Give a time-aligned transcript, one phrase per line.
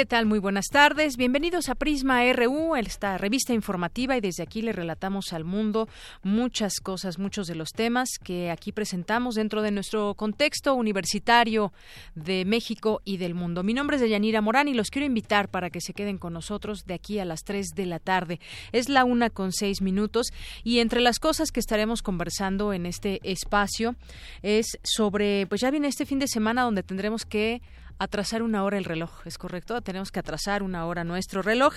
[0.00, 0.24] ¿Qué tal?
[0.24, 1.18] Muy buenas tardes.
[1.18, 5.90] Bienvenidos a Prisma RU, esta revista informativa y desde aquí le relatamos al mundo
[6.22, 11.74] muchas cosas, muchos de los temas que aquí presentamos dentro de nuestro contexto universitario
[12.14, 13.62] de México y del mundo.
[13.62, 16.86] Mi nombre es Deyanira Morán y los quiero invitar para que se queden con nosotros
[16.86, 18.40] de aquí a las 3 de la tarde.
[18.72, 20.28] Es la una con seis minutos
[20.64, 23.96] y entre las cosas que estaremos conversando en este espacio
[24.40, 27.60] es sobre, pues ya viene este fin de semana donde tendremos que
[28.00, 29.78] atrasar una hora el reloj, ¿es correcto?
[29.82, 31.74] Tenemos que atrasar una hora nuestro reloj,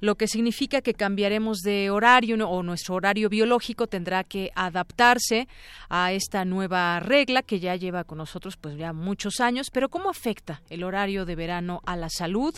[0.00, 5.48] lo que significa que cambiaremos de horario o nuestro horario biológico tendrá que adaptarse
[5.90, 10.08] a esta nueva regla que ya lleva con nosotros pues ya muchos años, pero ¿cómo
[10.08, 12.54] afecta el horario de verano a la salud?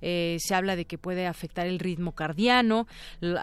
[0.00, 2.86] Eh, se habla de que puede afectar el ritmo cardiano,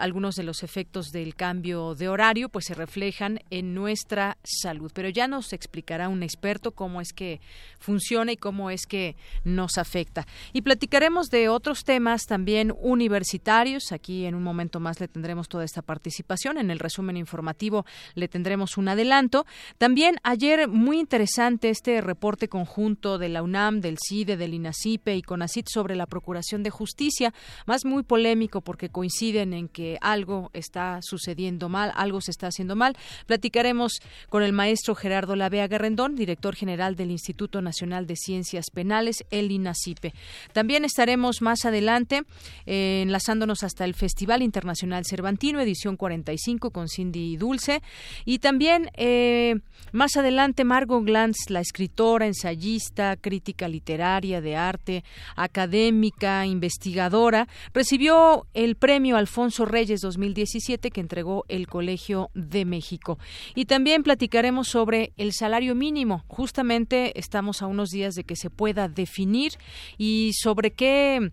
[0.00, 5.08] algunos de los efectos del cambio de horario pues se reflejan en nuestra salud, pero
[5.08, 7.40] ya nos explicará un experto cómo es que
[7.78, 10.26] funciona y cómo es que nos afecta.
[10.52, 13.92] Y platicaremos de otros temas también universitarios.
[13.92, 16.58] Aquí en un momento más le tendremos toda esta participación.
[16.58, 19.46] En el resumen informativo le tendremos un adelanto.
[19.78, 25.22] También ayer muy interesante este reporte conjunto de la UNAM, del CIDE, del INACIPE y
[25.22, 27.32] CONACIT sobre la Procuración de Justicia,
[27.66, 32.76] más muy polémico porque coinciden en que algo está sucediendo mal, algo se está haciendo
[32.76, 32.96] mal.
[33.26, 38.99] Platicaremos con el maestro Gerardo Lavea Garrendón, director general del Instituto Nacional de Ciencias Penales
[39.30, 40.12] el INACIPE.
[40.52, 42.22] También estaremos más adelante
[42.66, 47.82] eh, enlazándonos hasta el Festival Internacional Cervantino, edición 45 con Cindy Dulce.
[48.24, 49.56] Y también eh,
[49.92, 55.04] más adelante Margot Glantz, la escritora, ensayista, crítica literaria de arte,
[55.36, 63.18] académica, investigadora, recibió el premio Alfonso Reyes 2017 que entregó el Colegio de México.
[63.54, 66.24] Y también platicaremos sobre el salario mínimo.
[66.28, 69.52] Justamente estamos a unos días de que se pueda definir
[69.98, 71.30] y sobre qué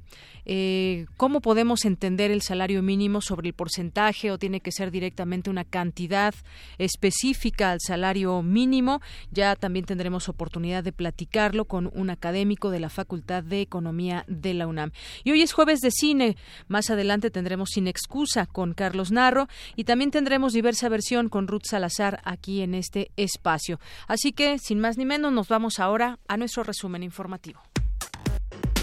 [0.50, 5.50] eh, cómo podemos entender el salario mínimo sobre el porcentaje o tiene que ser directamente
[5.50, 6.34] una cantidad
[6.78, 9.02] específica al salario mínimo.
[9.30, 14.54] Ya también tendremos oportunidad de platicarlo con un académico de la Facultad de Economía de
[14.54, 14.92] la UNAM.
[15.26, 16.38] Y hoy es jueves de cine.
[16.70, 21.66] Más adelante tendremos Sin Excusa con Carlos Narro y también tendremos diversa versión con Ruth
[21.66, 23.82] Salazar aquí en este espacio.
[24.08, 27.60] Así que, sin más ni menos, nos vamos ahora a nuestro resumen informativo.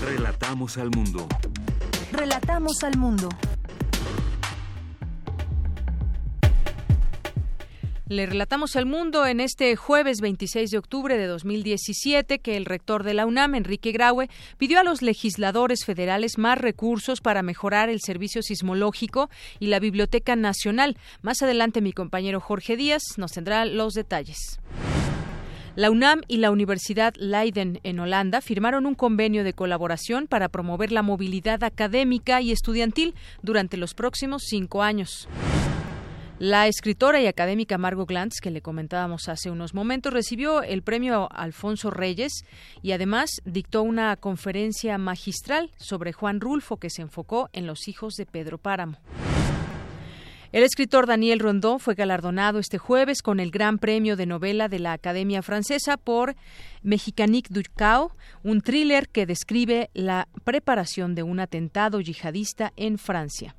[0.05, 1.27] Relatamos al mundo.
[2.17, 3.29] Relatamos al mundo.
[8.07, 13.03] Le relatamos al mundo en este jueves 26 de octubre de 2017 que el rector
[13.03, 18.01] de la UNAM, Enrique Graue, pidió a los legisladores federales más recursos para mejorar el
[18.01, 20.97] servicio sismológico y la Biblioteca Nacional.
[21.21, 24.61] Más adelante mi compañero Jorge Díaz nos tendrá los detalles.
[25.77, 30.93] La UNAM y la Universidad Leiden en Holanda firmaron un convenio de colaboración para promover
[30.93, 35.29] la movilidad académica y estudiantil durante los próximos cinco años.
[36.39, 41.29] La escritora y académica Margot Glantz, que le comentábamos hace unos momentos, recibió el premio
[41.33, 42.45] Alfonso Reyes
[42.81, 48.15] y además dictó una conferencia magistral sobre Juan Rulfo que se enfocó en los hijos
[48.15, 48.99] de Pedro Páramo.
[50.55, 54.79] El escritor Daniel Rondón fue galardonado este jueves con el Gran Premio de Novela de
[54.79, 56.37] la Academia Francesa por
[56.85, 58.13] Mexicanique du Cao,
[58.45, 63.56] un thriller que describe la preparación de un atentado yihadista en Francia.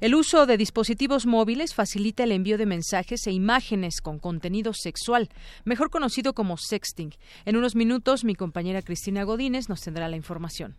[0.00, 5.28] El uso de dispositivos móviles facilita el envío de mensajes e imágenes con contenido sexual,
[5.66, 7.12] mejor conocido como sexting.
[7.44, 10.76] En unos minutos, mi compañera Cristina Godínez nos tendrá la información.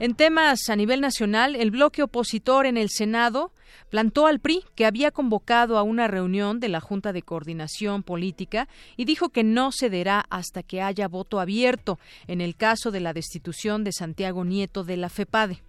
[0.00, 3.50] En temas a nivel nacional, el bloque opositor en el Senado
[3.90, 8.68] plantó al PRI que había convocado a una reunión de la Junta de Coordinación Política
[8.96, 11.98] y dijo que no cederá hasta que haya voto abierto
[12.28, 15.62] en el caso de la destitución de Santiago Nieto de la FEPADE.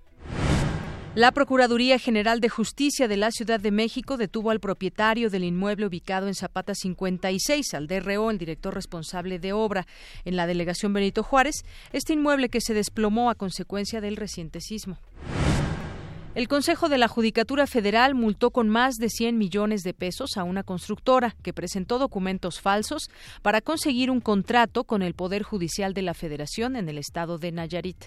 [1.15, 5.87] La Procuraduría General de Justicia de la Ciudad de México detuvo al propietario del inmueble
[5.87, 9.87] ubicado en Zapata 56, al DRO, el director responsable de obra
[10.23, 14.99] en la delegación Benito Juárez, este inmueble que se desplomó a consecuencia del reciente sismo.
[16.35, 20.43] El Consejo de la Judicatura Federal multó con más de 100 millones de pesos a
[20.43, 23.09] una constructora que presentó documentos falsos
[23.41, 27.51] para conseguir un contrato con el Poder Judicial de la Federación en el estado de
[27.51, 28.05] Nayarit.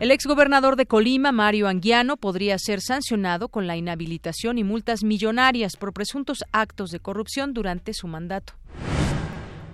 [0.00, 5.76] El exgobernador de Colima, Mario Anguiano, podría ser sancionado con la inhabilitación y multas millonarias
[5.76, 8.54] por presuntos actos de corrupción durante su mandato.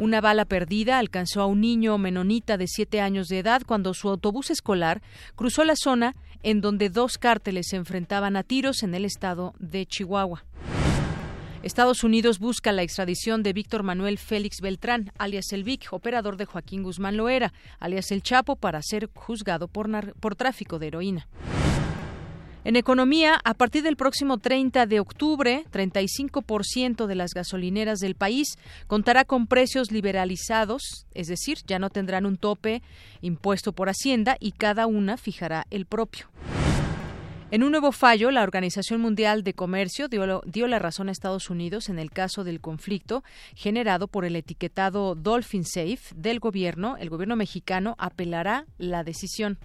[0.00, 4.08] Una bala perdida alcanzó a un niño menonita de siete años de edad cuando su
[4.08, 5.00] autobús escolar
[5.37, 9.87] cruzó la zona en donde dos cárteles se enfrentaban a tiros en el estado de
[9.87, 10.44] Chihuahua.
[11.62, 16.44] Estados Unidos busca la extradición de Víctor Manuel Félix Beltrán, alias El Vic, operador de
[16.44, 21.29] Joaquín Guzmán Loera, alias El Chapo, para ser juzgado por, por tráfico de heroína.
[22.67, 28.58] En economía, a partir del próximo 30 de octubre, 35% de las gasolineras del país
[28.88, 32.82] contará con precios liberalizados, es decir, ya no tendrán un tope
[33.20, 36.26] impuesto por Hacienda y cada una fijará el propio.
[37.52, 41.88] En un nuevo fallo, la Organización Mundial de Comercio dio, la razón a Estados Unidos
[41.88, 43.22] en el caso del conflicto
[43.54, 46.96] generado por el etiquetado Dolphin Safe del gobierno.
[46.96, 49.58] El gobierno mexicano apelará la decisión.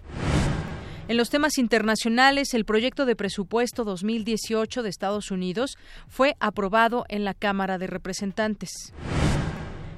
[1.08, 5.76] En los temas internacionales, el proyecto de presupuesto 2018 de Estados Unidos
[6.06, 8.92] fue aprobado en la Cámara de Representantes.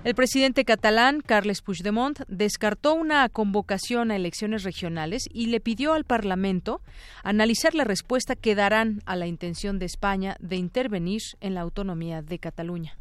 [0.05, 6.05] El presidente catalán, Carles Puigdemont, descartó una convocación a elecciones regionales y le pidió al
[6.05, 6.83] Parlamento
[7.23, 12.21] analizar la respuesta que darán a la intención de España de intervenir en la autonomía
[12.21, 12.99] de Cataluña.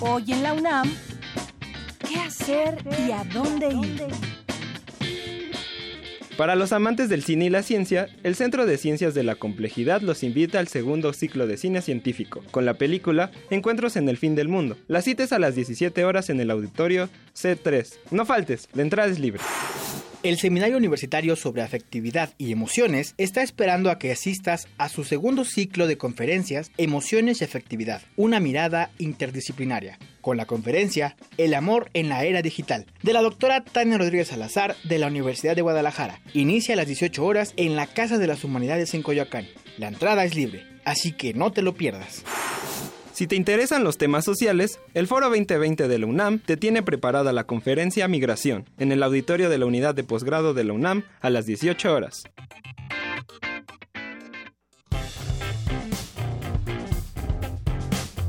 [0.00, 0.92] Hoy en la UNAM,
[2.08, 4.31] ¿qué hacer y a dónde ir?
[6.36, 10.00] Para los amantes del cine y la ciencia, el Centro de Ciencias de la Complejidad
[10.00, 14.34] los invita al segundo ciclo de cine científico, con la película Encuentros en el Fin
[14.34, 14.78] del Mundo.
[14.88, 17.98] La cita es a las 17 horas en el auditorio C3.
[18.10, 19.42] No faltes, la entrada es libre.
[20.22, 25.44] El Seminario Universitario sobre Afectividad y Emociones está esperando a que asistas a su segundo
[25.44, 32.08] ciclo de conferencias Emociones y Afectividad, una mirada interdisciplinaria, con la conferencia El amor en
[32.08, 36.20] la era digital, de la doctora Tania Rodríguez Salazar de la Universidad de Guadalajara.
[36.34, 39.48] Inicia a las 18 horas en la Casa de las Humanidades en Coyoacán.
[39.76, 42.22] La entrada es libre, así que no te lo pierdas.
[43.12, 47.32] Si te interesan los temas sociales, el Foro 2020 de la UNAM te tiene preparada
[47.34, 51.28] la conferencia Migración en el auditorio de la Unidad de Posgrado de la UNAM a
[51.28, 52.24] las 18 horas.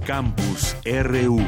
[0.05, 1.39] Campus RU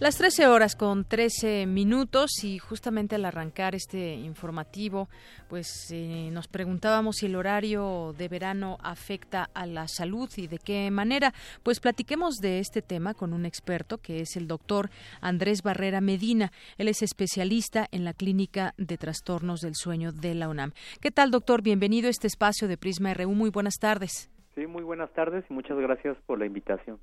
[0.00, 5.08] Las 13 horas con 13 minutos y justamente al arrancar este informativo,
[5.48, 10.58] pues eh, nos preguntábamos si el horario de verano afecta a la salud y de
[10.58, 11.32] qué manera.
[11.64, 14.90] Pues platiquemos de este tema con un experto que es el doctor
[15.20, 16.52] Andrés Barrera Medina.
[16.76, 20.74] Él es especialista en la clínica de trastornos del sueño de la UNAM.
[21.00, 21.60] ¿Qué tal, doctor?
[21.60, 23.32] Bienvenido a este espacio de Prisma RU.
[23.32, 24.30] Muy buenas tardes.
[24.54, 27.00] Sí, muy buenas tardes y muchas gracias por la invitación.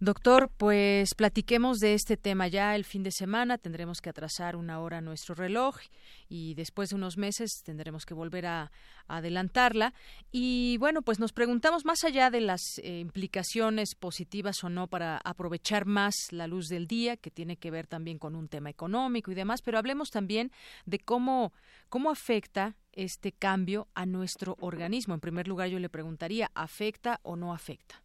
[0.00, 3.58] Doctor, pues platiquemos de este tema ya el fin de semana.
[3.58, 5.76] Tendremos que atrasar una hora nuestro reloj
[6.28, 8.72] y después de unos meses tendremos que volver a,
[9.06, 9.94] adelantarla.
[10.32, 15.18] Y bueno, pues nos preguntamos más allá de las eh, implicaciones positivas o no para
[15.18, 19.30] aprovechar más la luz del día, que tiene que ver también con un tema económico
[19.30, 20.50] y demás, pero hablemos también
[20.86, 21.52] de cómo,
[21.88, 25.14] cómo afecta este cambio a nuestro organismo.
[25.14, 28.03] En primer lugar, yo le preguntaría, ¿afecta o no afecta?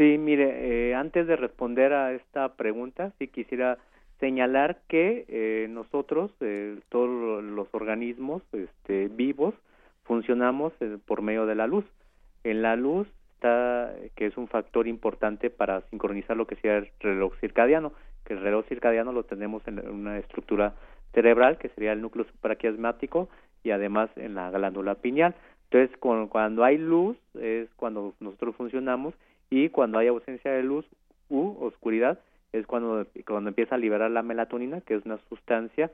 [0.00, 3.76] Sí, mire, eh, antes de responder a esta pregunta, sí quisiera
[4.18, 9.54] señalar que eh, nosotros, eh, todos los organismos este, vivos,
[10.04, 10.72] funcionamos
[11.04, 11.84] por medio de la luz.
[12.44, 16.88] En la luz está, que es un factor importante para sincronizar lo que sea el
[17.00, 17.92] reloj circadiano,
[18.24, 20.72] que el reloj circadiano lo tenemos en una estructura
[21.12, 23.28] cerebral, que sería el núcleo supraquiasmático,
[23.62, 25.34] y además en la glándula pineal.
[25.70, 29.12] Entonces, cuando hay luz es cuando nosotros funcionamos
[29.50, 30.86] y cuando hay ausencia de luz
[31.28, 32.18] u oscuridad
[32.52, 35.90] es cuando, cuando empieza a liberar la melatonina, que es una sustancia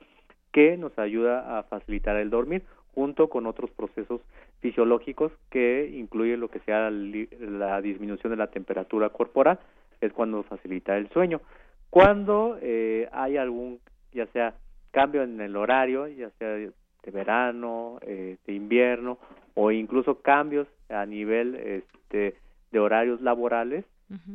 [0.53, 2.63] que nos ayuda a facilitar el dormir,
[2.95, 4.23] junto con otros procesos
[4.61, 9.59] fisiológicos que incluyen lo que sea la disminución de la temperatura corporal,
[10.01, 11.41] es cuando facilita el sueño.
[11.91, 13.81] Cuando eh, hay algún,
[14.13, 14.55] ya sea
[14.93, 16.73] cambio en el horario, ya sea de
[17.13, 19.19] verano, eh, de invierno,
[19.55, 22.37] o incluso cambios a nivel este,
[22.76, 23.87] de horarios laborales,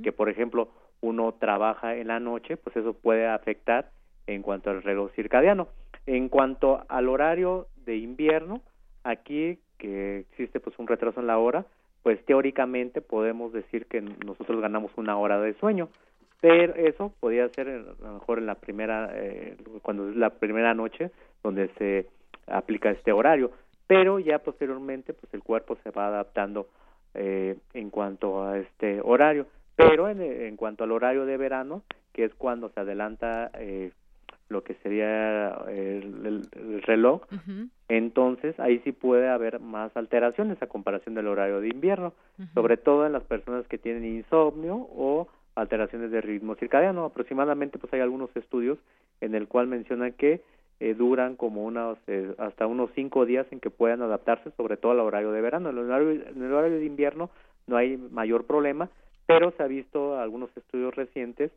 [0.04, 0.70] que por ejemplo
[1.00, 3.92] uno trabaja en la noche, pues eso puede afectar
[4.26, 5.68] en cuanto al reloj circadiano.
[6.08, 8.62] En cuanto al horario de invierno,
[9.04, 11.66] aquí que existe pues un retraso en la hora,
[12.02, 15.90] pues teóricamente podemos decir que nosotros ganamos una hora de sueño,
[16.40, 20.74] pero eso podría ser a lo mejor en la primera, eh, cuando es la primera
[20.74, 21.12] noche
[21.44, 22.08] donde se
[22.48, 23.52] aplica este horario,
[23.86, 26.68] pero ya posteriormente pues el cuerpo se va adaptando
[27.14, 32.26] eh, en cuanto a este horario, pero en, en, cuanto al horario de verano, que
[32.26, 33.92] es cuando se adelanta eh,
[34.50, 37.24] lo que sería el, el, reloj,
[37.88, 42.14] entonces ahí sí puede haber más alteraciones a comparación del horario de invierno,
[42.54, 47.06] sobre todo en las personas que tienen insomnio o alteraciones de ritmo circadiano.
[47.06, 48.78] Aproximadamente pues hay algunos estudios
[49.22, 50.42] en el cual mencionan que
[50.82, 54.94] eh, duran como unos eh, hasta unos cinco días en que puedan adaptarse, sobre todo
[54.94, 55.70] al horario de verano.
[55.70, 57.30] En el horario, en el horario de invierno
[57.68, 58.90] no hay mayor problema,
[59.28, 61.52] pero se ha visto algunos estudios recientes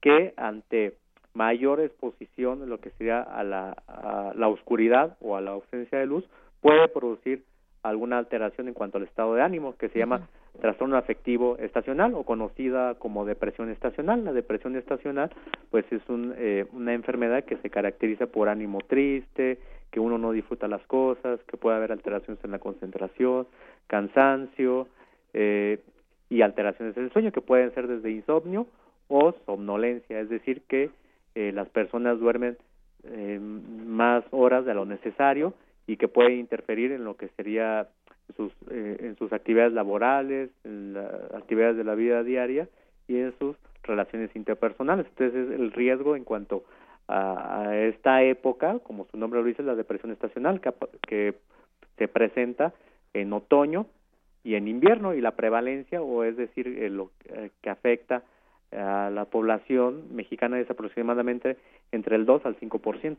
[0.00, 0.94] que ante
[1.34, 6.00] mayor exposición en lo que sería a la, a la oscuridad o a la ausencia
[6.00, 6.24] de luz
[6.60, 7.44] puede producir
[7.84, 10.28] alguna alteración en cuanto al estado de ánimo que se llama
[10.60, 14.24] trastorno afectivo estacional o conocida como depresión estacional.
[14.24, 15.30] La depresión estacional
[15.70, 19.58] pues es un, eh, una enfermedad que se caracteriza por ánimo triste,
[19.90, 23.46] que uno no disfruta las cosas, que puede haber alteraciones en la concentración,
[23.86, 24.88] cansancio
[25.32, 25.78] eh,
[26.28, 28.66] y alteraciones del sueño que pueden ser desde insomnio
[29.08, 30.90] o somnolencia, es decir que
[31.34, 32.56] eh, las personas duermen
[33.04, 35.54] eh, más horas de lo necesario
[35.86, 37.88] y que puede interferir en lo que sería
[38.36, 42.68] sus, eh, en sus actividades laborales, en las actividades de la vida diaria
[43.08, 45.06] y en sus relaciones interpersonales.
[45.06, 46.64] Entonces el riesgo en cuanto
[47.08, 50.72] a, a, esta época, como su nombre lo dice, la depresión estacional, que,
[51.06, 51.34] que
[51.98, 52.72] se presenta
[53.12, 53.86] en otoño
[54.42, 57.10] y en invierno y la prevalencia, o es decir, lo
[57.62, 58.22] que afecta
[58.72, 61.56] a la población mexicana es aproximadamente
[61.92, 63.18] entre el 2 al 5%.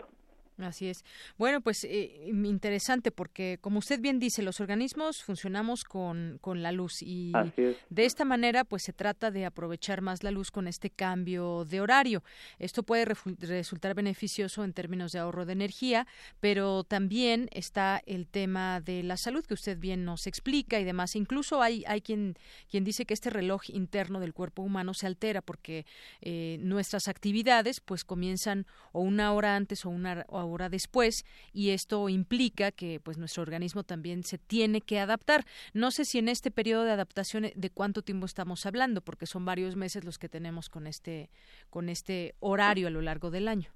[0.58, 1.04] Así es.
[1.38, 6.72] Bueno, pues eh, interesante porque, como usted bien dice, los organismos funcionamos con, con la
[6.72, 7.34] luz y
[7.90, 11.82] de esta manera, pues se trata de aprovechar más la luz con este cambio de
[11.82, 12.24] horario.
[12.58, 16.08] Esto puede resultar beneficioso en términos de ahorro de energía,
[16.40, 21.18] pero también está el tema de la salud que usted bien nos explica y demás.
[21.18, 22.38] Incluso hay, hay quien,
[22.70, 25.86] quien dice que este reloj interno del cuerpo humano se altera porque
[26.22, 32.10] eh, nuestras actividades pues comienzan o una hora antes o una hora después y esto
[32.10, 35.46] implica que pues nuestro organismo también se tiene que adaptar.
[35.74, 39.46] No sé si en este periodo de adaptación de cuánto tiempo estamos hablando porque son
[39.46, 41.30] varios meses los que tenemos con este
[41.70, 43.70] con este horario a lo largo del año.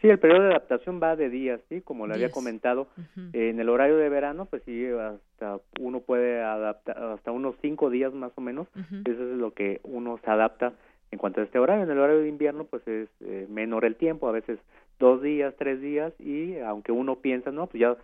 [0.00, 2.86] Sí, el periodo de adaptación va de días, sí, como le había comentado.
[2.98, 3.30] Uh -huh.
[3.32, 8.12] En el horario de verano, pues sí, hasta uno puede adaptar, hasta unos cinco días
[8.12, 8.68] más o menos.
[8.76, 9.10] Uh -huh.
[9.10, 10.74] Eso es lo que uno se adapta
[11.10, 11.84] en cuanto a este horario.
[11.84, 14.58] En el horario de invierno, pues es eh, menor el tiempo, a veces
[14.98, 17.96] dos días, tres días, y aunque uno piensa, no, pues ya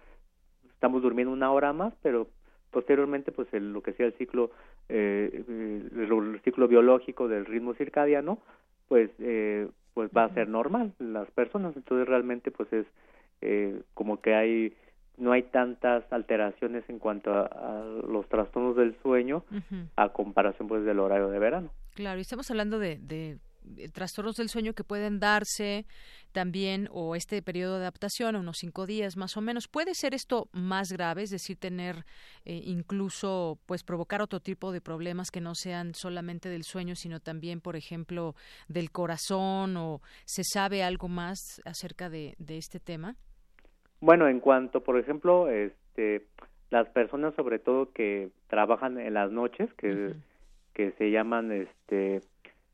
[0.75, 2.29] estamos durmiendo una hora más, pero
[2.71, 4.51] posteriormente, pues el, lo que sea el ciclo,
[4.89, 8.39] eh, el, el, ciclo biológico del ritmo circadiano,
[8.89, 11.77] pues eh, pues va a ser normal las personas.
[11.77, 12.87] Entonces realmente pues es
[13.41, 14.75] eh, como que hay
[15.19, 19.89] no hay tantas alteraciones en cuanto a, a los trastornos del sueño uh -huh.
[19.97, 21.71] a comparación pues del horario de verano.
[21.95, 23.39] Claro y estamos hablando de, de
[23.92, 25.87] trastornos del sueño que pueden darse
[26.33, 29.69] también o este periodo de adaptación, unos cinco días más o menos.
[29.69, 32.04] ¿Puede ser esto más grave, es decir, tener
[32.45, 37.21] eh, incluso, pues, provocar otro tipo de problemas que no sean solamente del sueño, sino
[37.21, 38.35] también, por ejemplo,
[38.69, 43.16] del corazón o se sabe algo más acerca de, de este tema?
[44.00, 46.26] Bueno, en cuanto, por ejemplo, este,
[46.71, 50.16] las personas sobre todo que trabajan en las noches, que, uh -huh.
[50.75, 52.21] que se llaman, este,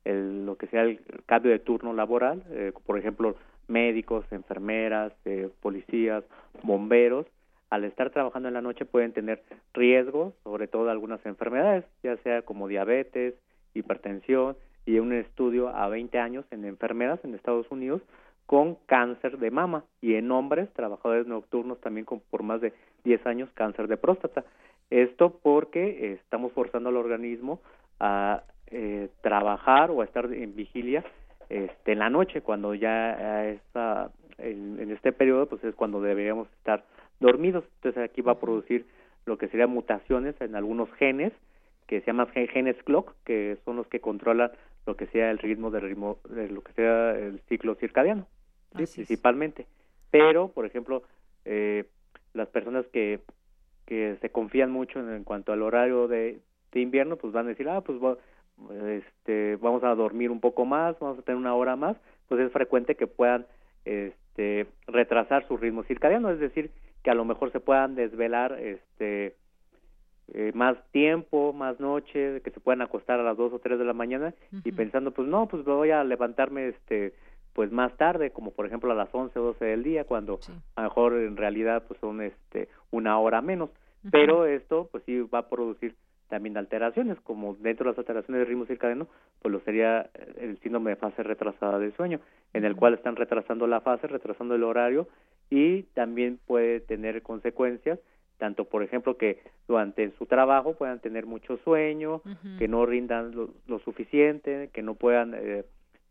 [0.09, 3.37] el, lo que sea el cambio de turno laboral, eh, por ejemplo,
[3.69, 6.25] médicos, enfermeras, eh, policías,
[6.63, 7.27] bomberos,
[7.71, 9.43] al estar trabajando en la noche pueden tener
[9.75, 13.35] riesgos, sobre todo algunas enfermedades, ya sea como diabetes,
[13.75, 18.01] hipertensión, y un estudio a 20 años en enfermeras en Estados Unidos
[18.47, 22.73] con cáncer de mama y en hombres, trabajadores nocturnos también con por más de
[23.05, 24.47] 10 años cáncer de próstata.
[24.89, 27.61] Esto porque estamos forzando al organismo
[28.01, 31.05] a eh, trabajar o a estar en vigilia
[31.49, 36.49] este, en la noche, cuando ya está en, en, este periodo, pues es cuando deberíamos
[36.59, 36.85] estar
[37.21, 37.65] dormidos.
[37.77, 38.87] Entonces aquí va a producir
[39.25, 41.33] lo que serían mutaciones en algunos genes,
[41.87, 44.51] que se llaman genes clock, que son los que controlan
[44.87, 48.27] lo que sea el ritmo del ritmo, de lo que sea el ciclo circadiano,
[48.77, 48.85] ¿sí?
[48.95, 49.67] principalmente.
[50.11, 51.03] Pero, por ejemplo,
[51.45, 51.85] eh,
[52.35, 53.21] las personas que,
[53.87, 56.41] que se confían mucho en, en cuanto al horario de,
[56.73, 57.99] de invierno, pues van a decir, ah, pues
[58.91, 61.97] este, vamos a dormir un poco más, vamos a tener una hora más,
[62.29, 63.47] pues es frecuente que puedan
[63.85, 66.71] este, retrasar su ritmo circadiano, es decir,
[67.03, 69.35] que a lo mejor se puedan desvelar este,
[70.35, 73.85] eh, más tiempo, más noche, que se puedan acostar a las 2 o 3 de
[73.85, 74.35] la mañana
[74.65, 77.15] y pensando, pues no, pues voy a levantarme este
[77.55, 80.39] pues más tarde, como por ejemplo a las 11 o 12 del día, cuando
[80.77, 83.71] a lo mejor en realidad pues son este una hora menos,
[84.13, 85.97] pero esto pues sí va a producir
[86.29, 89.09] también alteraciones, como dentro de las alteraciones del ritmo circadiano,
[89.41, 92.21] pues lo sería eh, el síndrome de fase retrasada del sueño,
[92.53, 95.09] en el cual están retrasando la fase, retrasando el horario
[95.51, 97.99] y también puede tener consecuencias
[98.39, 102.23] tanto por ejemplo que durante su trabajo puedan tener mucho sueño,
[102.59, 105.65] que no rindan lo, suficiente, que no puedan eh,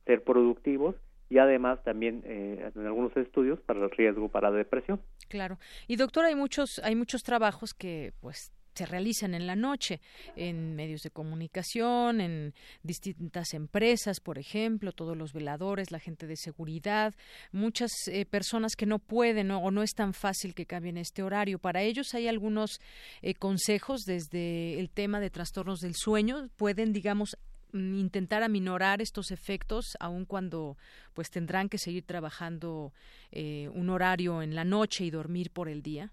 [0.06, 0.96] ser productivos
[1.30, 5.02] y además también eh, en algunos estudios para el riesgo para la depresión.
[5.30, 5.58] Claro.
[5.88, 10.00] Y doctor, hay muchos hay muchos trabajos que pues se realizan en la noche
[10.36, 12.54] en medios de comunicación, en
[12.84, 17.16] distintas empresas, por ejemplo, todos los veladores, la gente de seguridad,
[17.52, 21.60] muchas eh, personas que no pueden o no es tan fácil que cambien este horario.
[21.60, 22.80] Para ellos hay algunos
[23.22, 26.50] eh, consejos desde el tema de trastornos del sueño.
[26.56, 27.38] Pueden, digamos,
[27.74, 30.78] mm, intentar aminorar estos efectos aun cuando
[31.14, 32.94] pues tendrán que seguir trabajando
[33.32, 36.12] eh, un horario en la noche y dormir por el día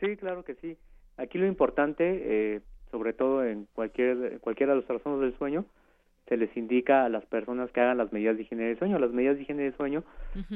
[0.00, 0.78] sí claro que sí
[1.18, 2.04] Aquí lo importante,
[2.54, 2.60] eh,
[2.90, 5.64] sobre todo en cualquier, cualquiera de los trastornos del sueño,
[6.28, 8.98] se les indica a las personas que hagan las medidas de higiene del sueño.
[8.98, 10.04] Las medidas de higiene del sueño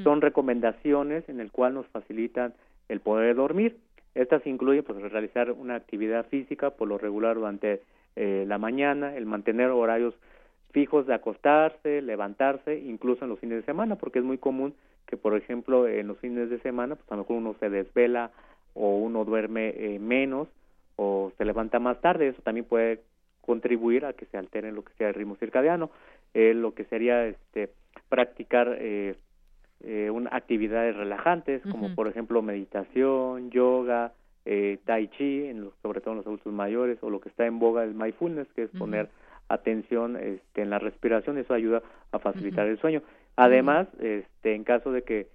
[0.05, 2.55] son recomendaciones en el cual nos facilitan
[2.89, 3.79] el poder dormir.
[4.15, 7.81] Estas incluyen pues realizar una actividad física por lo regular durante
[8.17, 10.15] eh, la mañana, el mantener horarios
[10.73, 14.75] fijos de acostarse, levantarse, incluso en los fines de semana, porque es muy común
[15.07, 18.31] que, por ejemplo, en los fines de semana, pues a lo mejor uno se desvela
[18.75, 20.49] o uno duerme eh, menos
[20.97, 23.01] o se levanta más tarde, eso también puede
[23.41, 25.91] contribuir a que se altere lo que sea el ritmo circadiano,
[26.35, 27.71] eh, lo que sería este
[28.09, 29.17] practicar eh,
[29.81, 34.13] eh actividades relajantes como por ejemplo meditación, yoga,
[34.85, 37.83] tai chi, en sobre todo en los adultos mayores o lo que está en boga
[37.85, 39.09] el mindfulness que es poner
[39.49, 43.03] atención este, en la respiración, eso ayuda a facilitar el sueño.
[43.37, 45.27] Además, este, en caso de que,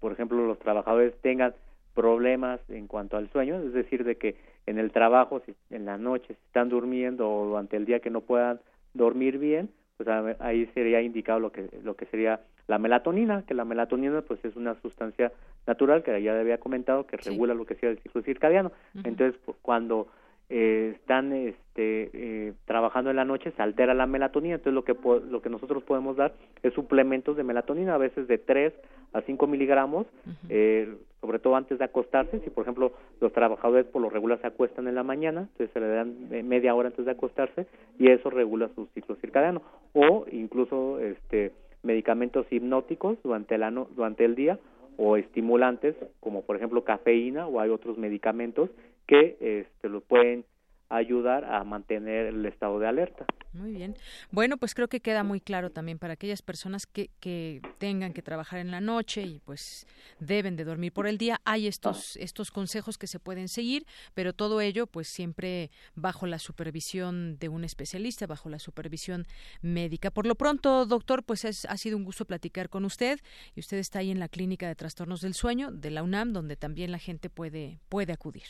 [0.00, 1.54] por ejemplo, los trabajadores tengan
[1.98, 5.98] problemas en cuanto al sueño, es decir, de que en el trabajo, si en la
[5.98, 8.60] noche si están durmiendo o durante el día que no puedan
[8.94, 10.08] dormir bien, pues
[10.38, 14.54] ahí sería indicado lo que lo que sería la melatonina, que la melatonina pues es
[14.54, 15.32] una sustancia
[15.66, 18.70] natural que ya había comentado que regula lo que sea el ciclo circadiano.
[19.02, 20.06] Entonces, pues, cuando
[20.50, 24.96] eh, están este, eh, trabajando en la noche se altera la melatonina entonces lo que
[25.30, 26.32] lo que nosotros podemos dar
[26.62, 28.72] es suplementos de melatonina a veces de 3
[29.12, 30.06] a 5 miligramos
[30.48, 34.46] eh, sobre todo antes de acostarse si por ejemplo los trabajadores por lo regular se
[34.46, 37.66] acuestan en la mañana entonces se le dan media hora antes de acostarse
[37.98, 39.62] y eso regula su ciclo circadiano.
[39.92, 44.58] O incluso este medicamentos hipnóticos durante la durante el día
[44.96, 48.70] o estimulantes como por ejemplo cafeína o hay otros medicamentos
[49.08, 50.44] que este, lo pueden
[50.90, 53.26] ayudar a mantener el estado de alerta.
[53.52, 53.94] Muy bien.
[54.30, 58.22] Bueno, pues creo que queda muy claro también para aquellas personas que, que tengan que
[58.22, 59.86] trabajar en la noche y pues
[60.18, 61.40] deben de dormir por el día.
[61.44, 66.38] Hay estos, estos consejos que se pueden seguir, pero todo ello pues siempre bajo la
[66.38, 69.26] supervisión de un especialista, bajo la supervisión
[69.60, 70.10] médica.
[70.10, 73.18] Por lo pronto, doctor, pues es, ha sido un gusto platicar con usted
[73.54, 76.56] y usted está ahí en la Clínica de Trastornos del Sueño de la UNAM, donde
[76.56, 78.44] también la gente puede, puede acudir.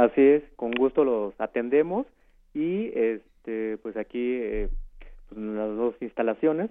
[0.00, 2.06] Así es, con gusto los atendemos
[2.54, 4.70] y este pues aquí eh,
[5.28, 6.70] pues, las dos instalaciones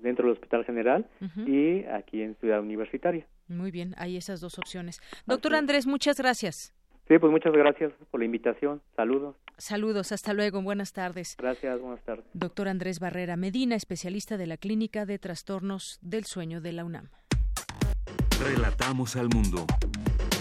[0.00, 1.06] dentro del Hospital General
[1.46, 3.26] y aquí en Ciudad Universitaria.
[3.48, 4.98] Muy bien, hay esas dos opciones.
[5.26, 6.72] Doctor Andrés, muchas gracias.
[7.06, 8.80] Sí, pues muchas gracias por la invitación.
[8.96, 9.36] Saludos.
[9.58, 11.36] Saludos, hasta luego, buenas tardes.
[11.38, 12.24] Gracias, buenas tardes.
[12.32, 17.10] Doctor Andrés Barrera Medina, especialista de la Clínica de Trastornos del Sueño de la UNAM.
[18.42, 19.66] Relatamos al mundo.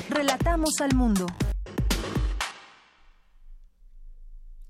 [0.10, 1.26] Relatamos al mundo.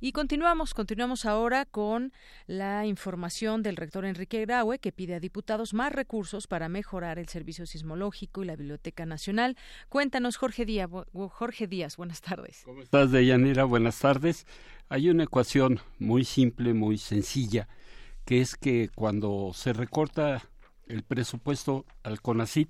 [0.01, 2.13] Y continuamos, continuamos ahora con
[2.47, 7.27] la información del rector Enrique Graue, que pide a diputados más recursos para mejorar el
[7.27, 9.57] servicio sismológico y la Biblioteca Nacional.
[9.89, 12.61] Cuéntanos, Jorge Díaz, Jorge Díaz buenas tardes.
[12.63, 13.65] ¿Cómo estás, Deyanira?
[13.65, 14.47] Buenas tardes.
[14.87, 17.67] Hay una ecuación muy simple, muy sencilla,
[18.23, 20.41] que es que cuando se recorta
[20.87, 22.69] el presupuesto al CONACIT,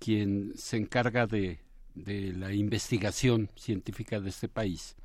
[0.00, 1.60] quien se encarga de,
[1.94, 4.96] de la investigación científica de este país,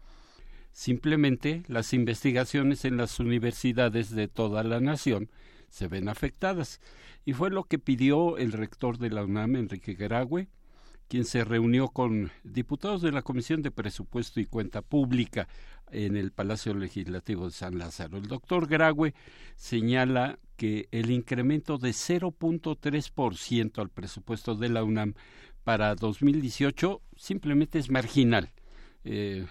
[0.74, 5.30] Simplemente las investigaciones en las universidades de toda la nación
[5.70, 6.82] se ven afectadas.
[7.26, 10.50] Y fue lo que pidió el rector de la UNAM, Enrique Graue,
[11.08, 15.48] quien se reunió con diputados de la Comisión de Presupuesto y Cuenta Pública
[15.92, 18.18] en el Palacio Legislativo de San Lázaro.
[18.18, 19.14] El doctor Graue
[19.56, 25.14] señala que el incremento de 0.3% al presupuesto de la UNAM
[25.64, 28.52] para 2018 simplemente es marginal.
[29.04, 29.46] Eh,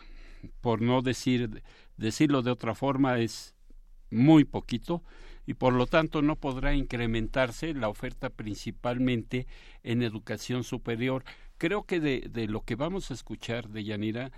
[0.61, 1.63] por no decir
[1.97, 3.55] decirlo de otra forma es
[4.11, 5.03] muy poquito
[5.47, 9.47] y por lo tanto no podrá incrementarse la oferta principalmente
[9.83, 11.25] en educación superior.
[11.59, 14.33] Creo que de, lo que vamos a escuchar de Yanira,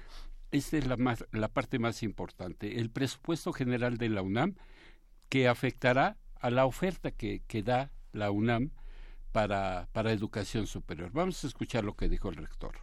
[0.51, 4.55] esta es la, más, la parte más importante, el presupuesto general de la UNAM
[5.29, 8.71] que afectará a la oferta que, que da la UNAM
[9.33, 11.11] para, para educación superior.
[11.13, 12.77] Vamos a escuchar lo que dijo el rector.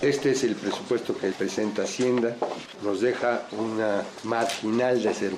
[0.00, 2.36] Este es el presupuesto que presenta Hacienda,
[2.84, 5.32] nos deja una marginal de 0.3.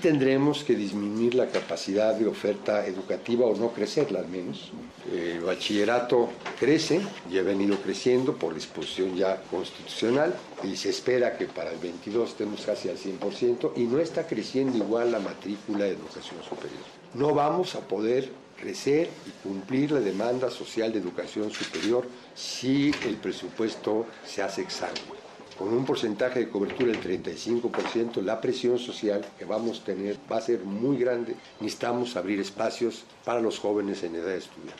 [0.00, 4.72] Tendremos que disminuir la capacidad de oferta educativa o no crecerla al menos.
[5.12, 11.44] El bachillerato crece y ha venido creciendo por disposición ya constitucional y se espera que
[11.44, 15.90] para el 22 estemos casi al 100% y no está creciendo igual la matrícula de
[15.90, 16.80] educación superior.
[17.12, 23.16] No vamos a poder crecer y cumplir la demanda social de educación superior si el
[23.16, 25.18] presupuesto se hace exangüe.
[25.58, 30.36] Con un porcentaje de cobertura del 35%, la presión social que vamos a tener va
[30.36, 31.34] a ser muy grande.
[31.60, 34.76] Necesitamos abrir espacios para los jóvenes en edad de estudiar.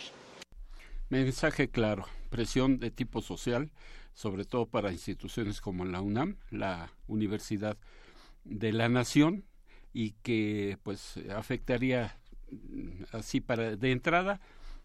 [1.08, 3.72] Mensaje claro, presión de tipo social,
[4.12, 7.76] sobre todo para instituciones como la UNAM, la Universidad
[8.44, 9.44] de la Nación,
[9.92, 12.17] y que pues afectaría
[13.12, 14.40] así para de entrada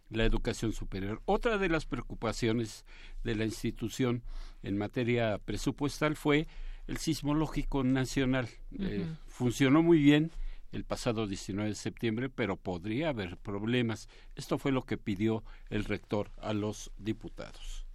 [0.09, 1.21] la educación superior.
[1.25, 2.85] Otra de las preocupaciones
[3.23, 4.23] de la institución
[4.61, 6.47] en materia presupuestal fue
[6.87, 8.47] el sismológico nacional.
[8.79, 10.31] Eh, funcionó muy bien
[10.71, 14.09] el pasado 19 de septiembre, pero podría haber problemas.
[14.35, 17.85] Esto fue lo que pidió el rector a los diputados.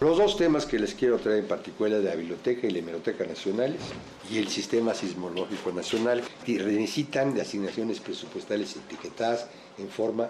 [0.00, 3.26] Los dos temas que les quiero traer en particular de la Biblioteca y la Hemeroteca
[3.26, 3.80] Nacionales
[4.30, 10.28] y el Sistema Sismológico Nacional necesitan de asignaciones presupuestales etiquetadas en forma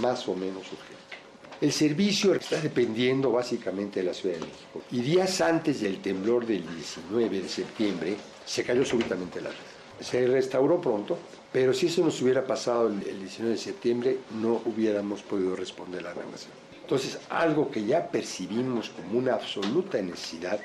[0.00, 1.16] más o menos urgente.
[1.60, 6.46] El servicio está dependiendo básicamente de la Ciudad de México y días antes del temblor
[6.46, 10.04] del 19 de septiembre se cayó súbitamente la red.
[10.04, 11.18] Se restauró pronto,
[11.52, 16.14] pero si eso nos hubiera pasado el 19 de septiembre no hubiéramos podido responder a
[16.14, 16.67] la nación.
[16.88, 20.58] Entonces, algo que ya percibimos como una absoluta necesidad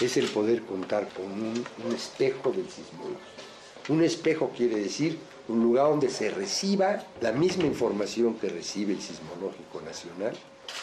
[0.00, 3.20] es el poder contar con un, espejo del sismológico.
[3.88, 9.00] Un espejo quiere decir un lugar donde se reciba la misma información que recibe el
[9.00, 10.32] Sismológico Nacional,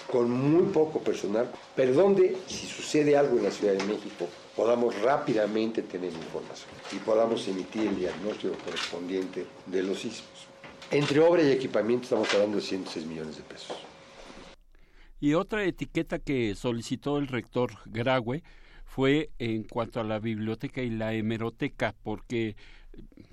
[0.10, 4.97] con muy poco personal, pero donde, si sucede algo en la Ciudad de México, podamos
[5.02, 10.47] rápidamente tener información y podamos emitir el diagnóstico correspondiente de los sismos.
[10.91, 13.76] Entre obra y equipamiento estamos hablando de 106 millones de pesos.
[15.19, 18.43] Y otra etiqueta que solicitó el rector Graue
[18.86, 22.56] fue en cuanto a la biblioteca y la hemeroteca, porque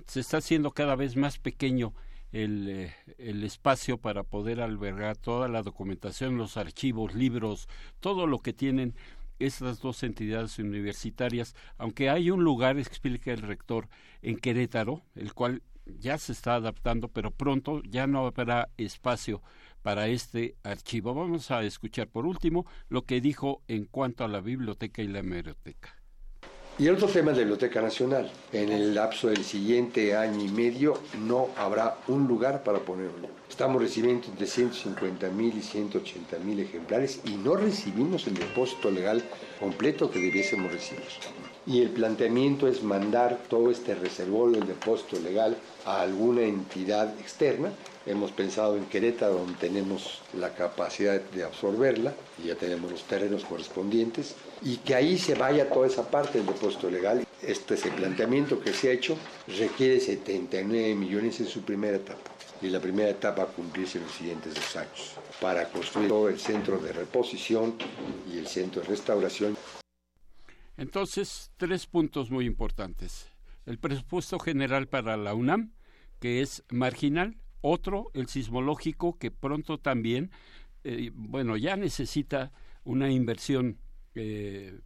[0.07, 1.93] se está haciendo cada vez más pequeño
[2.31, 7.69] el, eh, espacio para poder albergar toda la documentación, los archivos, libros,
[7.99, 8.93] todo lo que tienen
[9.39, 13.89] estas dos entidades universitarias, aunque hay un lugar, explica el rector,
[14.21, 19.41] en Querétaro, el cual ya se está adaptando, pero pronto ya no habrá espacio
[19.85, 21.13] para este archivo.
[21.13, 25.19] Vamos a escuchar por último lo que dijo en cuanto a la biblioteca y la
[25.19, 25.95] hemeroteca.
[26.79, 28.31] Y el otro tema es la Biblioteca Nacional.
[28.51, 33.29] En el lapso del siguiente año y medio no habrá un lugar para ponerlo.
[33.47, 39.23] Estamos recibiendo entre 150 mil y 180 mil ejemplares y no recibimos el depósito legal
[39.59, 41.03] completo que debiésemos recibir.
[41.67, 47.69] Y el planteamiento es mandar todo este reservorio del depósito legal a alguna entidad externa
[48.05, 53.43] Hemos pensado en Querétaro, donde tenemos la capacidad de absorberla, y ya tenemos los terrenos
[53.45, 57.25] correspondientes, y que ahí se vaya toda esa parte del depósito legal.
[57.41, 62.29] Este es el planteamiento que se ha hecho, requiere 79 millones en su primera etapa,
[62.61, 66.39] y la primera etapa a cumplirse en los siguientes dos años, para construir todo el
[66.39, 67.73] centro de reposición
[68.31, 69.57] y el centro de restauración.
[70.77, 73.25] Entonces, tres puntos muy importantes.
[73.65, 75.73] El presupuesto general para la UNAM,
[76.19, 80.31] que es marginal, otro, el sismológico, que pronto también,
[80.83, 82.51] eh, bueno, ya necesita
[82.83, 83.79] una inversión
[84.13, 84.79] eh,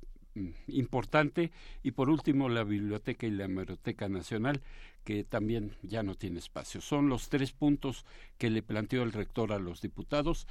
[0.67, 1.51] importante.
[1.83, 4.61] Y por último, la Biblioteca y la Hemeroteca Nacional,
[5.03, 6.79] que también ya no tiene espacio.
[6.79, 8.05] Son los tres puntos
[8.37, 10.47] que le planteó el rector a los diputados.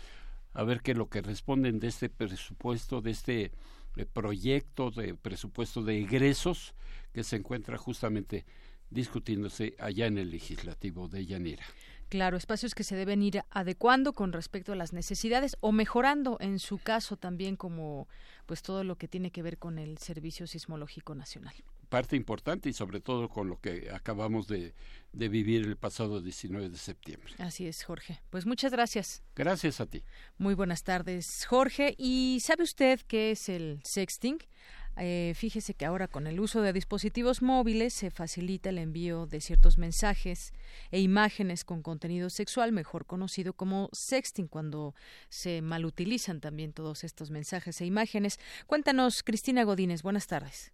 [0.52, 3.52] A ver qué es lo que responden de este presupuesto, de este
[3.96, 6.74] eh, proyecto de presupuesto de egresos
[7.14, 8.44] que se encuentra justamente
[8.90, 11.64] discutiéndose allá en el legislativo de Llanera.
[12.08, 16.58] Claro, espacios que se deben ir adecuando con respecto a las necesidades o mejorando en
[16.58, 18.08] su caso también como
[18.46, 21.54] pues todo lo que tiene que ver con el Servicio Sismológico Nacional
[21.88, 24.74] parte importante y sobre todo con lo que acabamos de,
[25.12, 27.32] de, vivir el pasado 19 de septiembre.
[27.38, 28.20] Así es, Jorge.
[28.30, 29.22] Pues muchas gracias.
[29.34, 30.04] Gracias a ti.
[30.36, 31.94] Muy buenas tardes, Jorge.
[31.98, 34.38] ¿Y sabe usted qué es el sexting?
[35.00, 39.40] Eh, fíjese que ahora con el uso de dispositivos móviles se facilita el envío de
[39.40, 40.52] ciertos mensajes
[40.90, 44.94] e imágenes con contenido sexual, mejor conocido como sexting, cuando
[45.28, 48.38] se malutilizan también todos estos mensajes e imágenes.
[48.66, 50.72] Cuéntanos, Cristina Godínez, buenas tardes.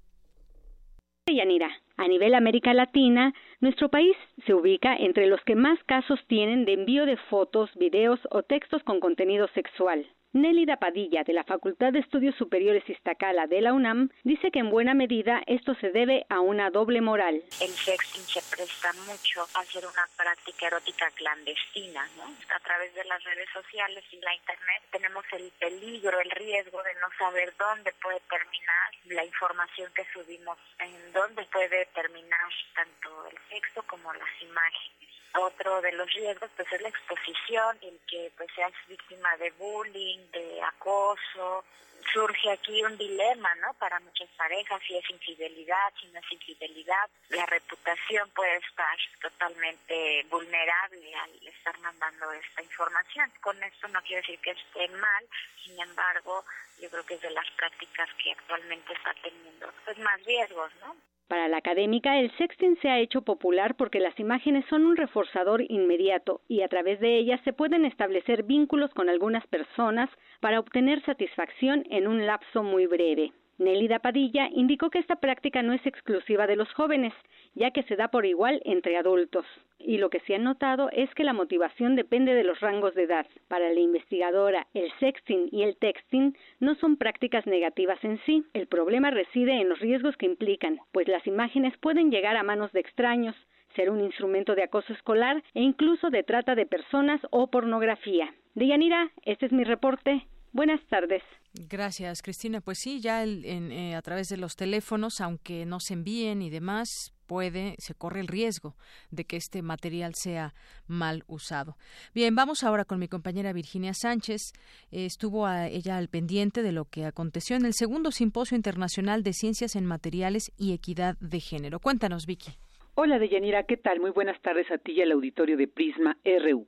[1.27, 6.65] Yanira, a nivel América Latina, nuestro país se ubica entre los que más casos tienen
[6.65, 10.07] de envío de fotos, videos o textos con contenido sexual.
[10.35, 14.69] Nélida Padilla, de la Facultad de Estudios Superiores Iztacala de la UNAM, dice que en
[14.69, 17.37] buena medida esto se debe a una doble moral.
[17.61, 22.25] El sexting se presta mucho a hacer una práctica erótica clandestina, ¿no?
[22.53, 26.95] A través de las redes sociales y la internet tenemos el peligro, el riesgo de
[26.95, 33.39] no saber dónde puede terminar la información que subimos, en dónde puede terminar tanto el
[33.51, 35.04] sexo como las imágenes.
[35.37, 40.31] Otro de los riesgos pues es la exposición, el que pues seas víctima de bullying,
[40.31, 41.65] de acoso.
[42.13, 43.73] Surge aquí un dilema, ¿no?
[43.75, 47.11] Para muchas parejas, si es infidelidad, si no es infidelidad.
[47.31, 53.33] La reputación puede estar totalmente vulnerable al estar mandando esta información.
[53.41, 55.29] Con esto no quiero decir que esté mal,
[55.65, 56.45] sin embargo,
[56.79, 60.95] yo creo que es de las prácticas que actualmente está teniendo pues más riesgos, ¿no?
[61.29, 65.63] Para la académica, el sexting se ha hecho popular porque las imágenes son un reforzador
[65.71, 70.11] inmediato y a través de ellas se pueden establecer vínculos con algunas personas
[70.41, 73.33] para obtener satisfacción en un lapso muy breve.
[73.59, 77.13] Nélida Padilla indicó que esta práctica no es exclusiva de los jóvenes,
[77.55, 79.47] ya que se da por igual entre adultos.
[79.79, 83.05] Y lo que se ha notado es que la motivación depende de los rangos de
[83.05, 83.27] edad.
[83.49, 88.45] Para la investigadora, el sexting y el texting no son prácticas negativas en sí.
[88.55, 92.73] El problema reside en los riesgos que implican, pues las imágenes pueden llegar a manos
[92.73, 93.37] de extraños,
[93.77, 98.33] ser un instrumento de acoso escolar e incluso de trata de personas o pornografía.
[98.55, 100.27] Deyanira, este es mi reporte.
[100.55, 101.21] Buenas tardes.
[101.69, 102.61] Gracias, Cristina.
[102.61, 107.13] Pues sí, ya eh, a través de los teléfonos, aunque no se envíen y demás,
[107.27, 108.77] puede, se corre el riesgo
[109.11, 110.55] de que este material sea
[110.87, 111.75] mal usado.
[112.15, 114.53] Bien, vamos ahora con mi compañera Virginia Sánchez.
[114.93, 119.75] estuvo ella al pendiente de lo que aconteció en el segundo Simposio Internacional de Ciencias
[119.75, 121.81] en Materiales y Equidad de Género.
[121.81, 122.53] Cuéntanos, Vicky.
[122.95, 123.99] Hola, Deyanira, ¿qué tal?
[123.99, 126.65] Muy buenas tardes a ti y al auditorio de Prisma RU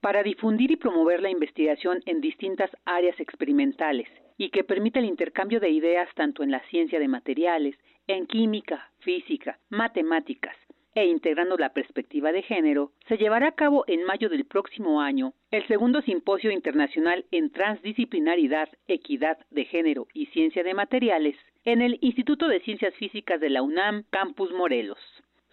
[0.00, 4.08] para difundir y promover la investigación en distintas áreas experimentales
[4.38, 8.90] y que permita el intercambio de ideas tanto en la ciencia de materiales, en química,
[9.00, 10.56] física, matemáticas,
[10.94, 15.34] e integrando la perspectiva de género, se llevará a cabo en mayo del próximo año
[15.50, 21.98] el segundo simposio internacional en transdisciplinaridad, equidad de género y ciencia de materiales en el
[22.00, 24.98] Instituto de Ciencias Físicas de la UNAM, Campus Morelos.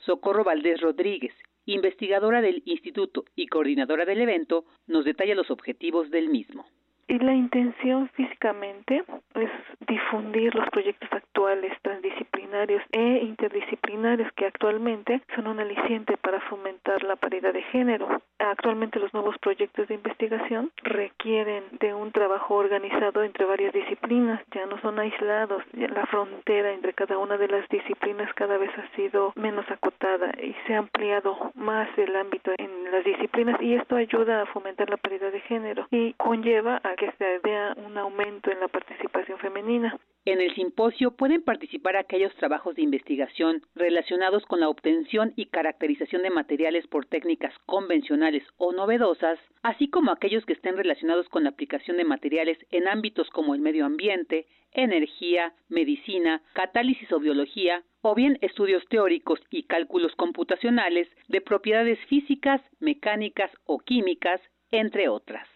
[0.05, 1.33] Socorro Valdés Rodríguez,
[1.67, 6.65] investigadora del instituto y coordinadora del evento, nos detalla los objetivos del mismo.
[7.09, 9.03] Y la intención físicamente
[9.35, 9.49] es
[9.87, 17.15] difundir los proyectos actuales transdisciplinarios e interdisciplinarios que actualmente son un aliciente para fomentar la
[17.15, 18.21] paridad de género.
[18.39, 24.65] Actualmente los nuevos proyectos de investigación requieren de un trabajo organizado entre varias disciplinas, ya
[24.65, 29.31] no son aislados, la frontera entre cada una de las disciplinas cada vez ha sido
[29.35, 34.41] menos acotada y se ha ampliado más el ámbito en las disciplinas y esto ayuda
[34.41, 38.59] a fomentar la paridad de género y conlleva a que se vea un aumento en
[38.59, 39.97] la participación femenina.
[40.25, 46.23] En el simposio pueden participar aquellos trabajos de investigación relacionados con la obtención y caracterización
[46.23, 51.51] de materiales por técnicas convencionales o novedosas, así como aquellos que estén relacionados con la
[51.51, 58.13] aplicación de materiales en ámbitos como el medio ambiente, energía, medicina, catálisis o biología, o
[58.13, 65.47] bien estudios teóricos y cálculos computacionales de propiedades físicas, mecánicas o químicas, entre otras.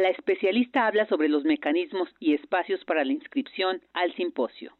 [0.00, 4.72] La especialista habla sobre los mecanismos y espacios para la inscripción al simposio.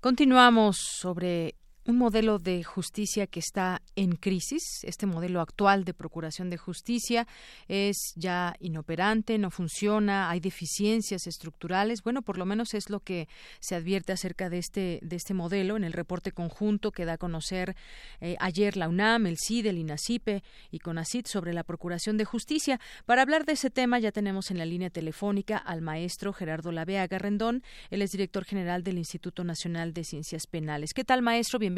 [0.00, 4.62] Continuamos sobre un modelo de justicia que está en crisis.
[4.84, 7.26] Este modelo actual de procuración de justicia
[7.66, 12.02] es ya inoperante, no funciona, hay deficiencias estructurales.
[12.02, 13.28] Bueno, por lo menos es lo que
[13.60, 17.18] se advierte acerca de este de este modelo en el reporte conjunto que da a
[17.18, 17.74] conocer
[18.20, 22.80] eh, ayer la UNAM, el CID, el INACIPE y CONACIT sobre la procuración de justicia.
[23.06, 27.08] Para hablar de ese tema ya tenemos en la línea telefónica al maestro Gerardo Lavea
[27.08, 27.64] Garrendón.
[27.90, 30.94] Él es director general del Instituto Nacional de Ciencias Penales.
[30.94, 31.58] ¿Qué tal, maestro?
[31.58, 31.71] bienvenido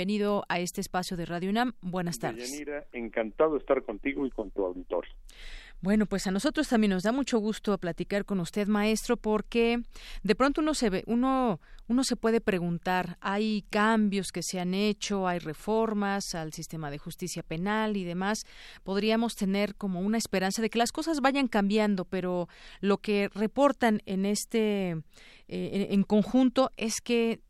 [0.48, 1.72] a este espacio de Radio UNAM.
[1.80, 2.50] Buenas tardes.
[2.50, 5.12] Deyanira, encantado de estar contigo y con tu auditorio.
[5.80, 9.82] Bueno, pues a nosotros también nos da mucho gusto platicar con usted, maestro, porque
[10.22, 14.72] de pronto uno se ve, uno, uno se puede preguntar, hay cambios que se han
[14.72, 18.46] hecho, hay reformas al sistema de justicia penal y demás.
[18.82, 22.48] Podríamos tener como una esperanza de que las cosas vayan cambiando, pero
[22.80, 24.92] lo que reportan en este
[25.48, 27.40] eh, en conjunto es que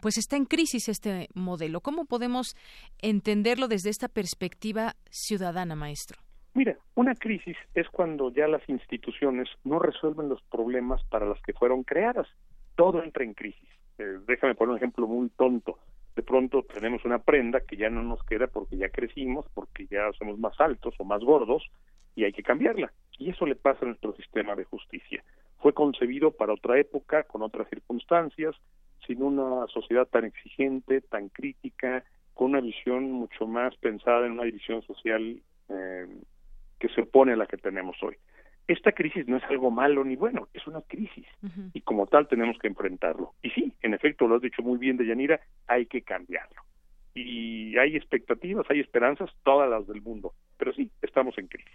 [0.00, 1.80] pues está en crisis este modelo.
[1.80, 2.56] ¿Cómo podemos
[3.00, 6.18] entenderlo desde esta perspectiva ciudadana, maestro?
[6.54, 11.52] Mira, una crisis es cuando ya las instituciones no resuelven los problemas para los que
[11.52, 12.28] fueron creadas.
[12.76, 13.68] Todo entra en crisis.
[13.98, 15.78] Eh, déjame poner un ejemplo muy tonto.
[16.14, 20.12] De pronto tenemos una prenda que ya no nos queda porque ya crecimos, porque ya
[20.16, 21.64] somos más altos o más gordos
[22.14, 22.92] y hay que cambiarla.
[23.18, 25.24] Y eso le pasa a nuestro sistema de justicia.
[25.58, 28.54] Fue concebido para otra época, con otras circunstancias,
[29.06, 34.44] sin una sociedad tan exigente, tan crítica, con una visión mucho más pensada en una
[34.44, 36.06] división social eh,
[36.78, 38.16] que se opone a la que tenemos hoy.
[38.66, 41.26] Esta crisis no es algo malo ni bueno, es una crisis
[41.74, 43.34] y como tal tenemos que enfrentarlo.
[43.42, 46.62] Y sí, en efecto, lo has dicho muy bien, Deyanira, hay que cambiarlo.
[47.14, 51.74] Y hay expectativas, hay esperanzas, todas las del mundo, pero sí, estamos en crisis.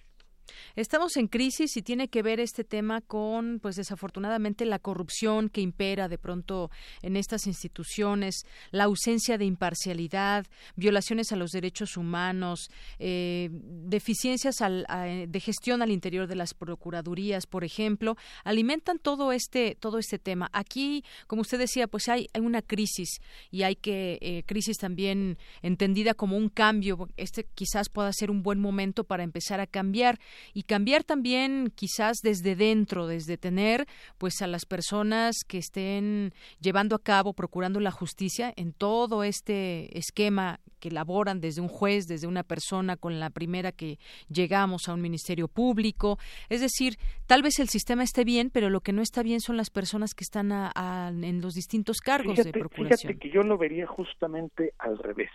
[0.80, 5.60] Estamos en crisis y tiene que ver este tema con, pues desafortunadamente, la corrupción que
[5.60, 10.46] impera de pronto en estas instituciones, la ausencia de imparcialidad,
[10.78, 17.66] violaciones a los derechos humanos, eh, deficiencias de gestión al interior de las procuradurías, por
[17.66, 18.16] ejemplo,
[18.46, 20.50] alimentan todo este todo este tema.
[20.54, 23.20] Aquí, como usted decía, pues hay, hay una crisis
[23.52, 27.10] y hay que eh, crisis también entendida como un cambio.
[27.18, 30.22] Este quizás pueda ser un buen momento para empezar a cambiar
[30.54, 33.88] y cambiar también quizás desde dentro, desde tener
[34.20, 39.98] pues a las personas que estén llevando a cabo, procurando la justicia en todo este
[39.98, 43.98] esquema que elaboran desde un juez, desde una persona con la primera que
[44.32, 46.20] llegamos a un ministerio público.
[46.50, 49.58] Es decir, tal vez el sistema esté bien, pero lo que no está bien son
[49.58, 53.00] las personas que están en los distintos cargos de procuración.
[53.00, 55.32] Fíjate que yo lo vería justamente al revés.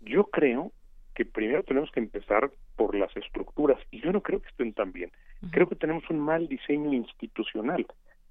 [0.00, 0.72] Yo creo
[1.14, 4.92] que primero tenemos que empezar por las estructuras y yo no creo que estén tan
[4.92, 5.10] bien.
[5.50, 7.86] Creo que tenemos un mal diseño institucional.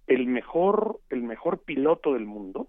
[0.08, 2.68] El mejor el mejor piloto del mundo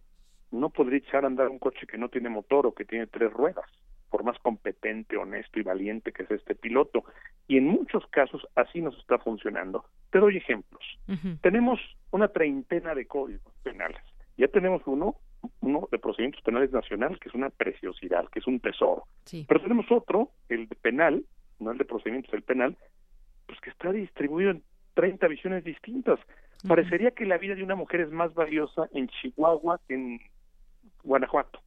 [0.52, 3.32] no podría echar a andar un coche que no tiene motor o que tiene tres
[3.32, 3.64] ruedas,
[4.08, 7.04] por más competente, honesto y valiente que sea este piloto.
[7.48, 9.84] Y en muchos casos así nos está funcionando.
[10.10, 10.82] Te doy ejemplos.
[11.40, 11.80] Tenemos
[12.12, 14.00] una treintena de códigos penales.
[14.36, 15.16] Ya tenemos uno
[15.60, 19.04] uno de procedimientos penales nacional, que es una preciosidad, que es un tesoro.
[19.46, 21.24] Pero tenemos otro, el de penal,
[21.58, 22.76] no el de procedimientos, el penal,
[23.46, 24.62] pues que está distribuido en
[24.94, 26.18] 30 visiones distintas.
[26.66, 30.20] Parecería que la vida de una mujer es más valiosa en Chihuahua que en
[31.02, 31.60] Guanajuato,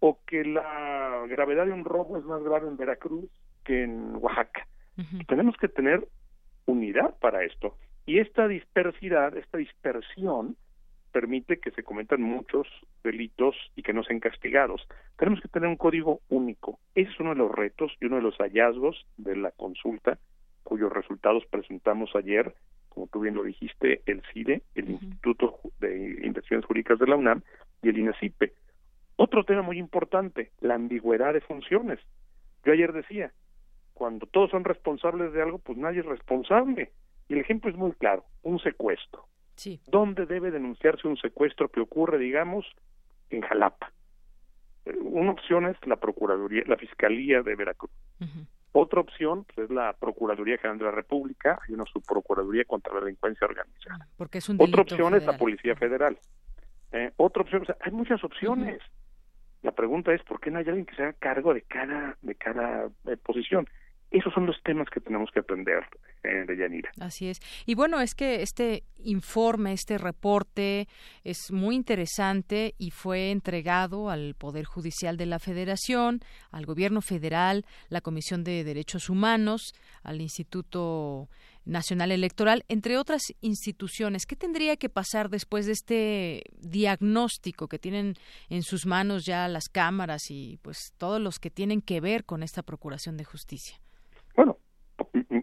[0.00, 3.30] o que la gravedad de un robo es más grave en Veracruz
[3.64, 4.66] que en Oaxaca.
[5.28, 6.06] Tenemos que tener
[6.66, 7.76] unidad para esto.
[8.06, 10.56] Y esta dispersidad, esta dispersión,
[11.10, 12.66] permite que se cometan muchos
[13.02, 14.86] delitos y que no sean castigados.
[15.16, 16.78] Tenemos que tener un código único.
[16.94, 20.18] Ese es uno de los retos y uno de los hallazgos de la consulta,
[20.62, 22.54] cuyos resultados presentamos ayer
[22.90, 27.42] como tú bien lo dijiste, el CIDE, el Instituto de Investigaciones Jurídicas de la UNAM
[27.82, 28.52] y el INACIPE.
[29.16, 31.98] Otro tema muy importante, la ambigüedad de funciones.
[32.64, 33.32] Yo ayer decía,
[33.94, 36.90] cuando todos son responsables de algo, pues nadie es responsable.
[37.28, 39.24] Y el ejemplo es muy claro, un secuestro.
[39.60, 39.78] Sí.
[39.88, 42.64] ¿Dónde debe denunciarse un secuestro que ocurre, digamos,
[43.28, 43.92] en Jalapa?
[44.86, 47.90] Eh, una opción es la Procuraduría, la Fiscalía de Veracruz.
[48.72, 53.00] Otra opción pues, es la Procuraduría General de la República, hay una subprocuraduría contra la
[53.00, 54.08] delincuencia organizada.
[54.16, 56.18] Porque es un Otra opción es la Policía Federal.
[56.92, 58.80] Eh, otra opción, o sea, hay muchas opciones.
[59.60, 62.34] La pregunta es por qué no hay alguien que se haga cargo de cada de
[62.34, 63.68] cada eh, posición.
[64.10, 65.84] Esos son los temas que tenemos que aprender
[66.24, 66.82] eh, de.
[67.00, 67.40] Así es.
[67.64, 70.88] Y bueno, es que este informe, este reporte
[71.24, 77.64] es muy interesante y fue entregado al Poder Judicial de la Federación, al Gobierno Federal,
[77.88, 81.28] la Comisión de Derechos Humanos, al Instituto
[81.64, 84.26] Nacional Electoral, entre otras instituciones.
[84.26, 88.14] ¿Qué tendría que pasar después de este diagnóstico que tienen
[88.48, 92.42] en sus manos ya las cámaras y pues todos los que tienen que ver con
[92.42, 93.80] esta Procuración de Justicia?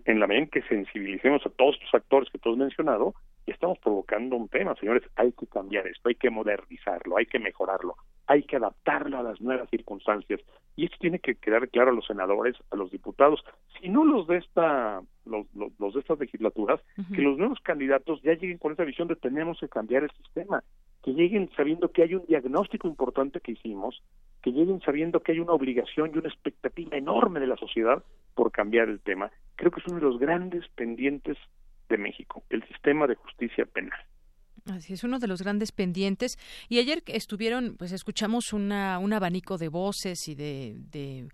[0.07, 3.13] En la medida en que sensibilicemos a todos estos actores que tú has mencionado,
[3.45, 7.95] estamos provocando un tema, señores, hay que cambiar esto, hay que modernizarlo, hay que mejorarlo,
[8.25, 10.39] hay que adaptarlo a las nuevas circunstancias.
[10.77, 13.43] Y esto tiene que quedar claro a los senadores, a los diputados,
[13.81, 16.79] si no los de esta los, los, de estas legislaturas,
[17.13, 20.63] que los nuevos candidatos ya lleguen con esa visión de tenemos que cambiar el sistema,
[21.07, 24.03] que lleguen sabiendo que hay un diagnóstico importante que hicimos,
[24.43, 28.03] que lleguen sabiendo que hay una obligación y una expectativa enorme de la sociedad
[28.35, 29.31] por cambiar el tema.
[29.55, 31.37] Creo que es uno de los grandes pendientes
[31.87, 33.97] de México, el sistema de justicia penal.
[34.69, 36.37] Así es uno de los grandes pendientes.
[36.67, 41.29] Y ayer estuvieron, pues escuchamos una, un abanico de voces y de, de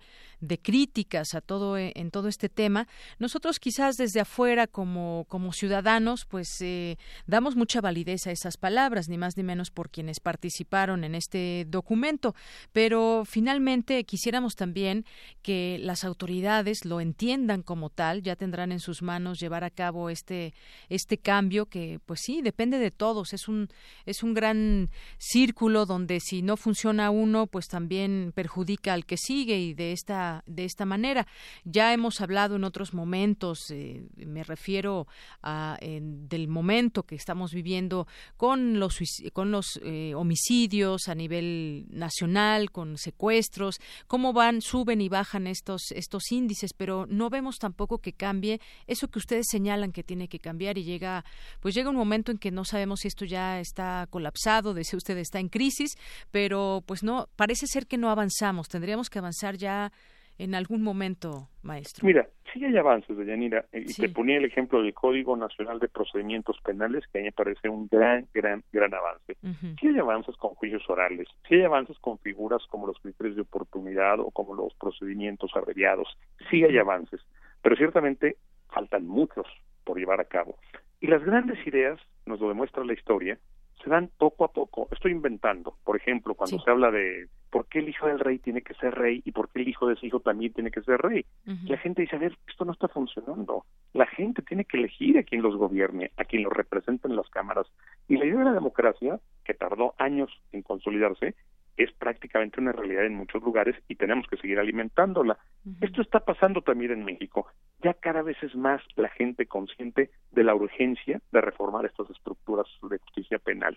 [0.46, 2.86] de críticas a todo e, en todo este tema
[3.18, 9.08] nosotros quizás desde afuera como como ciudadanos pues eh, damos mucha validez a esas palabras
[9.08, 12.34] ni más ni menos por quienes participaron en este documento.
[12.72, 15.04] Pero finalmente quisiéramos también
[15.42, 20.10] que las autoridades lo entiendan como tal ya tendrán en sus manos llevar a cabo
[20.10, 20.54] este
[20.88, 23.32] este cambio que pues sí depende de todos.
[23.32, 23.68] Es un
[24.06, 29.58] es un gran círculo donde si no funciona uno pues también perjudica al que sigue
[29.58, 31.26] y de esta de esta manera.
[31.64, 35.06] Ya hemos hablado en otros momentos, eh, me refiero
[35.42, 38.06] a del momento que estamos viviendo
[38.36, 38.98] con los
[39.32, 45.90] con los eh, homicidios a nivel nacional, con secuestros, cómo van, suben y bajan estos
[45.92, 50.38] estos índices, pero no vemos tampoco que cambie eso que ustedes señalan que tiene que
[50.38, 51.24] cambiar y llega
[51.60, 54.96] pues llega un momento en que no sabemos si esto ya está colapsado, de si
[54.96, 55.96] usted está en crisis,
[56.30, 59.92] pero pues no parece ser que no avanzamos, tendríamos que avanzar ya
[60.38, 62.06] en algún momento, maestro?
[62.06, 66.58] Mira, sí hay avances, Deyanira, y te ponía el ejemplo del Código Nacional de Procedimientos
[66.64, 69.36] Penales, que a mí me parece un gran, gran, gran avance.
[69.80, 73.42] Sí hay avances con juicios orales, sí hay avances con figuras como los criterios de
[73.42, 76.08] oportunidad o como los procedimientos abreviados,
[76.50, 77.20] sí hay avances,
[77.62, 78.36] pero ciertamente
[78.68, 79.46] faltan muchos
[79.84, 80.58] por llevar a cabo.
[81.00, 83.38] Y las grandes ideas, nos lo demuestra la historia,
[83.84, 84.88] se dan poco a poco.
[84.90, 88.62] Estoy inventando, por ejemplo, cuando se habla de por qué el hijo del rey tiene
[88.62, 91.00] que ser rey y por qué el hijo de ese hijo también tiene que ser
[91.00, 91.24] rey.
[91.66, 93.64] La gente dice, a ver, esto no está funcionando.
[93.92, 97.28] La gente tiene que elegir a quien los gobierne, a quien los represente en las
[97.28, 97.66] cámaras.
[98.08, 101.34] Y la idea de la democracia, que tardó años en consolidarse,
[101.76, 105.38] es prácticamente una realidad en muchos lugares y tenemos que seguir alimentándola.
[105.80, 107.46] Esto está pasando también en México.
[107.82, 112.66] Ya cada vez es más la gente consciente de la urgencia de reformar estas estructuras
[112.88, 113.76] de justicia penal.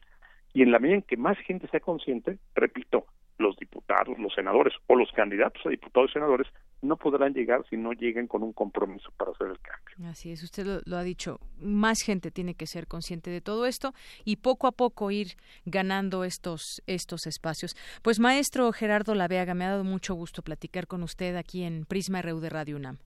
[0.54, 3.06] Y en la medida en que más gente sea consciente, repito,
[3.38, 6.48] los diputados, los senadores o los candidatos a diputados y senadores
[6.82, 10.10] no podrán llegar si no lleguen con un compromiso para hacer el cambio.
[10.10, 13.94] Así es, usted lo, ha dicho, más gente tiene que ser consciente de todo esto
[14.26, 15.28] y poco a poco ir
[15.66, 17.76] ganando estos estos espacios.
[18.04, 22.22] Pues maestro Gerardo Laveaga, me ha dado mucho gusto platicar con usted aquí en Prisma
[22.22, 22.98] RU de Radio UNAM.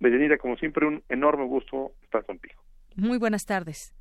[0.00, 2.60] Deyanira, como siempre, un enorme gusto estar contigo.
[2.96, 3.94] Muy buenas tardes.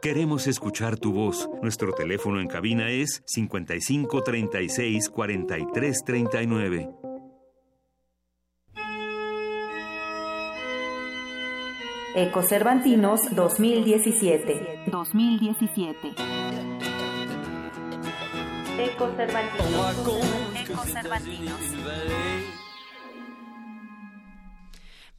[0.02, 1.50] Queremos escuchar tu voz.
[1.62, 6.90] Nuestro teléfono en cabina es 55 36 43 39.
[12.16, 14.84] Ecocervantinos 2017.
[14.88, 16.16] 2017.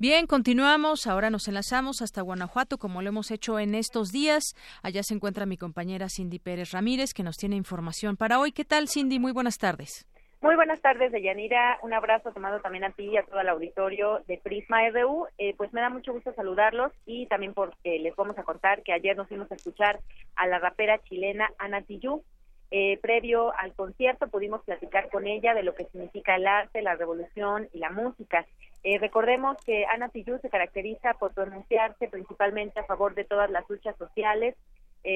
[0.00, 1.06] Bien, continuamos.
[1.06, 4.54] Ahora nos enlazamos hasta Guanajuato, como lo hemos hecho en estos días.
[4.82, 8.50] Allá se encuentra mi compañera Cindy Pérez Ramírez, que nos tiene información para hoy.
[8.50, 9.18] ¿Qué tal, Cindy?
[9.18, 10.06] Muy buenas tardes.
[10.40, 11.78] Muy buenas tardes, Deyanira.
[11.82, 15.26] Un abrazo tomado también a ti y a todo el auditorio de Prisma RU.
[15.36, 18.94] Eh, pues me da mucho gusto saludarlos y también porque les vamos a contar que
[18.94, 20.00] ayer nos fuimos a escuchar
[20.34, 22.24] a la rapera chilena Ana Tijoux.
[22.70, 26.94] Eh, previo al concierto pudimos platicar con ella de lo que significa el arte, la
[26.94, 28.46] revolución y la música.
[28.82, 33.68] Eh, recordemos que Ana Tijoux se caracteriza por pronunciarse principalmente a favor de todas las
[33.68, 34.56] luchas sociales,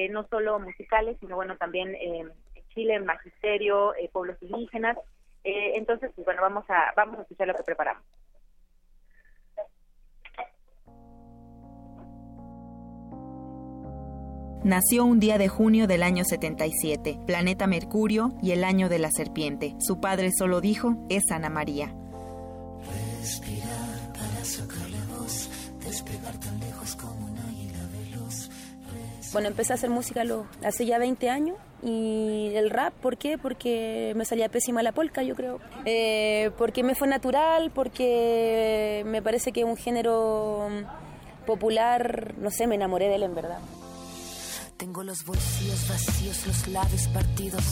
[0.09, 2.31] no solo musicales, sino bueno también en
[2.73, 4.97] Chile, en magisterio, pueblos indígenas
[5.45, 8.03] eh, entonces, pues, bueno, vamos a, vamos a escuchar lo que preparamos.
[14.63, 19.11] Nació un día de junio del año 77, planeta Mercurio y el año de la
[19.11, 19.75] serpiente.
[19.77, 21.95] Su padre solo dijo, es Ana María.
[23.25, 25.49] Respirar para sacarle voz,
[25.83, 28.51] despegar tan lejos como un águila veloz.
[29.33, 30.21] Bueno, empecé a hacer música
[30.63, 33.39] hace ya 20 años y el rap, ¿por qué?
[33.39, 35.59] Porque me salía pésima la polka, yo creo.
[35.85, 40.67] Eh, porque me fue natural, porque me parece que es un género
[41.47, 43.57] popular, no sé, me enamoré de él en verdad.
[44.77, 47.63] Tengo los bolsillos vacíos, los labios partidos,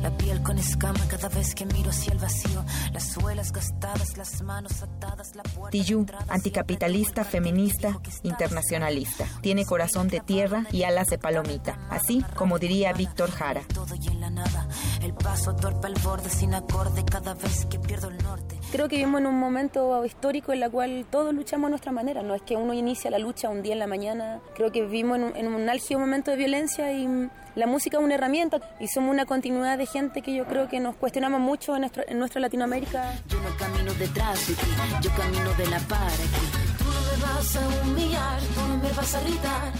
[0.00, 4.42] la piel con escama cada vez que miro hacia el vacío, las suelas gastadas, las
[4.42, 5.70] manos atadas, la puerta.
[5.70, 9.26] Tiyu, anticapitalista, feminista, internacionalista.
[9.40, 13.62] Tiene corazón de tierra y alas de palomita, así como diría Víctor Jara.
[13.74, 14.68] Todo y en la nada,
[15.02, 18.60] el paso torpe al borde sin acorde cada vez que pierdo el norte.
[18.70, 22.22] Creo que vivimos en un momento histórico en el cual todos luchamos a nuestra manera,
[22.22, 25.18] no es que uno inicia la lucha un día en la mañana, creo que vivimos
[25.18, 28.88] en un, en un álgido momento de violencia y la música es una herramienta y
[28.88, 32.18] somos una continuidad de gente que yo creo que nos cuestionamos mucho en nuestra, en
[32.18, 33.14] nuestra Latinoamérica.
[33.28, 34.66] Yo no camino detrás de ti,
[35.00, 36.10] yo camino de la par
[36.78, 39.72] Tú no me vas a humillar, tú no me vas a gritar,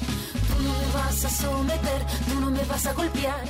[0.49, 3.45] tú no me vas a someter, tú no me vas a golpear.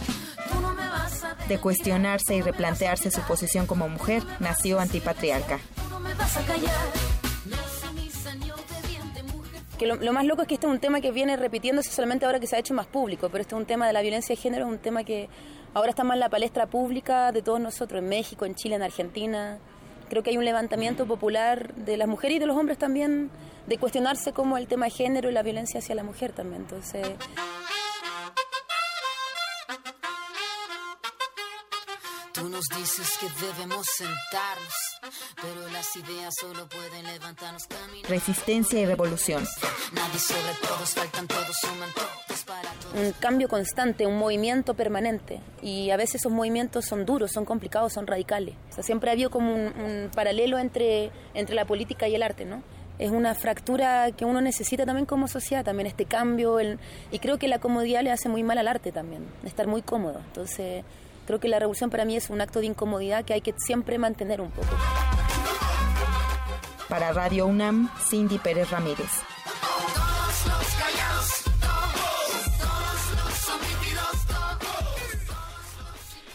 [0.53, 5.59] Tú no me vas a de cuestionarse y replantearse su posición como mujer, nació antipatriarca.
[5.59, 7.22] Tú no me vas a callar
[9.87, 12.47] lo, más loco es que este es un tema que viene repitiéndose solamente ahora que
[12.47, 14.67] se ha hecho más público, pero este es un tema de la violencia de género,
[14.67, 15.29] es un tema que
[15.75, 18.83] ahora está más en la palestra pública de todos nosotros, en México, en Chile, en
[18.83, 19.59] Argentina.
[20.09, 23.31] Creo que hay un levantamiento popular de las mujeres y de los hombres también,
[23.67, 26.63] de cuestionarse como el tema de género y la violencia hacia la mujer también.
[26.63, 27.09] Entonces...
[32.33, 34.75] Tú nos dices que debemos sentarnos,
[35.37, 37.63] pero las ideas solo pueden levantarnos
[38.09, 39.45] Resistencia y revolución.
[39.93, 42.95] Nadie sobre todos, faltan todos, suman todos para todos.
[42.95, 45.41] Un cambio constante, un movimiento permanente.
[45.61, 48.55] Y a veces esos movimientos son duros, son complicados, son radicales.
[48.71, 52.23] O sea, siempre ha habido como un, un paralelo entre, entre la política y el
[52.23, 52.63] arte, ¿no?
[52.99, 56.79] es una fractura que uno necesita también como sociedad, también este cambio, el,
[57.11, 60.21] y creo que la comodidad le hace muy mal al arte también, estar muy cómodo.
[60.27, 60.85] Entonces,
[61.27, 63.99] Creo que la revolución para mí es un acto de incomodidad que hay que siempre
[63.99, 64.69] mantener un poco.
[66.89, 69.32] Para Radio UNAM, Cindy Pérez Ramírez.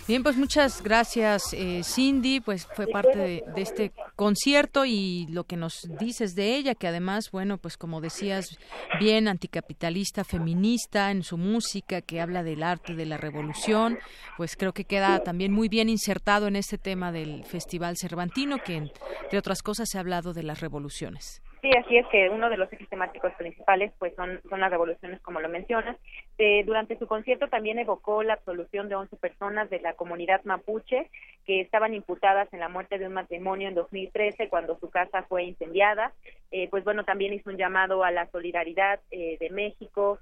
[0.07, 2.39] Bien, pues muchas gracias, eh, Cindy.
[2.39, 7.29] Pues fue parte de, este concierto y lo que nos dices de ella, que además,
[7.29, 8.57] bueno, pues como decías,
[9.01, 13.99] bien anticapitalista, feminista en su música, que habla del arte de la revolución,
[14.37, 18.75] pues creo que queda también muy bien insertado en este tema del Festival Cervantino, que
[18.77, 21.41] entre otras cosas se ha hablado de las revoluciones.
[21.61, 25.19] Sí, así es que uno de los ejes temáticos principales pues son, son las revoluciones,
[25.21, 25.97] como lo mencionas.
[26.37, 31.09] Eh, durante su concierto también evocó la absolución de 11 personas de la comunidad mapuche
[31.45, 35.45] que estaban imputadas en la muerte de un matrimonio en 2013 cuando su casa fue
[35.45, 36.13] incendiada.
[36.51, 40.19] Eh, pues bueno, también hizo un llamado a la solidaridad eh, de México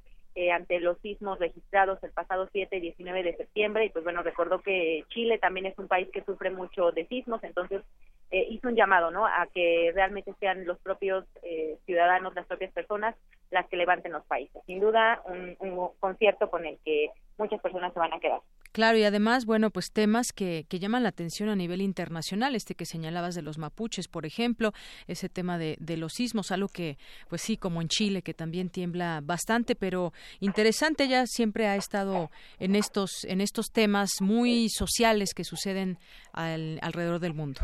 [0.54, 4.60] ante los sismos registrados el pasado 7 y 19 de septiembre y pues bueno, recordó
[4.62, 7.84] que Chile también es un país que sufre mucho de sismos, entonces
[8.32, 9.26] eh, hizo un llamado ¿no?
[9.26, 13.16] a que realmente sean los propios eh, ciudadanos, las propias personas,
[13.52, 14.62] las que levanten los países.
[14.66, 15.56] Sin duda, un,
[16.00, 18.42] concierto con el que muchas personas se van a quedar.
[18.72, 22.76] Claro, y además, bueno, pues temas que, que llaman la atención a nivel internacional, este
[22.76, 24.74] que señalabas de los mapuches, por ejemplo,
[25.08, 26.98] ese tema de, los sismos, algo que,
[27.30, 30.12] pues sí, como en Chile, que también tiembla bastante, pero
[30.42, 35.98] interesante, ya siempre ha estado en estos, en estos temas muy sociales que suceden
[36.34, 37.62] alrededor del mundo.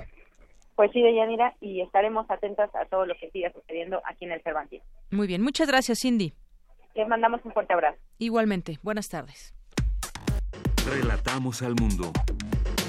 [0.81, 4.41] Pues sí, Deyanira, y estaremos atentas a todo lo que siga sucediendo aquí en el
[4.41, 4.83] Cervantino.
[5.11, 6.33] Muy bien, muchas gracias, Cindy.
[6.95, 7.99] Les mandamos un fuerte abrazo.
[8.17, 9.53] Igualmente, buenas tardes.
[10.89, 12.11] Relatamos al mundo.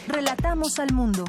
[0.09, 1.25] Relatamos al mundo.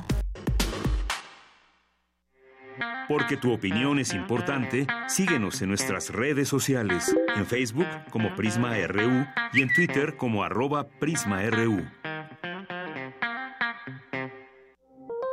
[3.09, 9.25] Porque tu opinión es importante, síguenos en nuestras redes sociales, en Facebook como Prisma RU
[9.51, 11.81] y en Twitter como arroba PrismaRU.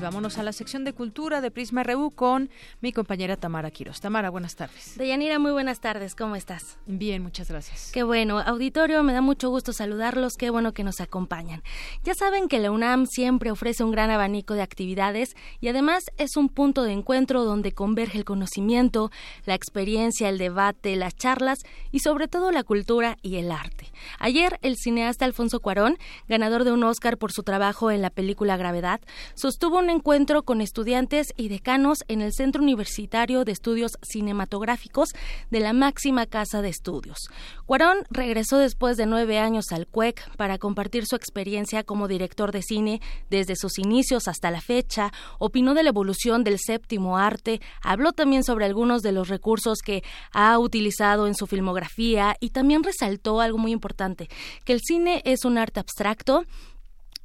[0.00, 4.00] Vámonos a la sección de cultura de Prisma RU con mi compañera Tamara Quiros.
[4.00, 4.96] Tamara, buenas tardes.
[4.96, 6.14] Deyanira, muy buenas tardes.
[6.14, 6.78] ¿Cómo estás?
[6.86, 7.90] Bien, muchas gracias.
[7.92, 8.38] Qué bueno.
[8.38, 10.34] Auditorio, me da mucho gusto saludarlos.
[10.34, 11.62] Qué bueno que nos acompañan.
[12.04, 16.36] Ya saben que la UNAM siempre ofrece un gran abanico de actividades y además es
[16.36, 19.10] un punto de encuentro donde converge el conocimiento,
[19.44, 23.92] la experiencia, el debate, las charlas y sobre todo la cultura y el arte.
[24.18, 28.56] Ayer, el cineasta Alfonso Cuarón, ganador de un Oscar por su trabajo en la película
[28.56, 29.00] Gravedad,
[29.34, 35.10] sostuvo un encuentro con estudiantes y decanos en el Centro Universitario de Estudios Cinematográficos
[35.50, 37.18] de la máxima casa de estudios.
[37.66, 42.62] Cuarón regresó después de nueve años al CUEC para compartir su experiencia como director de
[42.62, 48.12] cine desde sus inicios hasta la fecha, opinó de la evolución del séptimo arte, habló
[48.12, 53.40] también sobre algunos de los recursos que ha utilizado en su filmografía y también resaltó
[53.40, 54.28] algo muy importante,
[54.64, 56.44] que el cine es un arte abstracto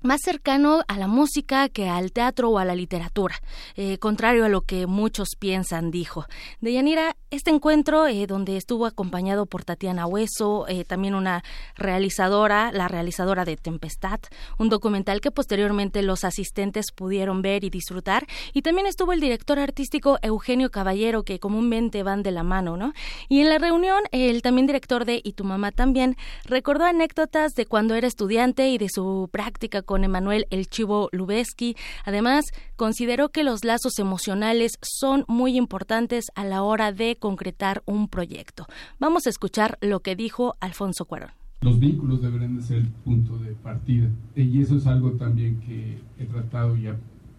[0.02, 3.36] más cercano a la música que al teatro o a la literatura,
[3.76, 6.26] eh, contrario a lo que muchos piensan, dijo.
[6.60, 11.44] Deyanira, este encuentro, eh, donde estuvo acompañado por Tatiana Hueso, eh, también una
[11.78, 14.20] realizadora, la realizadora de Tempestad,
[14.60, 19.60] un documental que posteriormente los asistentes pudieron ver y disfrutar, y también estuvo el director
[19.60, 22.92] artístico Eugenio Caballero, que comúnmente van de la mano, ¿no?
[23.30, 27.66] Y en la reunión, el también director de Y tu mamá también recordó anécdotas de
[27.66, 31.78] cuando era estudiante y de su práctica con Emanuel El Chivo Lubeski.
[32.04, 32.44] Además,
[32.76, 38.66] consideró que los lazos emocionales son muy importantes a la hora de concretar un proyecto.
[39.00, 41.30] Vamos a escuchar lo que dijo Alfonso Cuarón.
[41.62, 44.10] Los vínculos deberían de ser el punto de partida.
[44.36, 46.98] Y eso es algo también que he tratado ya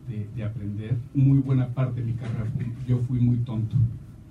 [0.08, 0.96] de, aprender.
[1.12, 2.50] Muy buena parte de mi carrera,
[2.88, 3.76] yo fui muy tonto.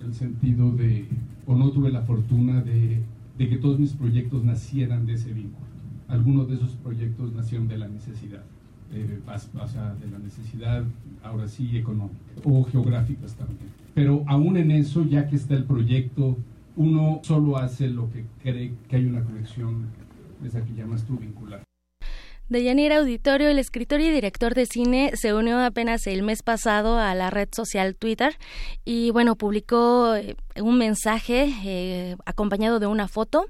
[0.00, 1.06] En el sentido de,
[1.46, 3.04] o no tuve la fortuna de
[3.38, 5.72] que todos mis proyectos nacieran de ese vínculo
[6.12, 8.44] algunos de esos proyectos nacieron de la necesidad,
[8.92, 9.20] eh,
[10.00, 10.84] de la necesidad
[11.22, 13.70] ahora sí económica o geográficas también.
[13.94, 16.36] Pero aún en eso, ya que está el proyecto,
[16.76, 19.86] uno solo hace lo que cree que hay una conexión,
[20.44, 21.62] esa que llamas tú vincular.
[22.52, 27.14] Deyanira Auditorio, el escritor y director de cine, se unió apenas el mes pasado a
[27.14, 28.36] la red social Twitter
[28.84, 33.46] y bueno, publicó eh, un mensaje eh, acompañado de una foto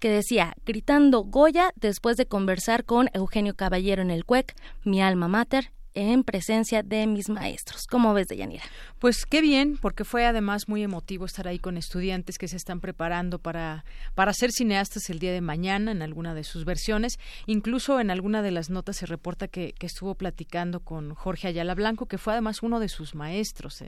[0.00, 5.28] que decía, gritando Goya después de conversar con Eugenio Caballero en el CUEC, mi alma
[5.28, 7.86] mater, en presencia de mis maestros.
[7.86, 8.62] ¿Cómo ves, Deyanira?
[8.98, 12.80] Pues qué bien, porque fue además muy emotivo estar ahí con estudiantes que se están
[12.80, 13.84] preparando para,
[14.14, 17.18] para ser cineastas el día de mañana en alguna de sus versiones.
[17.46, 21.74] Incluso en alguna de las notas se reporta que, que estuvo platicando con Jorge Ayala
[21.74, 23.82] Blanco, que fue además uno de sus maestros.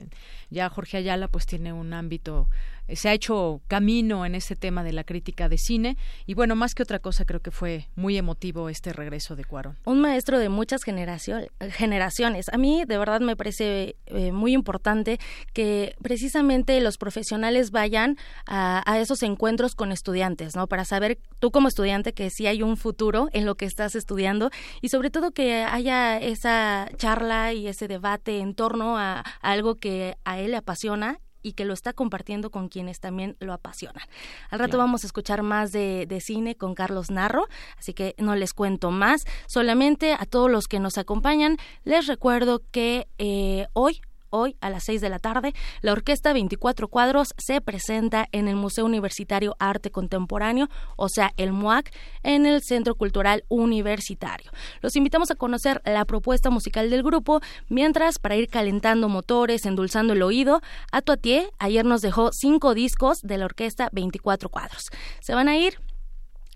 [0.49, 2.49] Ya Jorge Ayala pues tiene un ámbito
[2.93, 6.75] se ha hecho camino en este tema de la crítica de cine y bueno, más
[6.75, 9.77] que otra cosa creo que fue muy emotivo este regreso de Cuarón.
[9.85, 12.49] Un maestro de muchas generaciones.
[12.51, 15.19] A mí de verdad me parece eh, muy importante
[15.53, 20.67] que precisamente los profesionales vayan a, esos encuentros con estudiantes, ¿no?
[20.67, 24.49] Para saber tú como estudiante que sí hay un futuro en lo que estás estudiando
[24.81, 30.17] y sobre todo que haya esa charla y ese debate en torno a algo que
[30.23, 34.03] a él le apasiona y que lo está compartiendo con quienes también lo apasionan.
[34.49, 38.53] Al rato vamos a escuchar más de, cine con Carlos Narro, así que no les
[38.53, 39.25] cuento más.
[39.45, 44.01] Solamente a todos los que nos acompañan, les recuerdo que eh, hoy
[44.35, 48.55] hoy a las 6 de la tarde, la Orquesta 24 Cuadros se presenta en el
[48.55, 51.91] Museo Universitario Arte Contemporáneo, o sea, el MUAC,
[52.23, 54.51] en el Centro Cultural Universitario.
[54.81, 60.13] Los invitamos a conocer la propuesta musical del grupo, mientras para ir calentando motores, endulzando
[60.13, 60.61] el oído,
[60.91, 64.89] Atuatier ayer nos dejó cinco discos de la Orquesta 24 Cuadros.
[65.21, 65.79] Se van a ir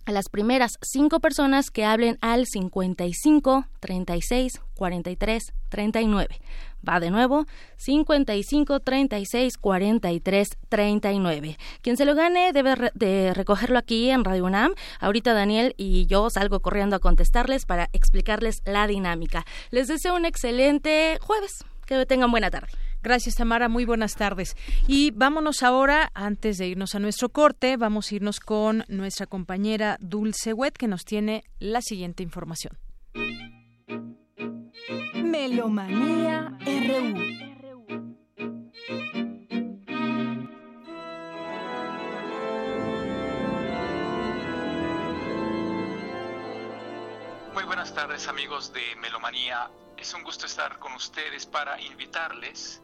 [0.09, 6.39] a las primeras cinco personas que hablen al 55 36 43 39.
[6.87, 7.45] Va de nuevo,
[7.77, 11.57] 55 36 43 39.
[11.81, 14.73] Quien se lo gane debe de recogerlo aquí en Radio UNAM.
[14.99, 19.45] Ahorita Daniel y yo salgo corriendo a contestarles para explicarles la dinámica.
[19.71, 21.65] Les deseo un excelente jueves.
[21.85, 22.69] Que tengan buena tarde.
[23.01, 23.67] Gracias, Tamara.
[23.67, 24.55] Muy buenas tardes.
[24.87, 29.97] Y vámonos ahora, antes de irnos a nuestro corte, vamos a irnos con nuestra compañera
[29.99, 32.77] Dulce Wet, que nos tiene la siguiente información.
[35.29, 37.13] Melomanía RU.
[47.53, 49.69] Muy buenas tardes amigos de Melomanía.
[49.97, 52.81] Es un gusto estar con ustedes para invitarles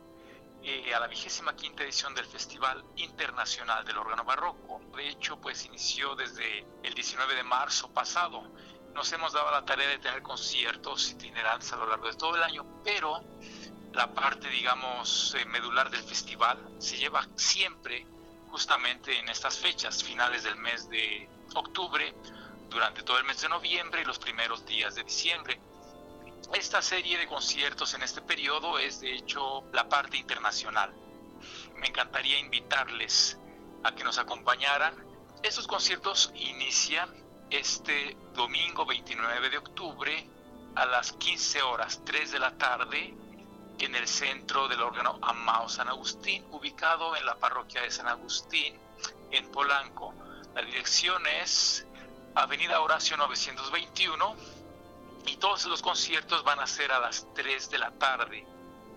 [0.61, 4.81] eh, a la vigésima quinta edición del Festival Internacional del Órgano Barroco.
[4.95, 8.43] De hecho, pues inició desde el 19 de marzo pasado
[8.95, 12.43] nos hemos dado la tarea de tener conciertos itinerantes a lo largo de todo el
[12.43, 13.21] año, pero
[13.93, 18.07] la parte, digamos, eh, medular del festival se lleva siempre
[18.49, 22.15] justamente en estas fechas, finales del mes de octubre,
[22.69, 25.59] durante todo el mes de noviembre y los primeros días de diciembre.
[26.53, 30.93] Esta serie de conciertos en este periodo es de hecho la parte internacional.
[31.75, 33.37] Me encantaría invitarles
[33.83, 34.95] a que nos acompañaran.
[35.43, 40.29] Estos conciertos inician este domingo 29 de octubre
[40.75, 43.13] a las 15 horas 3 de la tarde
[43.79, 48.77] en el centro del órgano Amao San Agustín, ubicado en la parroquia de San Agustín,
[49.31, 50.13] en Polanco.
[50.53, 51.85] La dirección es
[52.35, 54.35] Avenida Horacio 921
[55.27, 58.45] y todos los conciertos van a ser a las 3 de la tarde.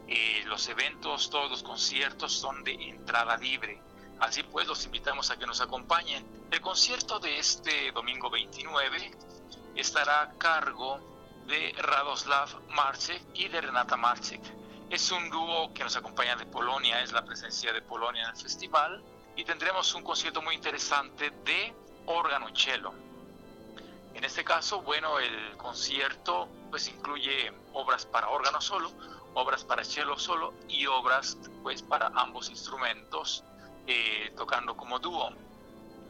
[0.06, 3.80] Eh, los eventos, todos los conciertos son de entrada libre.
[4.20, 6.26] Así pues, los invitamos a que nos acompañen.
[6.50, 9.12] El concierto de este domingo 29
[9.76, 10.98] estará a cargo
[11.46, 14.40] de Radoslav Marcek y de Renata Marcek.
[14.90, 18.36] Es un dúo que nos acompaña de Polonia, es la presencia de Polonia en el
[18.36, 19.02] festival
[19.36, 21.74] y tendremos un concierto muy interesante de
[22.06, 22.92] órgano y cello.
[24.14, 28.90] En este caso, bueno, el concierto pues incluye obras para órgano solo,
[29.34, 33.44] obras para cello solo y obras pues para ambos instrumentos
[33.90, 35.30] eh, tocando como dúo.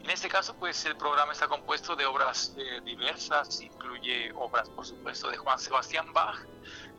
[0.03, 4.85] En este caso, pues el programa está compuesto de obras eh, diversas, incluye obras, por
[4.85, 6.39] supuesto, de Juan Sebastián Bach,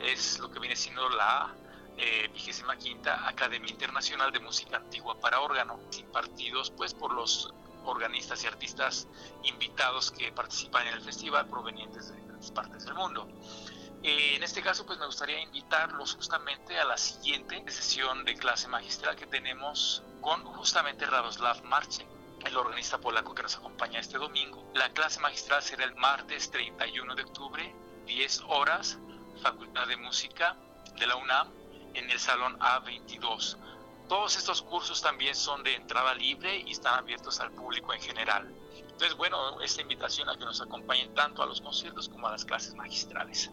[0.00, 1.54] Es lo que viene siendo la
[1.96, 7.52] eh, vigésima quinta Academia Internacional de Música Antigua para órgano, impartidos pues por los
[7.84, 9.08] organistas y artistas
[9.44, 13.28] invitados que participan en el festival provenientes de diferentes partes del mundo.
[14.02, 18.66] Eh, en este caso, pues me gustaría invitarlos justamente a la siguiente sesión de clase
[18.66, 22.06] magistral que tenemos con justamente Radoslav Marche,
[22.44, 24.68] el organista polaco que nos acompaña este domingo.
[24.74, 27.74] La clase magistral será el martes 31 de octubre,
[28.06, 28.98] 10 horas,
[29.40, 30.56] Facultad de Música
[30.98, 31.48] de la UNAM,
[31.94, 33.56] en el Salón A22.
[34.12, 38.54] Todos estos cursos también son de entrada libre y están abiertos al público en general.
[38.76, 42.44] Entonces, bueno, esta invitación a que nos acompañen tanto a los conciertos como a las
[42.44, 43.50] clases magistrales.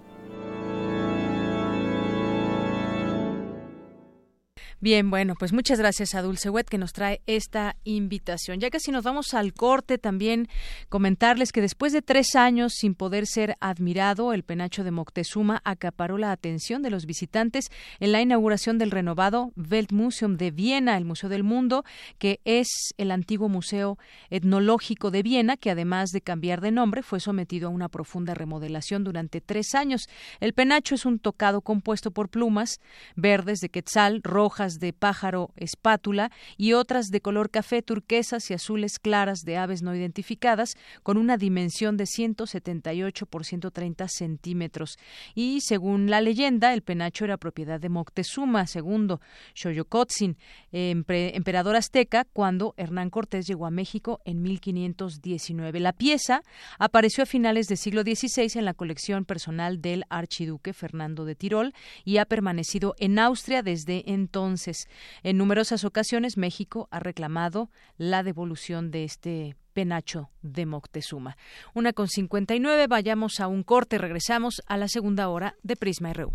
[4.81, 8.61] Bien, bueno, pues muchas gracias a Dulce Wet que nos trae esta invitación.
[8.61, 10.47] Ya que si nos vamos al corte, también
[10.87, 16.17] comentarles que después de tres años sin poder ser admirado, el penacho de Moctezuma acaparó
[16.17, 17.65] la atención de los visitantes
[17.99, 21.83] en la inauguración del renovado Weltmuseum de Viena, el Museo del Mundo,
[22.17, 23.97] que es el antiguo museo
[24.29, 29.03] etnológico de Viena, que además de cambiar de nombre, fue sometido a una profunda remodelación
[29.03, 30.07] durante tres años.
[30.39, 32.79] El penacho es un tocado compuesto por plumas
[33.17, 38.99] verdes de quetzal, rojas, de pájaro espátula y otras de color café, turquesas y azules
[38.99, 44.97] claras de aves no identificadas, con una dimensión de 178 por 130 centímetros.
[45.33, 49.15] Y según la leyenda, el penacho era propiedad de Moctezuma II,
[49.55, 50.37] Xoyocotzin,
[50.71, 55.79] emperador azteca, cuando Hernán Cortés llegó a México en 1519.
[55.79, 56.41] La pieza
[56.77, 61.73] apareció a finales del siglo XVI en la colección personal del archiduque Fernando de Tirol
[62.03, 64.87] y ha permanecido en Austria desde entonces entonces.
[65.23, 71.37] En numerosas ocasiones México ha reclamado la devolución de este penacho de Moctezuma.
[71.73, 76.33] Una con 59, vayamos a un corte, regresamos a la segunda hora de Prisma RU.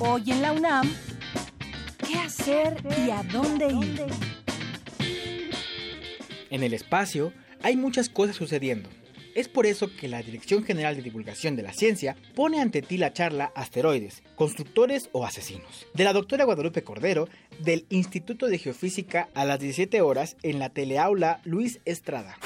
[0.00, 0.90] Hoy en la UNAM,
[2.06, 4.06] ¿qué hacer y a dónde ir?
[6.50, 7.32] En el espacio
[7.62, 8.88] hay muchas cosas sucediendo.
[9.34, 12.96] Es por eso que la Dirección General de Divulgación de la Ciencia pone ante ti
[12.96, 19.28] la charla Asteroides, constructores o asesinos, de la doctora Guadalupe Cordero del Instituto de Geofísica
[19.34, 22.36] a las 17 horas en la teleaula Luis Estrada.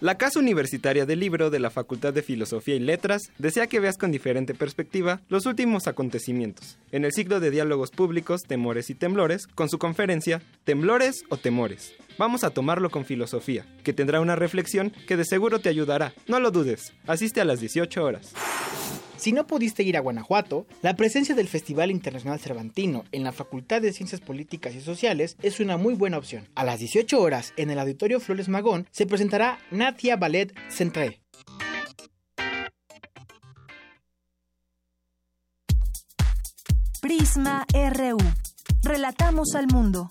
[0.00, 3.98] La Casa Universitaria del Libro de la Facultad de Filosofía y Letras desea que veas
[3.98, 9.46] con diferente perspectiva los últimos acontecimientos, en el ciclo de diálogos públicos Temores y Temblores,
[9.46, 11.92] con su conferencia Temblores o Temores.
[12.16, 16.14] Vamos a tomarlo con filosofía, que tendrá una reflexión que de seguro te ayudará.
[16.26, 18.32] No lo dudes, asiste a las 18 horas.
[19.20, 23.82] Si no pudiste ir a Guanajuato, la presencia del Festival Internacional Cervantino en la Facultad
[23.82, 26.48] de Ciencias Políticas y Sociales es una muy buena opción.
[26.54, 31.20] A las 18 horas, en el Auditorio Flores Magón, se presentará Natia Ballet Centré.
[37.02, 38.16] Prisma RU.
[38.82, 40.10] Relatamos al mundo.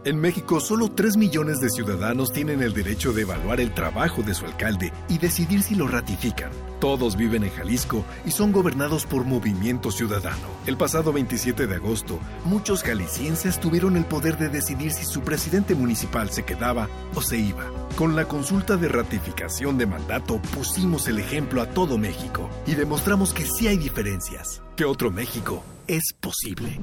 [0.06, 4.34] En México, solo 3 millones de ciudadanos tienen el derecho de evaluar el trabajo de
[4.34, 6.52] su alcalde y decidir si lo ratifican.
[6.80, 10.48] Todos viven en Jalisco y son gobernados por Movimiento Ciudadano.
[10.66, 15.76] El pasado 27 de agosto, muchos jaliscienses tuvieron el poder de decidir si su presidente
[15.76, 17.66] municipal se quedaba o se iba.
[17.98, 23.34] Con la consulta de ratificación de mandato pusimos el ejemplo a todo México y demostramos
[23.34, 26.80] que sí hay diferencias, que otro México es posible.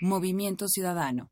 [0.00, 1.31] Movimiento Ciudadano.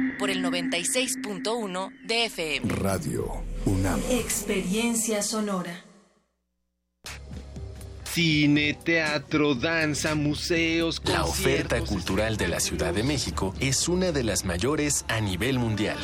[0.21, 2.75] por el 96.1 de FM.
[2.75, 3.99] Radio UNAM.
[4.11, 5.83] Experiencia sonora.
[8.03, 14.23] Cine, teatro, danza, museos, La oferta cultural de la Ciudad de México es una de
[14.23, 15.97] las mayores a nivel mundial.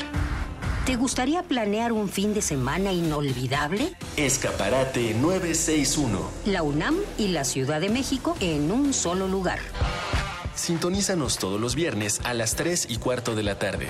[0.88, 3.94] ¿Te gustaría planear un fin de semana inolvidable?
[4.16, 6.32] Escaparate 961.
[6.46, 9.60] La UNAM y la Ciudad de México en un solo lugar.
[10.58, 13.88] Sintonízanos todos los viernes a las 3 y cuarto de la tarde.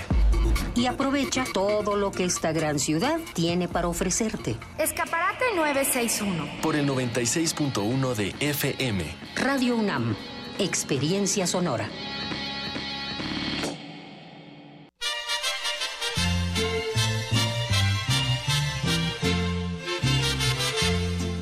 [0.75, 4.57] Y aprovecha todo lo que esta gran ciudad tiene para ofrecerte.
[4.77, 6.61] Escaparate 961.
[6.61, 9.05] Por el 96.1 de FM.
[9.35, 10.15] Radio UNAM.
[10.59, 11.89] Experiencia sonora.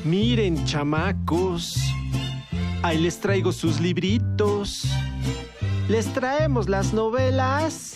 [0.04, 1.78] Miren, chamacos.
[2.82, 4.86] Ahí les traigo sus libritos.
[5.88, 7.94] Les traemos las novelas,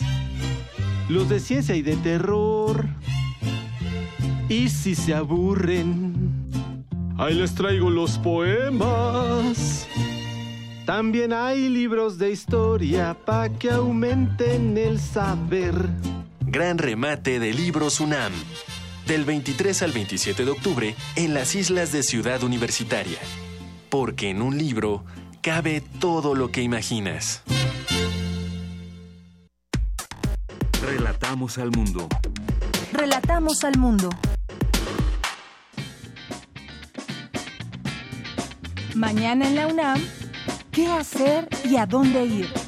[1.09, 2.87] los de ciencia y de terror.
[4.49, 6.49] Y si se aburren,
[7.19, 9.89] ahí les traigo los poemas.
[10.87, 15.75] También hay libros de historia para que aumenten el saber.
[16.47, 18.33] Gran remate de libros UNAM.
[19.07, 23.19] del 23 al 27 de octubre en las islas de Ciudad Universitaria.
[23.89, 25.05] Porque en un libro
[25.41, 27.43] cabe todo lo que imaginas.
[30.83, 32.09] Relatamos al mundo.
[32.93, 34.11] Relatamos al mundo.
[38.95, 40.01] Mañana en la UNAM,
[40.73, 42.60] ¿qué hacer y a dónde ir?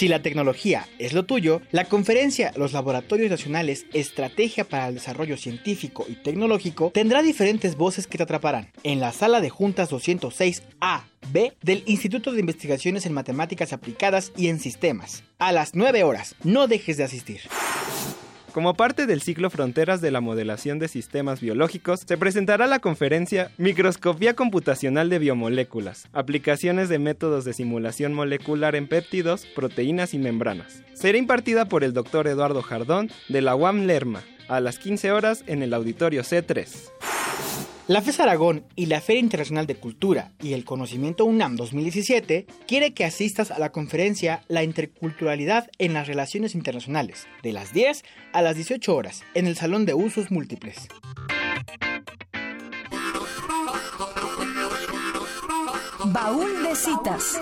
[0.00, 5.36] Si la tecnología es lo tuyo, la conferencia Los Laboratorios Nacionales Estrategia para el Desarrollo
[5.36, 8.70] Científico y Tecnológico tendrá diferentes voces que te atraparán.
[8.82, 14.48] En la sala de juntas 206A B del Instituto de Investigaciones en Matemáticas Aplicadas y
[14.48, 15.22] en Sistemas.
[15.38, 17.42] A las 9 horas, no dejes de asistir.
[18.52, 23.52] Como parte del ciclo Fronteras de la Modelación de Sistemas Biológicos, se presentará la conferencia
[23.58, 30.82] Microscopía Computacional de Biomoléculas, aplicaciones de métodos de simulación molecular en péptidos, proteínas y membranas.
[30.94, 35.44] Será impartida por el doctor Eduardo Jardón de la UAM Lerma, a las 15 horas
[35.46, 36.90] en el auditorio C3.
[37.90, 42.94] La FES Aragón y la Feria Internacional de Cultura y el Conocimiento UNAM 2017 quiere
[42.94, 48.42] que asistas a la conferencia La Interculturalidad en las Relaciones Internacionales, de las 10 a
[48.42, 50.86] las 18 horas, en el Salón de Usos Múltiples.
[56.04, 57.40] Baúl de citas.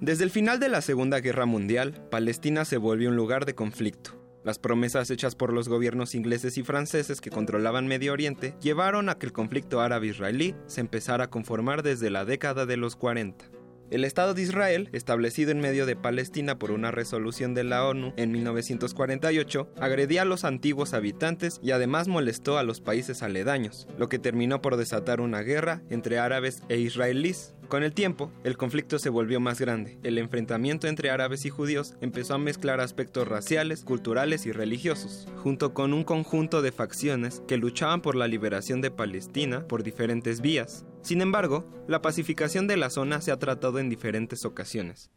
[0.00, 4.12] Desde el final de la Segunda Guerra Mundial, Palestina se volvió un lugar de conflicto.
[4.44, 9.18] Las promesas hechas por los gobiernos ingleses y franceses que controlaban Medio Oriente llevaron a
[9.18, 13.44] que el conflicto árabe-israelí se empezara a conformar desde la década de los 40.
[13.90, 18.12] El Estado de Israel, establecido en medio de Palestina por una resolución de la ONU
[18.16, 24.08] en 1948, agredía a los antiguos habitantes y además molestó a los países aledaños, lo
[24.08, 27.54] que terminó por desatar una guerra entre árabes e israelíes.
[27.68, 29.98] Con el tiempo, el conflicto se volvió más grande.
[30.02, 35.74] El enfrentamiento entre árabes y judíos empezó a mezclar aspectos raciales, culturales y religiosos, junto
[35.74, 40.86] con un conjunto de facciones que luchaban por la liberación de Palestina por diferentes vías.
[41.02, 45.10] Sin embargo, la pacificación de la zona se ha tratado en diferentes ocasiones.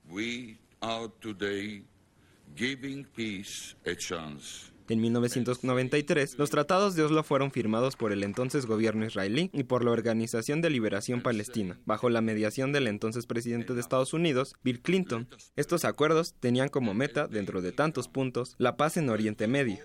[4.92, 9.86] En 1993, los tratados de Oslo fueron firmados por el entonces gobierno israelí y por
[9.86, 14.82] la Organización de Liberación Palestina, bajo la mediación del entonces presidente de Estados Unidos, Bill
[14.82, 15.30] Clinton.
[15.56, 19.78] Estos acuerdos tenían como meta, dentro de tantos puntos, la paz en Oriente Medio.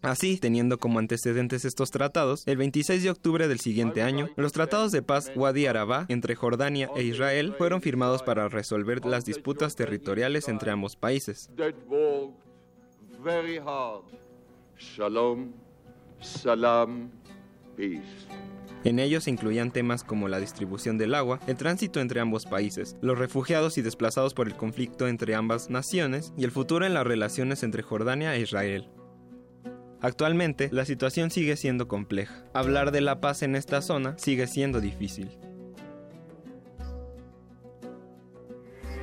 [0.00, 4.90] Así, teniendo como antecedentes estos tratados, el 26 de octubre del siguiente año, los tratados
[4.90, 10.48] de paz Wadi Arabá entre Jordania e Israel fueron firmados para resolver las disputas territoriales
[10.48, 11.50] entre ambos países.
[14.78, 15.52] Shalom,
[16.20, 17.10] salam,
[17.76, 18.02] peace.
[18.84, 22.96] En ellos se incluían temas como la distribución del agua, el tránsito entre ambos países,
[23.00, 27.06] los refugiados y desplazados por el conflicto entre ambas naciones y el futuro en las
[27.06, 28.88] relaciones entre Jordania e Israel.
[30.00, 32.44] Actualmente, la situación sigue siendo compleja.
[32.54, 35.36] Hablar de la paz en esta zona sigue siendo difícil.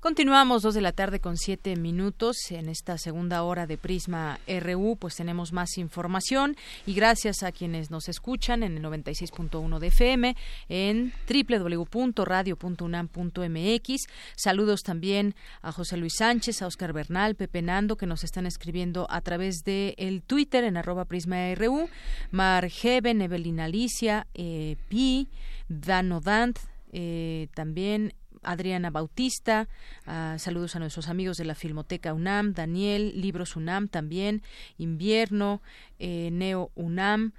[0.00, 4.96] Continuamos dos de la tarde con siete minutos en esta segunda hora de Prisma RU,
[4.96, 6.54] pues tenemos más información
[6.86, 10.36] y gracias a quienes nos escuchan en el 96.1 de FM,
[10.68, 14.06] en www.radio.unam.mx.
[14.36, 19.08] Saludos también a José Luis Sánchez, a Oscar Bernal, Pepe Nando, que nos están escribiendo
[19.10, 21.88] a través de el Twitter en arroba Prisma RU,
[22.30, 25.26] Mar Heaven, Evelina Alicia, eh, Pi,
[25.68, 26.56] Dano Dant,
[26.92, 29.68] eh, también Adriana Bautista,
[30.06, 34.42] ah, saludos a nuestros amigos de la Filmoteca UNAM, Daniel, Libros UNAM también,
[34.76, 35.62] Invierno,
[35.98, 37.32] eh, Neo UNAM,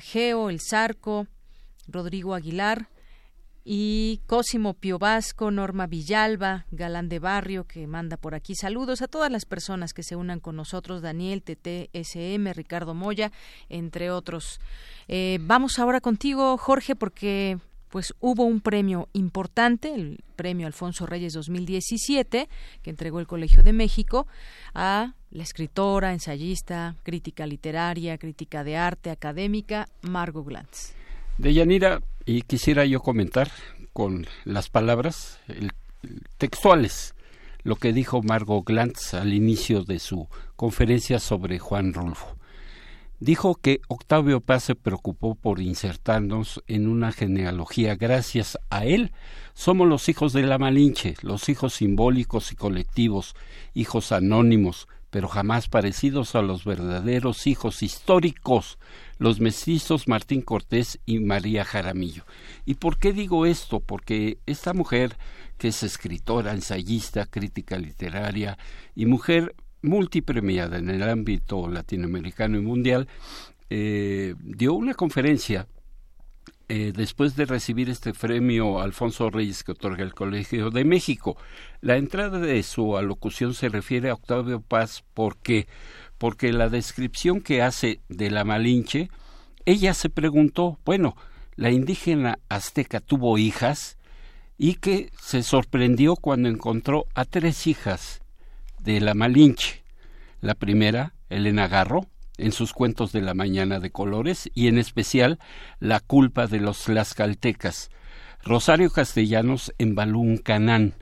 [0.00, 1.26] Geo, El Zarco,
[1.88, 2.88] Rodrigo Aguilar,
[3.64, 9.08] y Cosimo Pio Vasco, Norma Villalba, Galán de Barrio, que manda por aquí saludos a
[9.08, 13.32] todas las personas que se unan con nosotros, Daniel, TTSM, Ricardo Moya,
[13.68, 14.60] entre otros.
[15.08, 17.58] Eh, vamos ahora contigo, Jorge, porque
[17.90, 22.48] pues hubo un premio importante, el premio Alfonso Reyes 2017,
[22.82, 24.26] que entregó el Colegio de México
[24.74, 30.94] a la escritora, ensayista, crítica literaria, crítica de arte, académica, Margot Glantz.
[31.38, 33.50] De Yanira, y quisiera yo comentar
[33.92, 35.40] con las palabras
[36.38, 37.14] textuales
[37.62, 42.39] lo que dijo Margot Glantz al inicio de su conferencia sobre Juan Rulfo.
[43.20, 47.94] Dijo que Octavio Paz se preocupó por insertarnos en una genealogía.
[47.94, 49.12] Gracias a él
[49.54, 53.36] somos los hijos de la Malinche, los hijos simbólicos y colectivos,
[53.74, 58.78] hijos anónimos, pero jamás parecidos a los verdaderos hijos históricos,
[59.18, 62.24] los mestizos Martín Cortés y María Jaramillo.
[62.64, 63.80] ¿Y por qué digo esto?
[63.80, 65.18] Porque esta mujer,
[65.58, 68.56] que es escritora, ensayista, crítica literaria
[68.94, 73.08] y mujer multipremiada en el ámbito latinoamericano y mundial,
[73.70, 75.66] eh, dio una conferencia
[76.68, 81.36] eh, después de recibir este premio Alfonso Reyes que otorga el Colegio de México.
[81.80, 85.66] La entrada de su alocución se refiere a Octavio Paz porque
[86.16, 89.08] porque la descripción que hace de la Malinche,
[89.64, 91.16] ella se preguntó, bueno,
[91.56, 93.96] la indígena azteca tuvo hijas
[94.58, 98.20] y que se sorprendió cuando encontró a tres hijas
[98.82, 99.82] de la Malinche.
[100.40, 102.06] La primera, Elena Garro,
[102.38, 105.38] en sus cuentos de la mañana de colores y en especial
[105.78, 107.90] La culpa de los tlaxcaltecas,
[108.42, 110.94] Rosario Castellanos en Balún Canán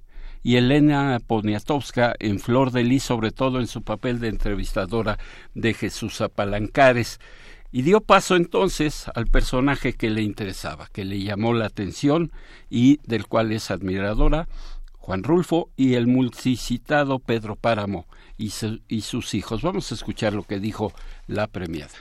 [0.43, 5.19] y Elena Poniatowska en Flor de Lis, sobre todo en su papel de entrevistadora
[5.55, 7.21] de Jesús Apalancares.
[7.71, 12.33] Y dio paso entonces al personaje que le interesaba, que le llamó la atención
[12.71, 14.49] y del cual es admiradora,
[15.09, 18.07] Juan Rulfo y el multicitado Pedro Páramo
[18.37, 19.63] y, sus hijos.
[19.63, 20.93] Vamos a escuchar lo que dijo
[21.27, 21.95] la premiada.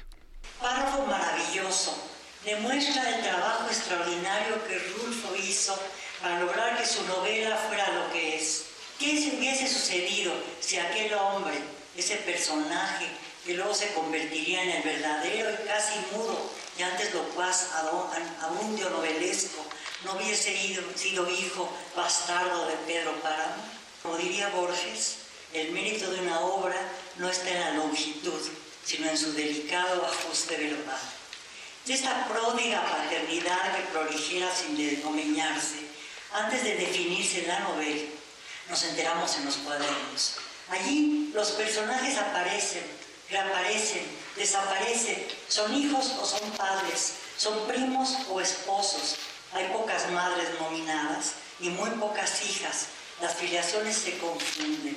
[0.59, 1.97] Párrafo maravilloso.
[2.43, 5.79] Demuestra el trabajo extraordinario que Rulfo hizo
[6.21, 8.65] para lograr que su novela fuera lo que es.
[8.99, 11.55] ¿Qué hubiese sucedido si aquel hombre,
[11.95, 13.05] ese personaje,
[13.45, 16.37] que luego se convertiría en el verdadero y casi mudo
[16.77, 17.69] y antes locuaz
[18.41, 19.63] abundio novelesco,
[20.03, 20.55] no hubiese
[20.95, 23.63] sido hijo bastardo de Pedro Páramo?
[24.03, 25.17] Como diría Borges,
[25.53, 26.77] el mérito de una obra
[27.17, 28.41] no está en la longitud,
[28.85, 30.99] sino en su delicado ajuste verbal.
[31.85, 35.87] De esta pródiga paternidad que proligera sin desgomeñarse,
[36.33, 38.09] antes de definirse la novela,
[38.69, 40.35] nos enteramos en los cuadernos.
[40.69, 42.83] Allí los personajes aparecen,
[43.29, 49.15] reaparecen, desaparecen, son hijos o son padres, son primos o esposos,
[49.53, 52.89] hay pocas madres nominadas y muy pocas hijas.
[53.21, 54.95] Las filiaciones se confunden.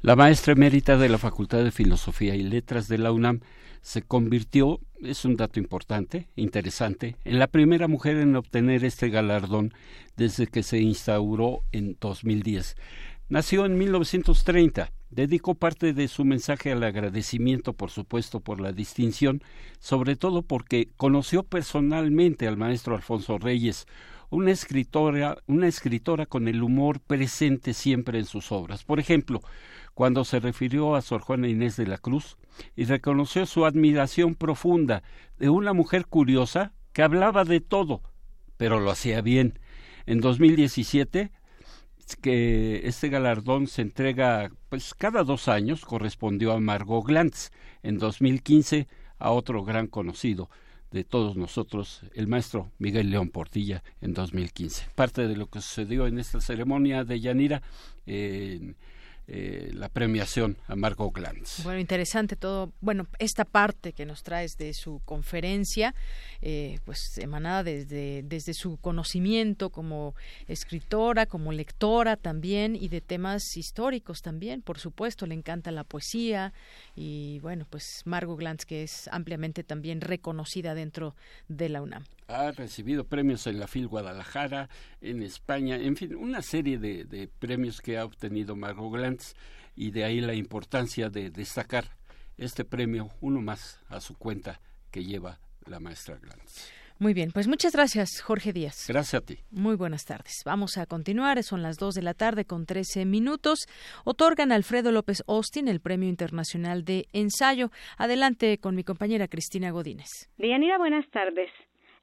[0.00, 3.40] La maestra emérita de la Facultad de Filosofía y Letras de la UNAM
[3.82, 9.72] se convirtió, es un dato importante, interesante, en la primera mujer en obtener este galardón
[10.16, 12.76] desde que se instauró en 2010.
[13.28, 14.90] Nació en 1930.
[15.12, 19.42] Dedicó parte de su mensaje al agradecimiento, por supuesto, por la distinción,
[19.78, 23.86] sobre todo porque conoció personalmente al maestro Alfonso Reyes,
[24.30, 28.84] una escritora, una escritora con el humor presente siempre en sus obras.
[28.84, 29.42] Por ejemplo,
[29.92, 32.38] cuando se refirió a Sor Juana Inés de la Cruz
[32.74, 35.02] y reconoció su admiración profunda
[35.38, 38.00] de una mujer curiosa que hablaba de todo,
[38.56, 39.58] pero lo hacía bien.
[40.06, 41.30] En 2017
[42.20, 47.50] que este galardón se entrega pues cada dos años correspondió a Margot Glantz
[47.82, 48.88] en 2015
[49.18, 50.50] a otro gran conocido
[50.90, 54.88] de todos nosotros, el maestro Miguel León Portilla en 2015.
[54.94, 57.62] Parte de lo que sucedió en esta ceremonia de Yanira
[58.04, 58.76] en
[59.34, 61.64] eh, la premiación a Marco Glantz.
[61.64, 65.94] Bueno, interesante todo, bueno, esta parte que nos traes de su conferencia,
[66.42, 70.14] eh, pues emanada desde, desde su conocimiento como
[70.48, 76.52] escritora, como lectora también, y de temas históricos también, por supuesto, le encanta la poesía,
[76.94, 81.16] y bueno, pues Margot Glantz, que es ampliamente también reconocida dentro
[81.48, 84.68] de la UNAM ha recibido premios en la FIL Guadalajara,
[85.00, 89.34] en España, en fin, una serie de, premios que ha obtenido Margot Glantz
[89.76, 91.84] y de ahí la importancia de destacar
[92.36, 94.60] este premio, uno más a su cuenta
[94.90, 96.70] que lleva la maestra Glantz.
[96.98, 98.86] Muy bien, pues muchas gracias, Jorge Díaz.
[98.86, 99.38] Gracias a ti.
[99.50, 100.42] Muy buenas tardes.
[100.44, 103.66] Vamos a continuar, son las 2 de la tarde con 13 minutos.
[104.04, 107.72] Otorgan a Alfredo López Austin el Premio Internacional de Ensayo.
[107.98, 110.30] Adelante con mi compañera Cristina Godínez.
[110.38, 111.50] Deyanira, buenas tardes.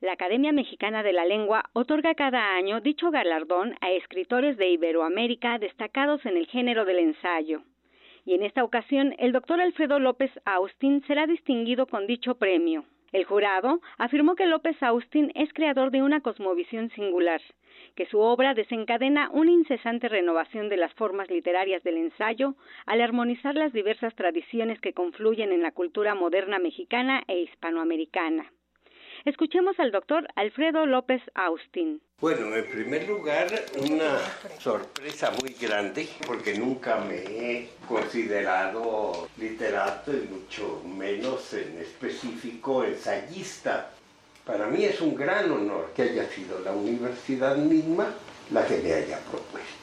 [0.01, 5.59] La Academia Mexicana de la Lengua otorga cada año dicho galardón a escritores de Iberoamérica
[5.59, 7.63] destacados en el género del ensayo.
[8.23, 12.85] Y en esta ocasión, el doctor Alfredo López Austin será distinguido con dicho premio.
[13.11, 17.41] El jurado afirmó que López Austin es creador de una cosmovisión singular,
[17.95, 22.55] que su obra desencadena una incesante renovación de las formas literarias del ensayo
[22.85, 28.49] al armonizar las diversas tradiciones que confluyen en la cultura moderna mexicana e hispanoamericana.
[29.25, 32.01] Escuchemos al doctor Alfredo López Austin.
[32.21, 33.47] Bueno, en primer lugar,
[33.77, 34.17] una
[34.59, 43.91] sorpresa muy grande porque nunca me he considerado literato y mucho menos en específico ensayista.
[44.45, 48.13] Para mí es un gran honor que haya sido la universidad misma
[48.51, 49.78] la que me haya propuesto.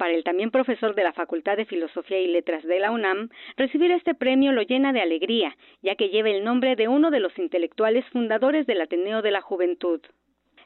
[0.00, 3.28] Para el también profesor de la Facultad de Filosofía y Letras de la UNAM,
[3.58, 7.20] recibir este premio lo llena de alegría, ya que lleva el nombre de uno de
[7.20, 10.00] los intelectuales fundadores del Ateneo de la Juventud.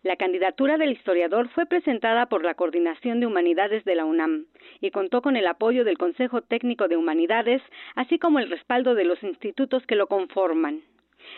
[0.05, 4.47] La candidatura del historiador fue presentada por la Coordinación de Humanidades de la UNAM
[4.81, 7.61] y contó con el apoyo del Consejo Técnico de Humanidades,
[7.97, 10.85] así como el respaldo de los institutos que lo conforman.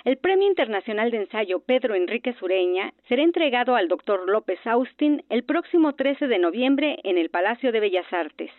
[0.04, 5.44] El Premio Internacional de Ensayo Pedro Enrique Sureña será entregado al doctor López Austin el
[5.44, 8.50] próximo 13 de noviembre en el Palacio de Bellas Artes.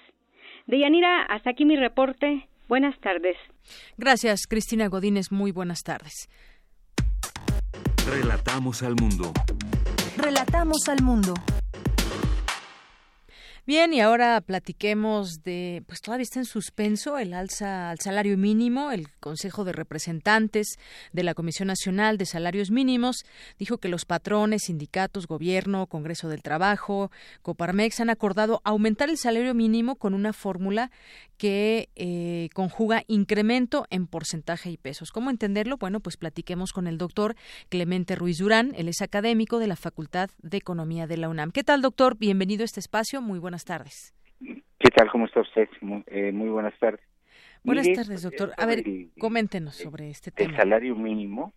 [0.65, 2.47] Deyanira, hasta aquí mi reporte.
[2.67, 3.37] Buenas tardes.
[3.97, 5.31] Gracias, Cristina Godínez.
[5.31, 6.29] Muy buenas tardes.
[8.09, 9.31] Relatamos al mundo.
[10.17, 11.33] Relatamos al mundo.
[13.67, 18.93] Bien, y ahora platiquemos de, pues todavía está en suspenso el alza al salario mínimo.
[18.93, 20.77] El Consejo de Representantes
[21.11, 23.25] de la Comisión Nacional de Salarios Mínimos
[23.59, 27.11] dijo que los patrones, sindicatos, gobierno, Congreso del Trabajo,
[27.41, 30.89] Coparmex han acordado aumentar el salario mínimo con una fórmula
[31.37, 35.11] que eh, conjuga incremento en porcentaje y pesos.
[35.11, 35.75] ¿Cómo entenderlo?
[35.75, 37.35] Bueno, pues platiquemos con el doctor
[37.67, 38.73] Clemente Ruiz Durán.
[38.77, 41.51] Él es académico de la Facultad de Economía de la UNAM.
[41.51, 42.15] ¿Qué tal, doctor?
[42.17, 43.21] Bienvenido a este espacio.
[43.21, 44.13] Muy buenas tardes.
[44.39, 45.09] ¿Qué tal?
[45.11, 45.67] ¿Cómo está usted?
[45.81, 47.01] Muy, eh, muy buenas tardes.
[47.63, 48.53] Buenas tardes, doctor.
[48.57, 48.83] A ver,
[49.19, 50.51] coméntenos sobre este tema.
[50.51, 51.53] El salario mínimo.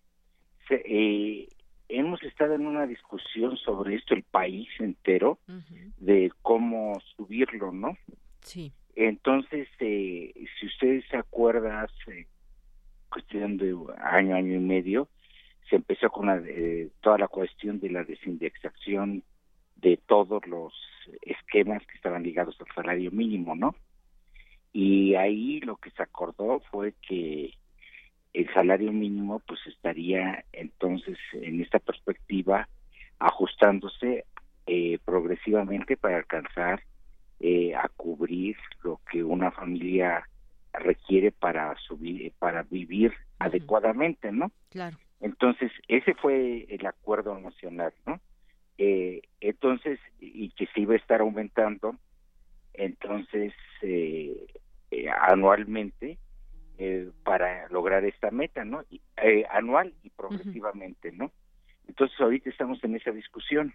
[0.69, 1.47] eh,
[1.89, 5.39] hemos estado en una discusión sobre esto, el país entero,
[5.97, 7.97] de cómo subirlo, ¿no?
[8.41, 8.73] Sí.
[8.95, 12.27] Entonces, eh, si ustedes se acuerdan, hace
[13.09, 15.09] cuestión de año, año y medio,
[15.69, 19.23] se empezó con la, eh, toda la cuestión de la desindexación
[19.81, 20.73] de todos los
[21.21, 23.75] esquemas que estaban ligados al salario mínimo, ¿no?
[24.73, 27.53] Y ahí lo que se acordó fue que
[28.33, 32.69] el salario mínimo pues estaría entonces en esta perspectiva
[33.19, 34.25] ajustándose
[34.67, 36.81] eh, progresivamente para alcanzar
[37.39, 40.23] eh, a cubrir lo que una familia
[40.73, 44.51] requiere para subir para vivir adecuadamente, ¿no?
[44.69, 44.97] Claro.
[45.19, 48.21] Entonces ese fue el acuerdo nacional, ¿no?
[48.83, 51.95] Eh, entonces y que se iba a estar aumentando
[52.73, 53.53] entonces
[53.83, 54.47] eh,
[54.89, 56.17] eh, anualmente
[56.79, 58.83] eh, para lograr esta meta no
[59.51, 61.31] anual y progresivamente no
[61.87, 63.71] entonces ahorita estamos en esa discusión.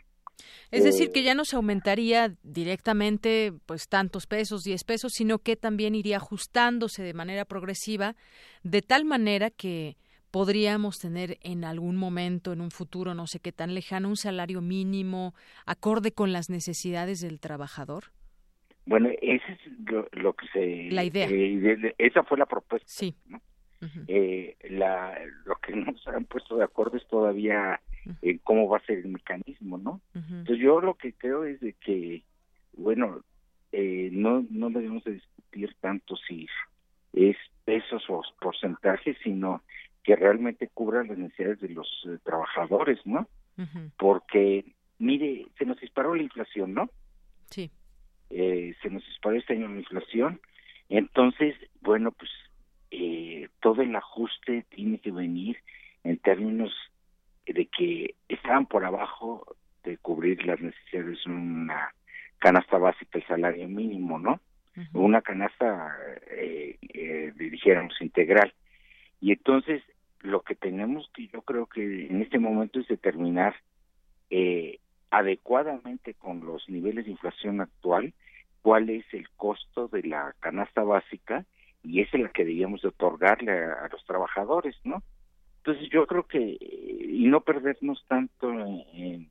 [0.70, 5.54] Es decir, que ya no se aumentaría directamente pues tantos pesos, 10 pesos, sino que
[5.54, 8.16] también iría ajustándose de manera progresiva,
[8.62, 9.96] de tal manera que
[10.36, 14.60] podríamos tener en algún momento, en un futuro, no sé qué tan lejano, un salario
[14.60, 15.32] mínimo
[15.64, 18.04] acorde con las necesidades del trabajador?
[18.84, 19.60] Bueno, ese es
[19.90, 20.90] lo, lo que se...
[20.94, 21.26] La idea.
[21.30, 22.86] eh, esa fue la propuesta.
[22.86, 23.16] Sí.
[23.28, 23.40] ¿no?
[24.08, 27.80] Eh, la, lo que no se han puesto de acuerdo es todavía
[28.44, 30.02] cómo va a ser el mecanismo, ¿no?
[30.14, 32.24] Entonces yo lo que creo es de que,
[32.74, 33.22] bueno,
[33.72, 36.46] eh, no, no debemos de discutir tanto si
[37.14, 39.62] es pesos o porcentajes, sino
[40.06, 43.28] que realmente cubran las necesidades de los eh, trabajadores, ¿no?
[43.98, 44.64] Porque,
[44.98, 46.88] mire, se nos disparó la inflación, ¿no?
[47.50, 47.70] Sí.
[48.30, 50.40] Eh, se nos disparó este año la inflación,
[50.88, 52.30] entonces, bueno, pues
[52.92, 55.56] eh, todo el ajuste tiene que venir
[56.04, 56.72] en términos
[57.44, 61.92] de que estaban por abajo de cubrir las necesidades de una
[62.38, 64.40] canasta básica, el salario mínimo, ¿no?
[64.92, 65.96] Una canasta,
[66.30, 68.52] eh, eh, dijéramos, integral.
[69.20, 69.82] Y entonces,
[70.20, 73.54] lo que tenemos que yo creo que en este momento es determinar
[74.30, 74.80] eh,
[75.10, 78.12] adecuadamente con los niveles de inflación actual
[78.62, 81.44] cuál es el costo de la canasta básica
[81.84, 85.02] y esa es la que debíamos de otorgarle a, a los trabajadores, ¿no?
[85.58, 89.30] Entonces yo creo que, eh, y no perdernos tanto en, en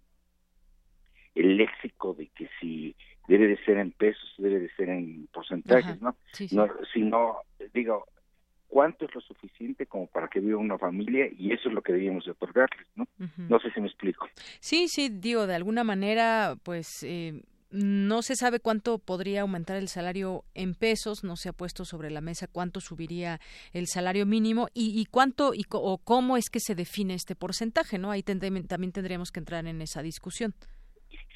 [1.36, 2.96] el léxico de que si
[3.28, 6.16] debe de ser en pesos, debe de ser en porcentajes, Ajá, ¿no?
[6.32, 6.56] sí, sí.
[6.56, 7.38] no sino,
[7.74, 8.06] digo,
[8.68, 11.94] cuánto es lo suficiente como para que viva una familia y eso es lo que
[11.94, 13.08] debíamos de otorgarles, ¿no?
[13.38, 14.28] No sé si me explico.
[14.60, 19.88] Sí, sí, digo, de alguna manera, pues eh, no se sabe cuánto podría aumentar el
[19.88, 23.40] salario en pesos, no se ha puesto sobre la mesa cuánto subiría
[23.74, 27.98] el salario mínimo y, y cuánto y o cómo es que se define este porcentaje,
[27.98, 28.12] ¿no?
[28.12, 30.54] Ahí tendré- también tendríamos que entrar en esa discusión.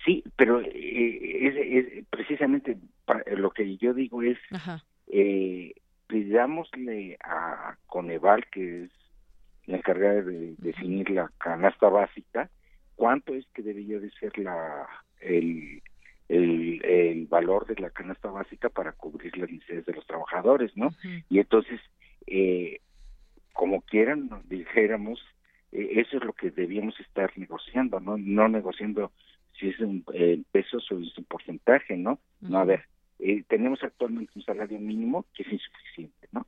[0.05, 1.55] Sí, pero eh, es,
[1.97, 2.77] es precisamente
[3.35, 4.37] lo que yo digo es
[5.07, 5.73] eh,
[6.09, 8.91] pidámosle a Coneval, que es
[9.67, 12.49] la encargada de definir la canasta básica,
[12.95, 14.87] cuánto es que debería de ser la
[15.21, 15.83] el,
[16.27, 20.89] el, el valor de la canasta básica para cubrir las necesidades de los trabajadores, ¿no?
[21.29, 21.79] Y entonces,
[22.25, 22.81] eh,
[23.53, 25.23] como quieran, dijéramos,
[25.71, 28.17] eh, eso es lo que debíamos estar negociando, ¿no?
[28.17, 29.11] No negociando
[29.59, 32.19] si es un eh, pesos o es un porcentaje, ¿no?
[32.41, 32.85] No, a ver,
[33.19, 36.45] eh, tenemos actualmente un salario mínimo que es insuficiente, ¿no?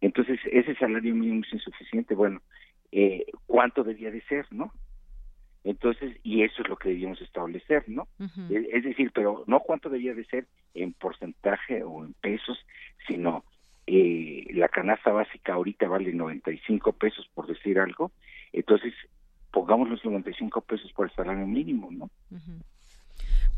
[0.00, 2.40] Entonces, ese salario mínimo es insuficiente, bueno,
[2.92, 4.72] eh, ¿cuánto debía de ser, no?
[5.64, 8.08] Entonces, y eso es lo que debíamos establecer, ¿no?
[8.48, 12.64] es, es, decir, pero no cuánto debía de ser en porcentaje o en pesos,
[13.06, 13.44] sino
[13.86, 18.12] eh, la canasta básica ahorita vale 95 pesos, por decir algo,
[18.52, 18.94] entonces
[19.50, 22.10] pongamos los 95 pesos por el salario mínimo, ¿no?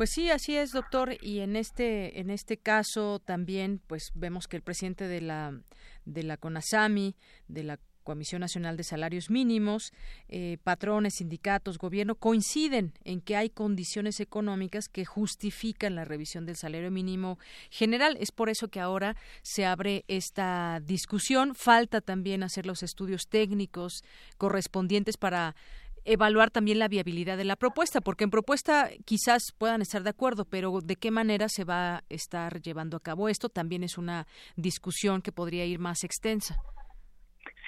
[0.01, 1.19] Pues sí, así es, doctor.
[1.21, 5.61] Y en este en este caso también, pues vemos que el presidente de la
[6.07, 7.17] de la CONASAMI,
[7.49, 9.93] de la Comisión Nacional de Salarios Mínimos,
[10.31, 16.57] eh, patrones, sindicatos, gobierno coinciden en que hay condiciones económicas que justifican la revisión del
[16.57, 18.17] salario mínimo general.
[18.21, 21.55] Es por eso que ahora se abre esta discusión.
[21.55, 24.03] Falta también hacer los estudios técnicos
[24.39, 25.55] correspondientes para
[26.05, 30.45] evaluar también la viabilidad de la propuesta, porque en propuesta quizás puedan estar de acuerdo,
[30.45, 34.27] pero de qué manera se va a estar llevando a cabo esto también es una
[34.57, 36.57] discusión que podría ir más extensa.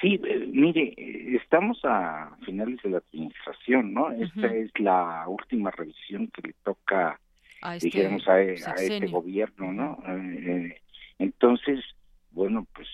[0.01, 0.95] Sí, eh, mire,
[1.37, 4.11] estamos a finales de la administración, ¿no?
[4.11, 7.21] Esta es la última revisión que le toca,
[7.63, 10.03] a este, dijéramos, a, este gobierno, ¿no?
[10.09, 10.81] Eh,
[11.21, 11.85] entonces,
[12.33, 12.89] bueno, pues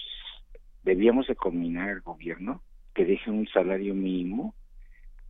[0.82, 2.62] debíamos de combinar el gobierno
[2.94, 4.54] que deje un salario mínimo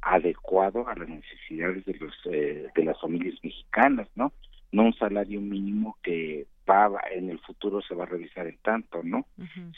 [0.02, 4.32] adecuado a las necesidades de los eh, de las familias mexicanas, ¿no?
[4.70, 9.02] No un salario mínimo que va en el futuro se va a revisar en tanto,
[9.02, 9.26] ¿no?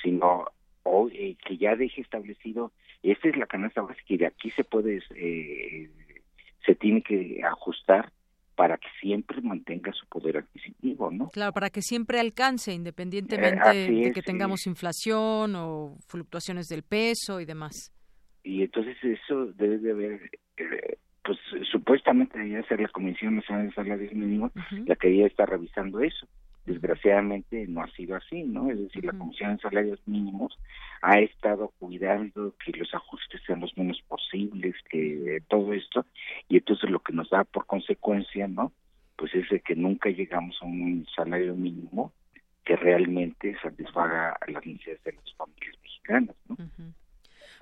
[0.03, 0.47] Sino
[0.83, 2.73] o, eh, que ya deje establecido
[3.03, 5.89] esta es la canasta básica y de aquí se puede eh,
[6.67, 8.13] se tiene que ajustar
[8.57, 11.29] para que siempre mantenga su poder adquisitivo, ¿no?
[11.29, 17.47] Claro, para que siempre alcance, independientemente de que tengamos inflación o fluctuaciones del peso y
[17.47, 17.91] demás
[18.43, 21.39] y entonces eso debe de haber eh, pues
[21.71, 24.53] supuestamente debería ser la Comisión Nacional de Salarios Mínimos
[24.87, 26.27] la que debería estar revisando eso.
[26.67, 28.71] Desgraciadamente no ha sido así, ¿no?
[28.71, 30.59] Es decir, la Comisión de Salarios Mínimos
[31.03, 36.07] ha estado cuidando que los ajustes sean los menos posibles, que todo esto,
[36.49, 38.73] y entonces lo que nos da por consecuencia, ¿no?
[39.17, 42.13] Pues es de que nunca llegamos a un salario mínimo
[42.65, 46.57] que realmente satisfaga las necesidades de las familias mexicanas, ¿no?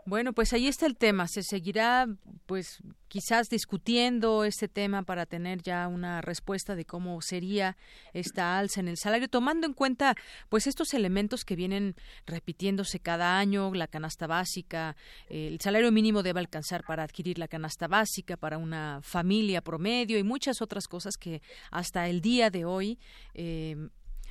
[0.08, 1.26] Bueno, pues ahí está el tema.
[1.26, 2.06] Se seguirá,
[2.46, 7.76] pues, quizás discutiendo este tema para tener ya una respuesta de cómo sería
[8.14, 10.14] esta alza en el salario, tomando en cuenta,
[10.48, 11.94] pues, estos elementos que vienen
[12.26, 14.96] repitiéndose cada año, la canasta básica,
[15.28, 20.22] el salario mínimo debe alcanzar para adquirir la canasta básica para una familia promedio y
[20.22, 22.98] muchas otras cosas que hasta el día de hoy,
[23.34, 23.76] eh,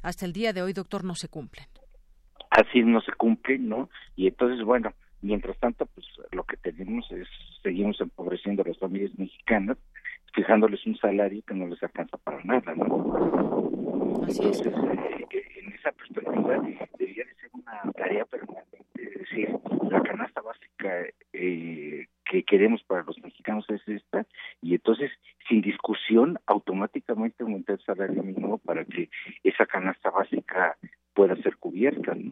[0.02, 1.68] hasta el día de hoy, doctor, no se cumplen.
[2.50, 3.92] Así no se cumplen, ¿no?
[4.16, 4.92] Y entonces, bueno
[5.22, 7.28] Mientras tanto, pues lo que tenemos es,
[7.64, 9.78] seguimos empobreciendo a las familias mexicanas,
[10.34, 13.72] fijándoles un salario que no les alcanza para nada, ¿no?
[14.28, 15.28] Entonces, eh,
[15.58, 16.62] en esa perspectiva,
[17.00, 19.50] debería de ser una tarea permanente, es decir,
[19.90, 24.28] la canasta básica eh, que queremos para los mexicanos es esta,
[24.62, 25.12] y entonces,
[25.48, 29.10] sin discusión, automáticamente aumentar el salario mínimo para que
[29.44, 30.78] esa canasta básica
[31.14, 32.32] pueda ser cubierta, ¿no?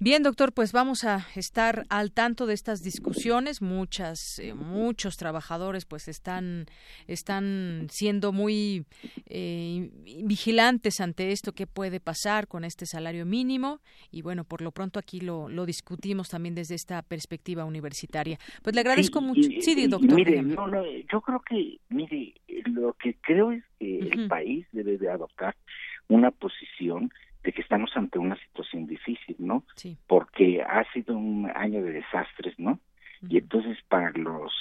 [0.00, 3.60] Bien, doctor, pues vamos a estar al tanto de estas discusiones.
[3.60, 6.66] Muchas, eh, muchos trabajadores, pues están,
[7.08, 8.84] están siendo muy
[9.26, 9.90] eh,
[10.24, 13.80] vigilantes ante esto que puede pasar con este salario mínimo.
[14.12, 18.38] Y bueno, por lo pronto aquí lo, lo discutimos también desde esta perspectiva universitaria.
[18.62, 19.50] Pues le agradezco mucho.
[19.60, 20.14] sí, doctor.
[20.14, 22.34] Mire, no, no, yo creo que, mire,
[22.66, 25.56] lo que creo es que el país debe de adoptar
[26.06, 27.10] una posición
[27.42, 29.64] de que estamos ante una situación difícil, ¿no?
[29.74, 29.96] Sí.
[30.06, 32.80] Porque ha sido un año de desastres, ¿no?
[33.28, 34.52] Y entonces para los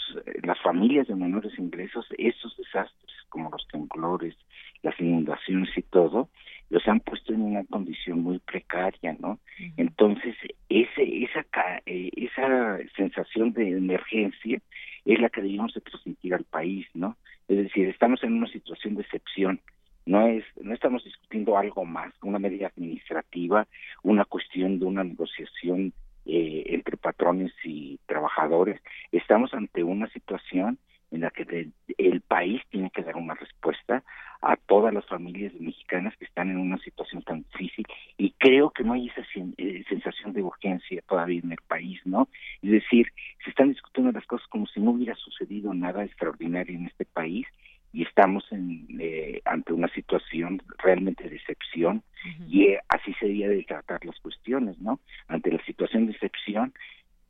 [0.41, 4.35] las familias de menores ingresos, esos desastres como los temblores,
[4.81, 6.29] las inundaciones y todo,
[6.69, 9.39] los han puesto en una condición muy precaria, ¿no?
[9.77, 10.35] Entonces,
[10.69, 11.45] ese esa
[11.85, 14.59] eh, esa sensación de emergencia
[15.05, 17.15] es la que debemos de transmitir al país, ¿no?
[17.47, 19.61] Es decir, estamos en una situación de excepción
[20.07, 23.67] no es no estamos discutiendo algo más una medida administrativa
[24.03, 25.93] una cuestión de una negociación
[26.29, 28.81] eh, entre patrones y trabajadores.
[29.13, 30.77] Estamos ante una situación
[31.09, 34.03] en la que el país tiene que dar una respuesta
[34.41, 37.85] a todas las familias mexicanas que están en una situación tan difícil.
[38.17, 39.21] Y creo que no hay esa
[39.57, 42.27] eh, sensación de urgencia todavía en el país, ¿no?
[42.61, 43.07] Es decir,
[43.45, 47.47] se están discutiendo las cosas como si no hubiera sucedido nada extraordinario en este país
[47.93, 52.03] y estamos en, eh, ante una situación realmente de excepción
[52.47, 54.99] y eh, así sería de tratar las cuestiones, ¿no?
[55.27, 56.73] Ante la situación de excepción,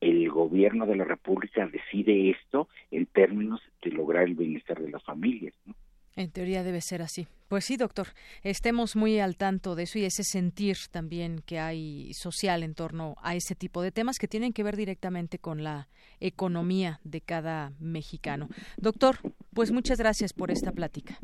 [0.01, 5.03] el gobierno de la República decide esto en términos de lograr el bienestar de las
[5.03, 5.75] familias, ¿no?
[6.17, 7.27] En teoría debe ser así.
[7.47, 8.07] Pues sí, doctor,
[8.41, 13.15] estemos muy al tanto de eso y ese sentir también que hay social en torno
[13.21, 15.89] a ese tipo de temas que tienen que ver directamente con la
[16.19, 18.49] economía de cada mexicano.
[18.77, 19.19] Doctor,
[19.57, 21.17] pues muchas gracias por esta plática.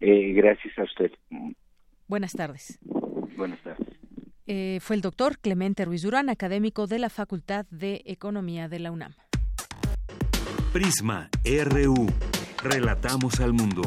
[0.00, 1.12] Eh, gracias a usted.
[2.08, 2.78] Buenas tardes.
[3.36, 3.86] Buenas tardes.
[4.46, 8.90] Eh, fue el doctor Clemente Ruiz Durán, académico de la Facultad de Economía de la
[8.90, 9.12] UNAM.
[10.72, 12.06] Prisma RU.
[12.62, 13.82] Relatamos al mundo.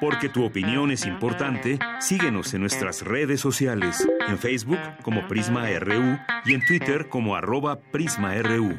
[0.00, 6.18] Porque tu opinión es importante, síguenos en nuestras redes sociales, en Facebook como Prisma RU
[6.46, 8.78] y en Twitter como arroba PrismaRU.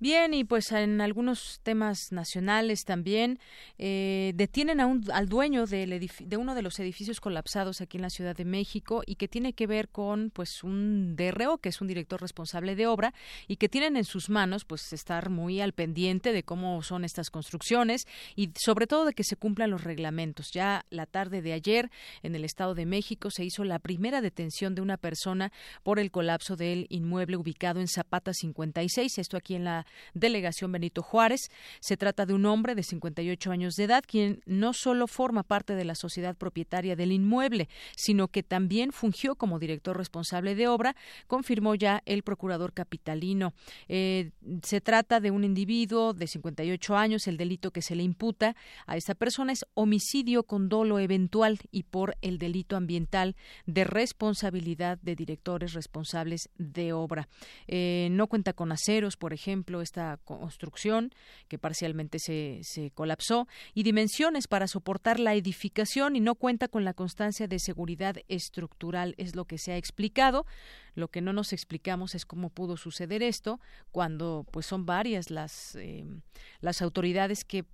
[0.00, 3.40] Bien, y pues en algunos temas nacionales también
[3.78, 8.10] eh, detienen a un, al dueño de uno de los edificios colapsados aquí en la
[8.10, 11.88] Ciudad de México y que tiene que ver con pues un DRO, que es un
[11.88, 13.12] director responsable de obra,
[13.48, 17.28] y que tienen en sus manos pues estar muy al pendiente de cómo son estas
[17.30, 18.06] construcciones
[18.36, 20.52] y sobre todo de que se cumplan los reglamentos.
[20.52, 21.90] Ya la tarde de ayer
[22.22, 25.50] en el Estado de México se hizo la primera detención de una persona
[25.82, 31.02] por el colapso del inmueble ubicado en Zapata 56, esto aquí en la Delegación Benito
[31.02, 31.50] Juárez.
[31.80, 35.74] Se trata de un hombre de 58 años de edad quien no solo forma parte
[35.74, 40.96] de la sociedad propietaria del inmueble, sino que también fungió como director responsable de obra,
[41.26, 43.52] confirmó ya el procurador capitalino.
[43.88, 44.30] Eh,
[44.62, 47.26] se trata de un individuo de 58 años.
[47.26, 48.56] El delito que se le imputa
[48.86, 53.36] a esta persona es homicidio con dolo eventual y por el delito ambiental
[53.66, 57.28] de responsabilidad de directores responsables de obra.
[57.66, 61.12] Eh, no cuenta con aceros, por ejemplo, esta construcción
[61.48, 66.84] que parcialmente se, se colapsó y dimensiones para soportar la edificación y no cuenta con
[66.84, 70.46] la constancia de seguridad estructural, es lo que se ha explicado.
[70.94, 73.60] Lo que no nos explicamos es cómo pudo suceder esto
[73.92, 76.04] cuando pues son varias las eh,
[76.60, 77.64] las autoridades que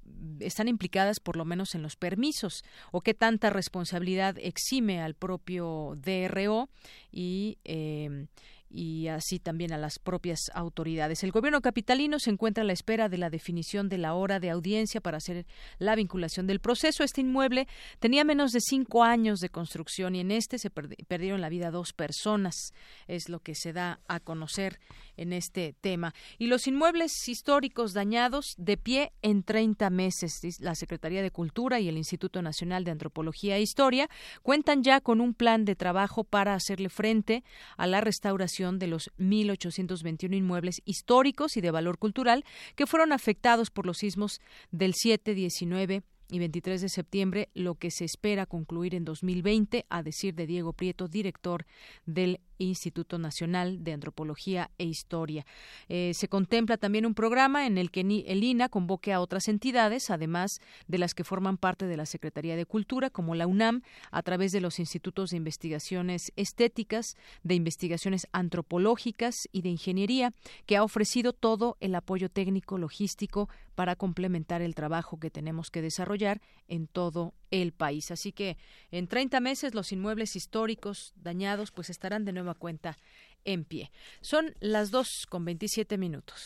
[0.41, 5.95] están implicadas por lo menos en los permisos o qué tanta responsabilidad exime al propio
[5.97, 6.69] DRO
[7.11, 8.27] y eh,
[8.75, 11.23] y así también a las propias autoridades.
[11.23, 14.51] El gobierno capitalino se encuentra a la espera de la definición de la hora de
[14.51, 15.47] audiencia para hacer
[15.79, 17.05] la vinculación del proceso.
[17.05, 17.69] Este inmueble
[18.01, 21.93] tenía menos de cinco años de construcción y en este se perdieron la vida dos
[21.93, 22.73] personas.
[23.07, 24.81] Es lo que se da a conocer
[25.17, 26.13] en este tema.
[26.39, 30.41] Y los inmuebles históricos dañados de pie en 30 meses.
[30.59, 34.09] La Secretaría de Cultura y el Instituto Nacional de Antropología e Historia
[34.43, 37.45] cuentan ya con un plan de trabajo para hacerle frente
[37.77, 43.71] a la restauración de los 1.821 inmuebles históricos y de valor cultural que fueron afectados
[43.71, 48.95] por los sismos del 7, 19 y 23 de septiembre, lo que se espera concluir
[48.95, 51.67] en 2020, a decir de Diego Prieto, director
[52.07, 55.47] del Instituto Nacional de Antropología e Historia.
[55.89, 60.11] Eh, se contempla también un programa en el que el INA convoque a otras entidades,
[60.11, 64.23] además de las que forman parte de la Secretaría de Cultura, como la UNAM, a
[64.23, 70.33] través de los institutos de investigaciones estéticas, de investigaciones antropológicas y de ingeniería,
[70.67, 75.83] que ha ofrecido todo el apoyo técnico logístico para complementar el trabajo que tenemos que
[75.83, 78.11] desarrollar en todo el país.
[78.11, 78.57] Así que
[78.91, 82.97] en 30 meses los inmuebles históricos dañados pues estarán de nueva cuenta
[83.45, 83.91] en pie.
[84.21, 86.45] Son las 2 con 27 minutos.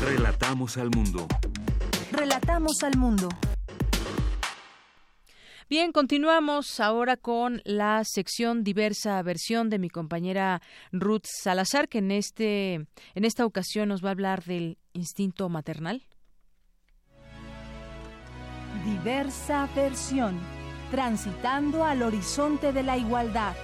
[0.00, 1.26] Relatamos al mundo.
[2.12, 3.28] Relatamos al mundo.
[5.68, 10.62] Bien, continuamos ahora con la sección diversa versión de mi compañera
[10.92, 12.74] Ruth Salazar, que en este
[13.14, 16.02] en esta ocasión nos va a hablar del instinto maternal.
[18.88, 20.40] Diversa versión,
[20.90, 23.54] transitando al horizonte de la igualdad.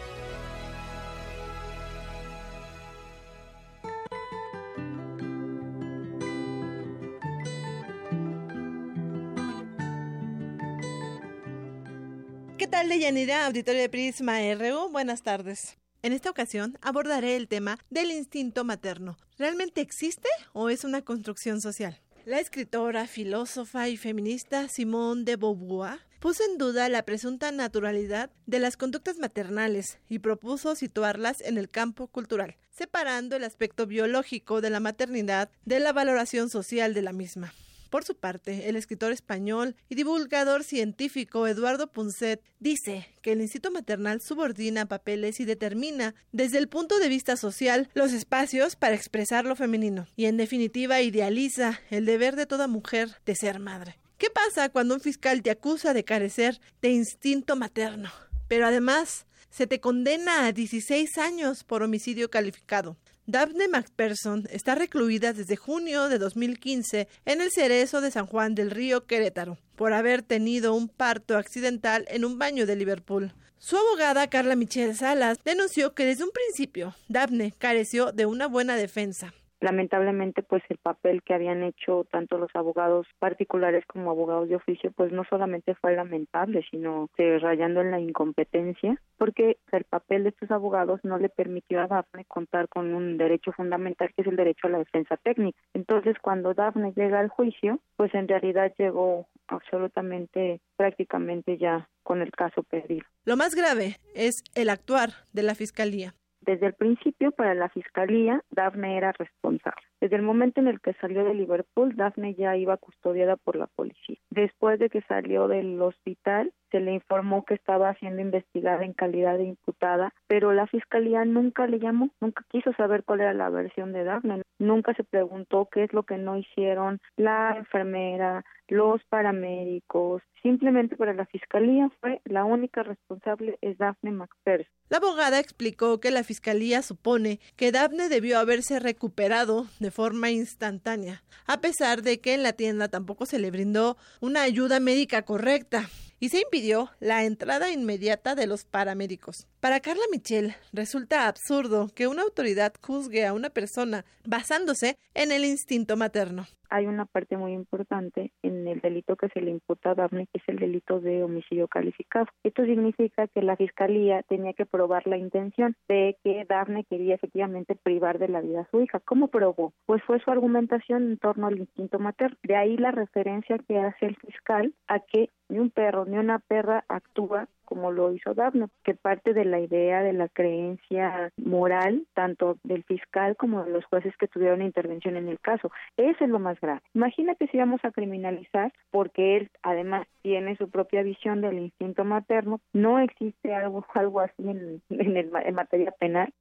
[12.58, 14.90] ¿Qué tal, Deyanira, auditorio de Prisma RU?
[14.90, 15.78] Buenas tardes.
[16.02, 19.16] En esta ocasión abordaré el tema del instinto materno.
[19.38, 22.03] ¿Realmente existe o es una construcción social?
[22.26, 28.60] La escritora, filósofa y feminista Simone de Beauvoir puso en duda la presunta naturalidad de
[28.60, 34.70] las conductas maternales y propuso situarlas en el campo cultural, separando el aspecto biológico de
[34.70, 37.52] la maternidad de la valoración social de la misma.
[37.94, 43.70] Por su parte, el escritor español y divulgador científico Eduardo Punset dice que el instinto
[43.70, 49.44] maternal subordina papeles y determina, desde el punto de vista social, los espacios para expresar
[49.44, 53.96] lo femenino y, en definitiva, idealiza el deber de toda mujer de ser madre.
[54.18, 58.10] ¿Qué pasa cuando un fiscal te acusa de carecer de instinto materno?
[58.48, 62.96] Pero además, se te condena a 16 años por homicidio calificado.
[63.26, 68.70] Daphne McPherson está recluida desde junio de 2015 en el Cerezo de San Juan del
[68.70, 73.32] Río Querétaro por haber tenido un parto accidental en un baño de Liverpool.
[73.56, 78.76] Su abogada Carla Michelle Salas denunció que desde un principio Daphne careció de una buena
[78.76, 84.56] defensa lamentablemente pues el papel que habían hecho tanto los abogados particulares como abogados de
[84.56, 90.24] oficio pues no solamente fue lamentable sino eh, rayando en la incompetencia porque el papel
[90.24, 94.28] de estos abogados no le permitió a Dafne contar con un derecho fundamental que es
[94.28, 98.72] el derecho a la defensa técnica entonces cuando Dafne llega al juicio pues en realidad
[98.78, 103.04] llegó absolutamente prácticamente ya con el caso perdido.
[103.24, 106.14] Lo más grave es el actuar de la Fiscalía.
[106.44, 109.82] Desde el principio, para la Fiscalía, Daphne era responsable.
[110.00, 113.66] Desde el momento en el que salió de Liverpool, Daphne ya iba custodiada por la
[113.66, 114.16] policía.
[114.28, 119.38] Después de que salió del hospital, se le informó que estaba siendo investigada en calidad
[119.38, 123.92] de imputada, pero la Fiscalía nunca le llamó, nunca quiso saber cuál era la versión
[123.92, 130.22] de Daphne, nunca se preguntó qué es lo que no hicieron la enfermera, los paramédicos,
[130.42, 134.72] simplemente para la fiscalía fue la única responsable es Daphne McPherson.
[134.88, 136.33] La abogada explicó que la fiscalía
[136.82, 142.52] supone que Daphne debió haberse recuperado de forma instantánea, a pesar de que en la
[142.52, 145.90] tienda tampoco se le brindó una ayuda médica correcta
[146.24, 149.46] y se impidió la entrada inmediata de los paramédicos.
[149.60, 155.44] Para Carla Michel resulta absurdo que una autoridad juzgue a una persona basándose en el
[155.44, 159.94] instinto materno hay una parte muy importante en el delito que se le imputa a
[159.94, 162.26] Daphne, que es el delito de homicidio calificado.
[162.42, 167.76] Esto significa que la fiscalía tenía que probar la intención de que Daphne quería efectivamente
[167.76, 168.98] privar de la vida a su hija.
[168.98, 169.72] ¿Cómo probó?
[169.86, 172.36] Pues fue su argumentación en torno al instinto materno.
[172.42, 176.38] De ahí la referencia que hace el fiscal a que ni un perro ni una
[176.38, 182.06] perra actúa como lo hizo Daphne, que parte de la idea de la creencia moral
[182.14, 185.70] tanto del fiscal como de los jueces que tuvieron intervención en el caso.
[185.96, 186.82] Eso es lo más grave.
[186.94, 192.60] Imagínate si vamos a criminalizar porque él además tiene su propia visión del instinto materno,
[192.72, 196.32] no existe algo, algo así en, en materia penal.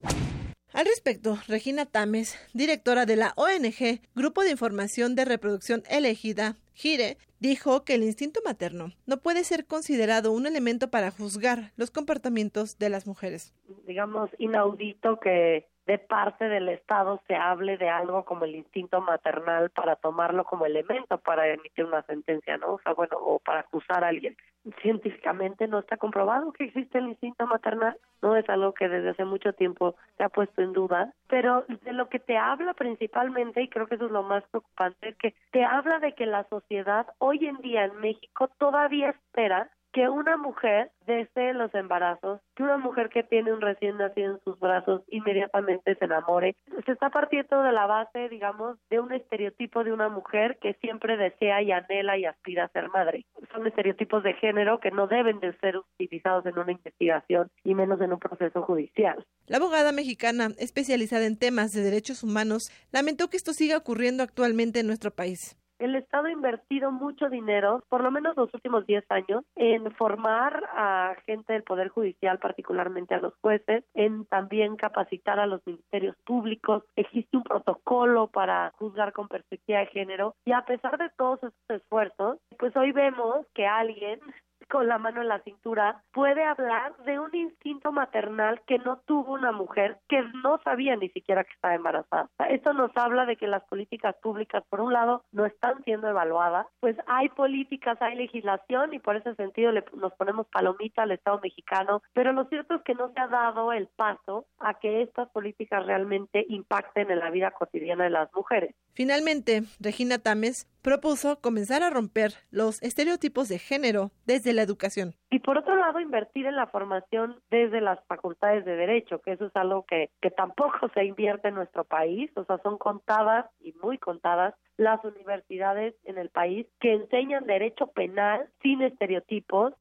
[0.73, 7.19] Al respecto, Regina Tames, directora de la ONG Grupo de Información de Reproducción Elegida, Gire,
[7.39, 12.79] dijo que el instinto materno no puede ser considerado un elemento para juzgar los comportamientos
[12.79, 13.53] de las mujeres.
[13.85, 19.69] Digamos, inaudito que de parte del Estado se hable de algo como el instinto maternal
[19.69, 22.73] para tomarlo como elemento para emitir una sentencia, ¿no?
[22.73, 24.37] O sea, bueno, o para acusar a alguien.
[24.81, 29.25] Científicamente no está comprobado que existe el instinto maternal, no es algo que desde hace
[29.25, 33.67] mucho tiempo se ha puesto en duda, pero de lo que te habla principalmente, y
[33.67, 37.07] creo que eso es lo más preocupante, es que te habla de que la sociedad
[37.17, 42.77] hoy en día en México todavía espera que una mujer desde los embarazos, que una
[42.77, 46.55] mujer que tiene un recién nacido en sus brazos inmediatamente se enamore,
[46.85, 51.15] se está partiendo de la base, digamos, de un estereotipo de una mujer que siempre
[51.15, 53.25] desea y anhela y aspira a ser madre.
[53.51, 58.01] Son estereotipos de género que no deben de ser utilizados en una investigación y menos
[58.01, 59.23] en un proceso judicial.
[59.45, 64.79] La abogada mexicana especializada en temas de derechos humanos lamentó que esto siga ocurriendo actualmente
[64.79, 69.03] en nuestro país el Estado ha invertido mucho dinero, por lo menos los últimos 10
[69.09, 75.39] años, en formar a gente del Poder Judicial, particularmente a los jueces, en también capacitar
[75.39, 76.83] a los ministerios públicos.
[76.95, 81.53] Existe un protocolo para juzgar con perspectiva de género y a pesar de todos esos
[81.69, 84.19] esfuerzos, pues hoy vemos que alguien
[84.67, 89.33] con la mano en la cintura, puede hablar de un instinto maternal que no tuvo
[89.33, 92.29] una mujer que no sabía ni siquiera que estaba embarazada.
[92.49, 96.67] Esto nos habla de que las políticas públicas, por un lado, no están siendo evaluadas,
[96.79, 101.39] pues hay políticas, hay legislación y por ese sentido le, nos ponemos palomita al Estado
[101.41, 105.29] mexicano, pero lo cierto es que no se ha dado el paso a que estas
[105.29, 108.75] políticas realmente impacten en la vida cotidiana de las mujeres.
[108.93, 115.15] Finalmente, Regina Tames propuso comenzar a romper los estereotipos de género desde la educación.
[115.31, 119.47] Y por otro lado, invertir en la formación desde las facultades de derecho, que eso
[119.47, 123.73] es algo que, que tampoco se invierte en nuestro país, o sea, son contadas y
[123.81, 129.73] muy contadas las universidades en el país que enseñan derecho penal sin estereotipos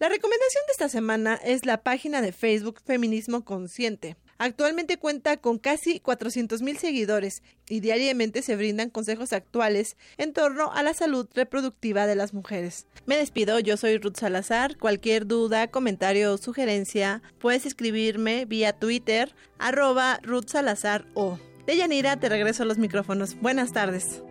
[0.00, 4.16] la recomendación de esta semana es la página de Facebook Feminismo Consciente.
[4.38, 10.82] Actualmente cuenta con casi 400.000 seguidores y diariamente se brindan consejos actuales en torno a
[10.82, 12.86] la salud reproductiva de las mujeres.
[13.06, 14.76] Me despido, yo soy Ruth Salazar.
[14.78, 21.38] Cualquier duda, comentario o sugerencia, puedes escribirme vía Twitter, arroba Ruth Salazar o.
[21.66, 23.40] De Yanira, te regreso a los micrófonos.
[23.40, 24.22] Buenas tardes.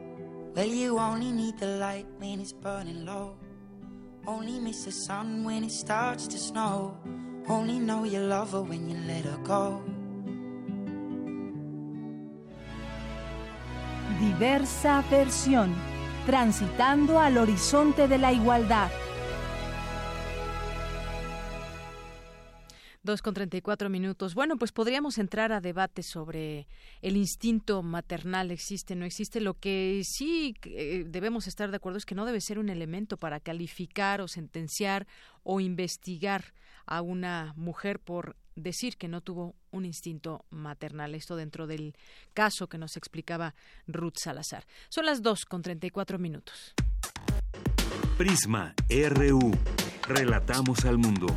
[4.25, 6.97] Only miss the sun when it starts to snow.
[7.47, 9.81] Only know you love her when you let her go.
[14.19, 15.73] Diversa versión.
[16.25, 18.89] Transitando al horizonte de la igualdad.
[23.03, 24.33] Dos con treinta y cuatro minutos.
[24.33, 26.69] Bueno, pues podríamos entrar a debate sobre
[27.01, 29.41] el instinto maternal, existe, no existe.
[29.41, 33.17] Lo que sí eh, debemos estar de acuerdo es que no debe ser un elemento
[33.17, 35.05] para calificar o sentenciar
[35.43, 36.53] o investigar
[36.85, 41.15] a una mujer por decir que no tuvo un instinto maternal.
[41.15, 41.95] Esto dentro del
[42.34, 43.55] caso que nos explicaba
[43.88, 44.65] Ruth Salazar.
[44.89, 46.73] Son las dos con treinta y cuatro minutos.
[48.18, 49.51] Prisma RU.
[50.07, 51.27] Relatamos al mundo.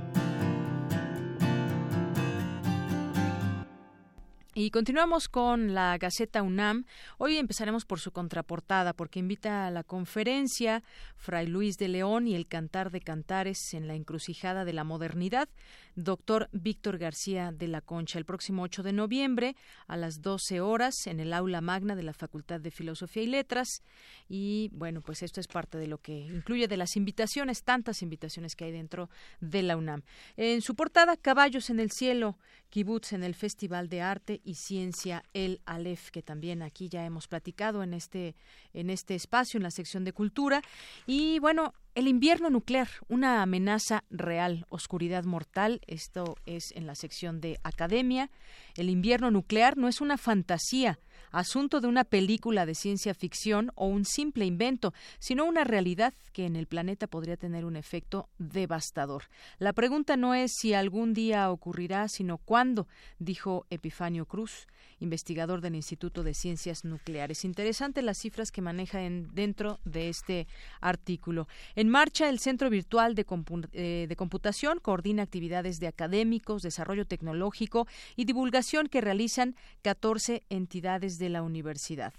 [4.54, 6.84] Y continuamos con la Gaceta UNAM.
[7.16, 10.82] Hoy empezaremos por su contraportada, porque invita a la conferencia
[11.16, 15.48] Fray Luis de León y el Cantar de Cantares en la encrucijada de la modernidad,
[15.94, 19.56] doctor Víctor García de la Concha, el próximo 8 de noviembre
[19.86, 23.82] a las 12 horas en el aula magna de la Facultad de Filosofía y Letras.
[24.28, 28.56] Y bueno, pues esto es parte de lo que incluye de las invitaciones, tantas invitaciones
[28.56, 29.10] que hay dentro
[29.40, 30.02] de la UNAM.
[30.36, 32.38] En su portada, Caballos en el Cielo,
[32.70, 37.28] Kibbutz en el Festival de Arte y Ciencia El Aleph, que también aquí ya hemos
[37.28, 38.34] platicado en este,
[38.72, 40.62] en este espacio, en la sección de cultura.
[41.06, 47.40] Y bueno, el invierno nuclear, una amenaza real, oscuridad mortal, esto es en la sección
[47.40, 48.30] de academia.
[48.76, 50.98] El invierno nuclear no es una fantasía,
[51.30, 56.46] asunto de una película de ciencia ficción o un simple invento, sino una realidad que
[56.46, 59.24] en el planeta podría tener un efecto devastador.
[59.58, 62.88] La pregunta no es si algún día ocurrirá, sino cuándo,
[63.18, 64.66] dijo Epifanio Cruz,
[65.00, 67.44] investigador del Instituto de Ciencias Nucleares.
[67.44, 70.46] Interesante las cifras que maneja en, dentro de este
[70.80, 71.48] artículo.
[71.74, 73.26] En marcha, el Centro Virtual de,
[73.72, 77.86] eh, de Computación coordina actividades de académicos, desarrollo tecnológico
[78.16, 82.12] y divulgación que realizan 14 entidades de la universidad.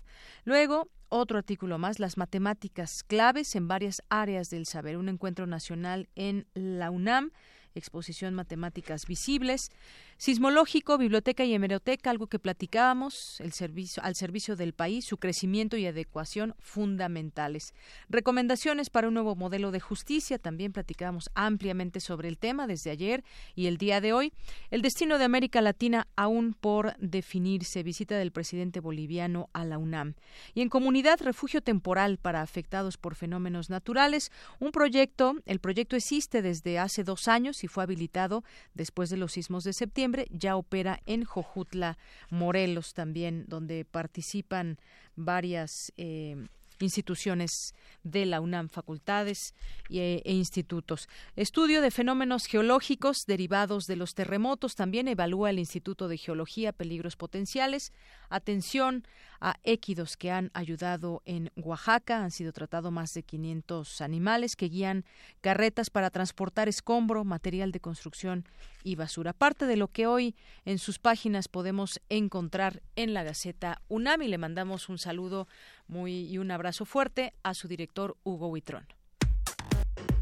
[0.44, 6.10] Luego, otro artículo más, las matemáticas claves en varias áreas del saber, un encuentro nacional
[6.16, 7.32] en la UNAM,
[7.76, 9.72] exposición Matemáticas Visibles.
[10.18, 15.76] Sismológico, biblioteca y hemeroteca, algo que platicábamos, el servicio, al servicio del país, su crecimiento
[15.76, 17.74] y adecuación fundamentales.
[18.10, 23.24] Recomendaciones para un nuevo modelo de justicia, también platicábamos ampliamente sobre el tema desde ayer
[23.56, 24.34] y el día de hoy.
[24.70, 30.14] El destino de América Latina aún por definirse, visita del presidente boliviano a la UNAM.
[30.54, 36.42] Y en comunidad, refugio temporal para afectados por fenómenos naturales, un proyecto, el proyecto existe
[36.42, 41.00] desde hace dos años y fue habilitado después de los sismos de septiembre ya opera
[41.06, 41.98] en Jojutla,
[42.30, 44.78] Morelos también, donde participan
[45.16, 46.36] varias eh,
[46.84, 47.74] instituciones
[48.04, 49.56] de la UNAM, facultades
[49.90, 51.08] e, e, institutos.
[51.36, 57.16] Estudio de fenómenos geológicos derivados de los terremotos también evalúa el Instituto de Geología peligros
[57.16, 57.94] potenciales.
[58.30, 59.06] Atención
[59.40, 62.24] a équidos que han ayudado en Oaxaca.
[62.24, 65.04] Han sido tratados más de 500 animales que guían
[65.42, 68.46] carretas para transportar escombro, material de construcción
[68.84, 69.34] y basura.
[69.34, 74.28] Parte de lo que hoy en sus páginas podemos encontrar en la Gaceta UNAM y
[74.28, 75.48] le mandamos un saludo
[75.88, 78.86] muy y un abrazo fuerte a su director Hugo Huitrón.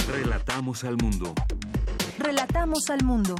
[0.07, 1.33] Relatamos al mundo.
[2.17, 3.35] Relatamos al mundo.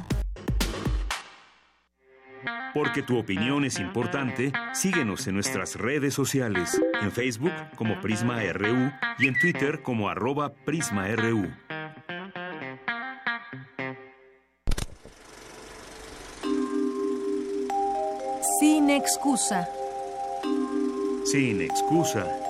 [2.74, 8.90] Porque tu opinión es importante, síguenos en nuestras redes sociales, en Facebook como Prisma RU
[9.18, 11.50] y en Twitter como arroba PrismaRU.
[18.58, 19.68] Sin excusa.
[21.24, 22.41] Sin excusa.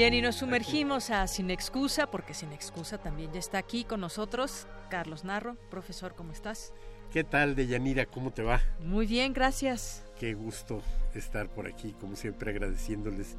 [0.00, 4.00] Bien, y nos sumergimos a Sin Excusa, porque Sin Excusa también ya está aquí con
[4.00, 4.66] nosotros.
[4.88, 6.72] Carlos Narro, profesor, ¿cómo estás?
[7.12, 8.06] ¿Qué tal, Deyanira?
[8.06, 8.62] ¿Cómo te va?
[8.82, 10.02] Muy bien, gracias.
[10.18, 10.80] Qué gusto
[11.14, 13.36] estar por aquí, como siempre agradeciéndoles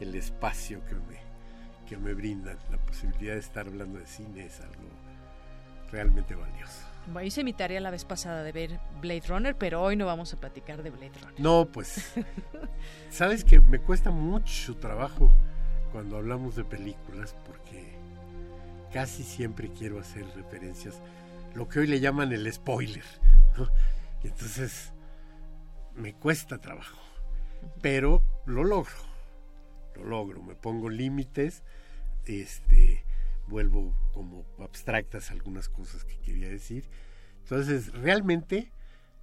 [0.00, 1.18] el espacio que me,
[1.88, 2.58] que me brindan.
[2.70, 4.90] La posibilidad de estar hablando de cine es algo
[5.90, 6.82] realmente valioso.
[7.06, 10.34] Bueno, hice mi tarea la vez pasada de ver Blade Runner, pero hoy no vamos
[10.34, 11.40] a platicar de Blade Runner.
[11.40, 12.12] No, pues,
[13.08, 15.32] sabes que me cuesta mucho trabajo
[15.92, 17.92] cuando hablamos de películas porque
[18.92, 21.00] casi siempre quiero hacer referencias,
[21.54, 23.04] lo que hoy le llaman el spoiler.
[24.24, 24.92] Y entonces
[25.94, 26.98] me cuesta trabajo,
[27.80, 28.94] pero lo logro,
[29.96, 31.62] lo logro, me pongo límites,
[32.24, 33.04] este,
[33.48, 36.88] vuelvo como abstractas algunas cosas que quería decir.
[37.42, 38.72] Entonces, realmente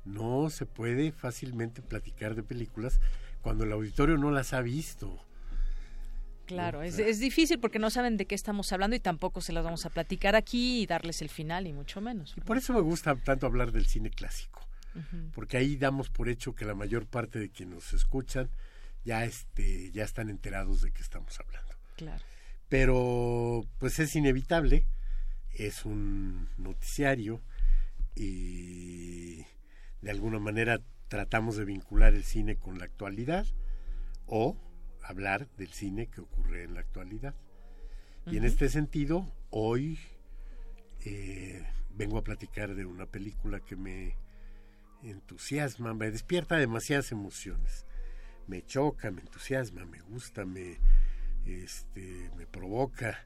[0.06, 3.00] no se puede fácilmente platicar de películas
[3.42, 5.26] cuando el auditorio no las ha visto
[6.50, 9.64] Claro, es, es, difícil porque no saben de qué estamos hablando y tampoco se las
[9.64, 12.34] vamos a platicar aquí y darles el final y mucho menos.
[12.36, 14.68] Y por eso me gusta tanto hablar del cine clásico,
[15.34, 18.50] porque ahí damos por hecho que la mayor parte de quienes nos escuchan
[19.04, 21.76] ya este ya están enterados de qué estamos hablando.
[21.96, 22.24] Claro.
[22.68, 24.88] Pero pues es inevitable,
[25.52, 27.42] es un noticiario
[28.16, 29.46] y
[30.02, 33.46] de alguna manera tratamos de vincular el cine con la actualidad
[34.26, 34.58] o
[35.10, 37.34] hablar del cine que ocurre en la actualidad.
[38.28, 39.98] Y en este sentido, hoy
[41.04, 44.16] eh, vengo a platicar de una película que me
[45.02, 47.88] entusiasma, me despierta demasiadas emociones.
[48.46, 50.78] Me choca, me entusiasma, me gusta, me,
[51.46, 53.26] este, me provoca,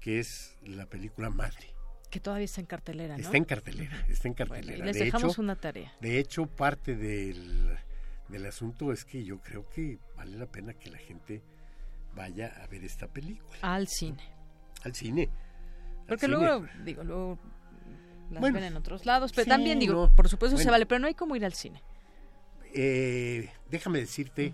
[0.00, 1.74] que es la película Madre.
[2.10, 3.22] Que todavía está en cartelera, ¿no?
[3.22, 4.78] Está en cartelera, está en cartelera.
[4.78, 5.92] y les dejamos una tarea.
[6.00, 7.76] De hecho, parte del
[8.28, 11.42] del asunto es que yo creo que vale la pena que la gente
[12.14, 13.58] vaya a ver esta película.
[13.62, 14.22] Al cine.
[14.82, 15.28] Al cine.
[16.06, 17.38] Porque luego, digo, luego
[18.30, 21.14] las ven en otros lados, pero también digo, por supuesto se vale, pero no hay
[21.14, 21.82] como ir al cine.
[22.74, 24.52] Eh, déjame decirte,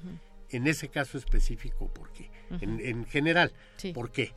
[0.50, 2.30] en ese caso específico, ¿por qué?
[2.60, 3.52] en, en, general,
[3.92, 4.32] ¿por qué?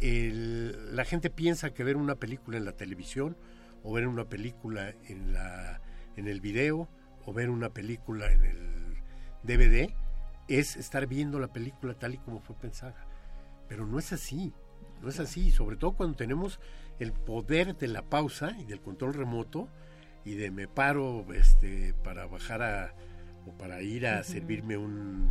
[0.00, 3.36] la gente piensa que ver una película en la televisión
[3.82, 5.80] o ver una película en, la,
[6.16, 6.88] en el video
[7.26, 8.96] o ver una película en el
[9.42, 9.92] DVD
[10.48, 13.06] es estar viendo la película tal y como fue pensada.
[13.68, 14.54] Pero no es así,
[15.02, 16.60] no es así, sobre todo cuando tenemos
[16.98, 19.68] el poder de la pausa y del control remoto
[20.24, 22.94] y de me paro este para bajar a
[23.46, 25.30] o para ir a servirme un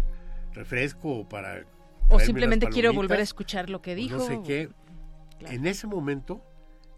[0.53, 1.65] refresco o para
[2.07, 4.17] o simplemente quiero volver a escuchar lo que dijo.
[4.17, 4.69] No sé qué.
[5.51, 6.43] En ese momento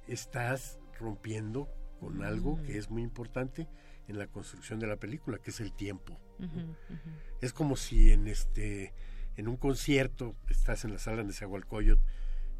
[0.07, 1.69] estás rompiendo
[1.99, 3.67] con algo que es muy importante
[4.07, 6.19] en la construcción de la película, que es el tiempo.
[7.41, 8.93] Es como si en este
[9.35, 11.99] en un concierto estás en la sala de Zagualcoyot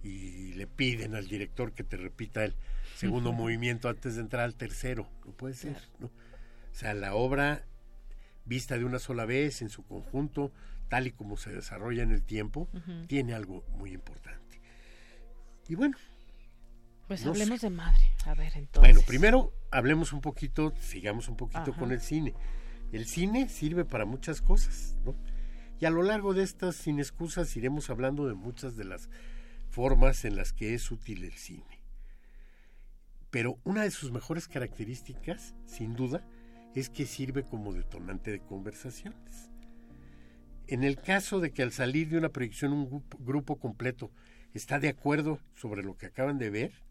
[0.03, 2.55] y le piden al director que te repita el
[2.95, 5.09] segundo movimiento antes de entrar al tercero.
[5.25, 6.07] No puede ser, ¿no?
[6.07, 7.65] O sea, la obra
[8.45, 10.51] vista de una sola vez en su conjunto,
[10.87, 12.69] tal y como se desarrolla en el tiempo,
[13.07, 14.61] tiene algo muy importante.
[15.67, 15.97] Y bueno,
[17.07, 18.03] pues hablemos de madre.
[18.25, 18.81] A ver, entonces.
[18.81, 22.33] Bueno, primero hablemos un poquito, sigamos un poquito con el cine.
[22.91, 25.15] El cine sirve para muchas cosas, ¿no?
[25.79, 29.09] Y a lo largo de estas sin excusas iremos hablando de muchas de las
[29.69, 31.83] formas en las que es útil el cine.
[33.29, 36.25] Pero una de sus mejores características, sin duda,
[36.73, 39.51] es que sirve como detonante de conversaciones.
[40.67, 44.11] En el caso de que al salir de una proyección un grupo completo
[44.53, 46.86] está de acuerdo sobre lo que acaban de ver,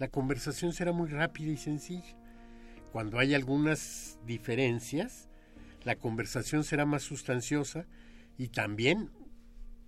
[0.00, 2.16] la conversación será muy rápida y sencilla.
[2.90, 5.28] Cuando hay algunas diferencias,
[5.84, 7.86] la conversación será más sustanciosa
[8.38, 9.10] y también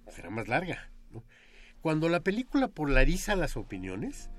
[0.09, 0.91] será más larga.
[1.81, 4.31] Cuando la película polariza las opiniones,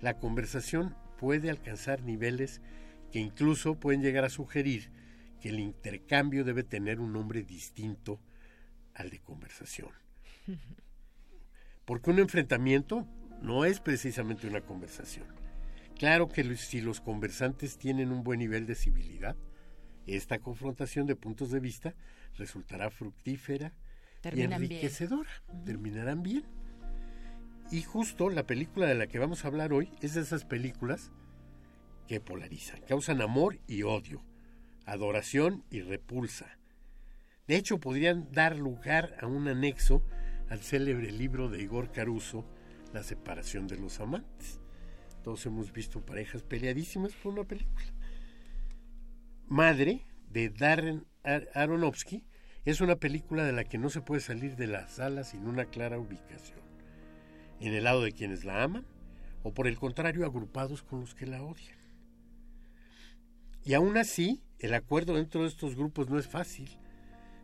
[0.00, 2.62] la conversación puede alcanzar niveles
[3.10, 4.92] que incluso pueden llegar a sugerir
[5.40, 8.20] que el intercambio debe tener un nombre distinto
[8.94, 9.90] al de conversación.
[11.84, 13.08] Porque un enfrentamiento
[13.42, 15.26] no es precisamente una conversación.
[15.98, 19.36] Claro que si los conversantes tienen un buen nivel de civilidad,
[20.06, 21.94] esta confrontación de puntos de vista
[22.34, 23.72] resultará fructífera
[24.22, 25.30] y enriquecedora.
[25.64, 26.44] Terminarán bien.
[27.70, 31.10] Y justo la película de la que vamos a hablar hoy es de esas películas
[32.06, 34.22] que polarizan, causan amor y odio,
[34.84, 36.58] adoración y repulsa.
[37.48, 40.04] De hecho, podrían dar lugar a un anexo
[40.48, 42.46] al célebre libro de Igor Caruso,
[42.92, 44.60] La separación de los amantes.
[45.22, 47.86] Todos hemos visto parejas peleadísimas por una película.
[49.48, 51.06] Madre, de Darren
[51.54, 52.24] Aronofsky,
[52.64, 55.66] es una película de la que no se puede salir de la sala sin una
[55.66, 56.60] clara ubicación.
[57.60, 58.86] En el lado de quienes la aman,
[59.42, 61.78] o por el contrario, agrupados con los que la odian.
[63.64, 66.68] Y aún así, el acuerdo dentro de estos grupos no es fácil,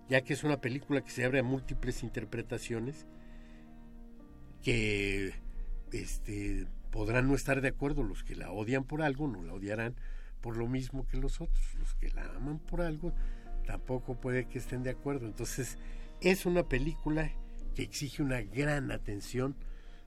[0.09, 3.07] ya que es una película que se abre a múltiples interpretaciones
[4.63, 5.35] que
[5.93, 8.03] este, podrán no estar de acuerdo.
[8.03, 9.97] Los que la odian por algo no la odiarán
[10.41, 11.75] por lo mismo que los otros.
[11.79, 13.13] Los que la aman por algo
[13.67, 15.27] tampoco puede que estén de acuerdo.
[15.27, 15.79] Entonces,
[16.21, 17.33] es una película
[17.75, 19.57] que exige una gran atención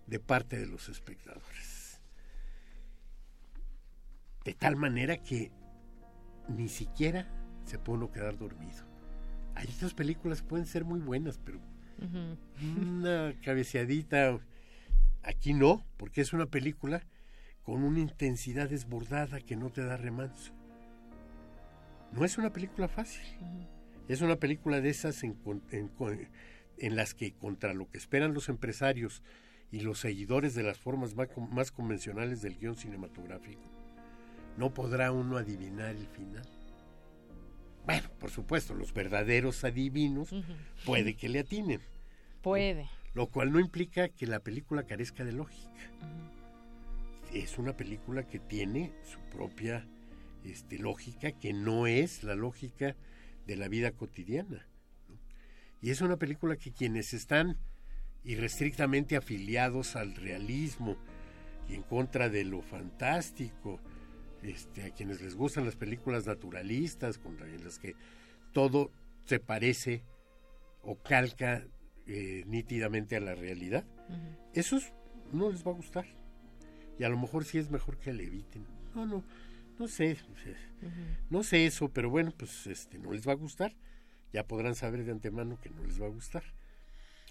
[0.08, 2.00] de parte de los espectadores.
[4.44, 5.52] De tal manera que
[6.48, 7.28] ni siquiera
[7.66, 8.86] se puede uno quedar dormido.
[9.56, 11.60] Hay estas películas pueden ser muy buenas, pero
[12.00, 14.40] una cabeceadita
[15.24, 17.04] aquí no, porque es una película
[17.64, 20.54] con una intensidad desbordada que no te da remanso.
[22.12, 23.26] No es una película fácil.
[24.08, 25.36] Es una película de esas en,
[26.96, 29.24] las que contra lo que esperan los empresarios
[29.72, 33.64] y los seguidores de las formas más, convencionales del guion cinematográfico,
[34.58, 36.48] no podrá uno adivinar el final.
[37.86, 40.34] Bueno, por supuesto, los verdaderos adivinos
[40.86, 41.82] puede que le atinen.
[42.42, 42.90] Puede.
[43.14, 45.92] Lo, cual no implica que la película carezca de lógica.
[47.34, 49.88] Es una película que tiene su propia
[50.44, 52.96] este, lógica que no es la lógica
[53.46, 54.68] de la vida cotidiana.
[55.82, 57.58] Y es una película que quienes están
[58.24, 60.98] irrestrictamente afiliados al realismo
[61.70, 63.80] y en contra de lo fantástico,
[64.50, 67.96] este, a quienes les gustan las películas naturalistas, en las que
[68.54, 68.92] todo
[69.26, 70.04] se parece
[70.84, 71.66] o calca
[72.08, 73.86] eh, nítidamente a la realidad,
[74.54, 74.94] esos
[75.32, 76.06] no les va a gustar.
[76.98, 78.66] Y a lo mejor sí es mejor que le eviten.
[78.94, 79.24] No, no,
[79.78, 80.18] no sé,
[81.30, 83.76] no sé eso, pero bueno, pues este no les va a gustar.
[84.32, 86.44] Ya podrán saber de antemano que no les va a gustar.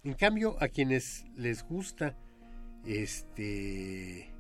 [0.03, 2.17] En cambio, a quienes les gusta
[2.85, 4.31] este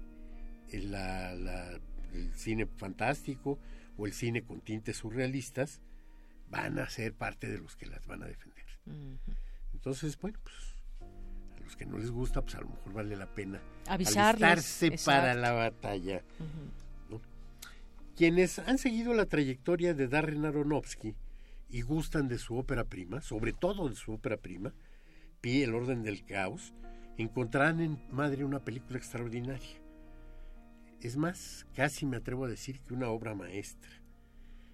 [2.15, 3.59] el, cine fantástico
[3.97, 5.81] o el cine con tintes surrealistas,
[6.49, 8.65] van a ser parte de los que las van a defender.
[9.73, 10.55] Entonces, bueno, pues
[11.57, 15.35] a los que no les gusta, pues a lo mejor vale la pena avisarse para
[15.35, 16.23] la batalla.
[18.17, 21.17] Quienes han seguido la trayectoria de Darren Aronofsky
[21.69, 24.73] y gustan de su ópera prima, sobre todo de su ópera prima,
[25.41, 26.73] Pi, el orden del caos,
[27.19, 29.84] encontrarán en Madre una película extraordinaria.
[31.01, 33.91] Es más, casi me atrevo a decir que una obra maestra.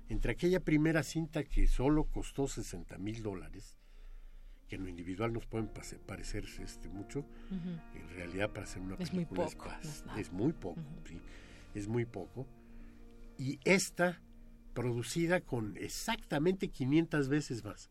[0.08, 3.76] Entre aquella primera cinta que solo costó 60 mil dólares,
[4.68, 5.68] que en lo individual nos pueden
[6.06, 10.16] parecer este, mucho, en realidad para hacer una película es muy poco.
[10.16, 10.80] Es, muy poco,
[11.74, 12.46] es muy poco
[13.40, 14.20] y esta
[14.74, 17.90] producida con exactamente 500 veces más.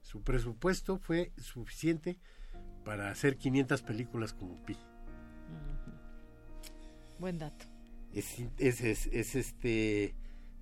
[0.00, 2.18] Su presupuesto fue suficiente
[2.82, 4.78] para hacer 500 películas como Pi.
[7.20, 7.66] Buen dato.
[8.14, 10.14] Es, es, es, este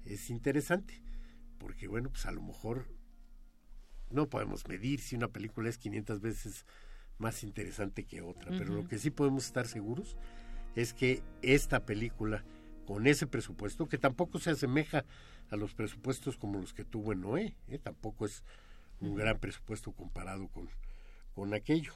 [0.04, 1.00] es interesante
[1.58, 2.86] porque bueno pues a lo mejor
[4.10, 6.66] no podemos medir si una película es 500 veces
[7.16, 10.16] más interesante que otra pero lo que sí podemos estar seguros
[10.74, 12.44] es que esta película
[12.86, 15.04] con ese presupuesto, que tampoco se asemeja
[15.50, 17.78] a los presupuestos como los que tuvo en Noé, ¿eh?
[17.78, 18.42] tampoco es
[19.00, 20.70] un gran presupuesto comparado con,
[21.34, 21.92] con aquello.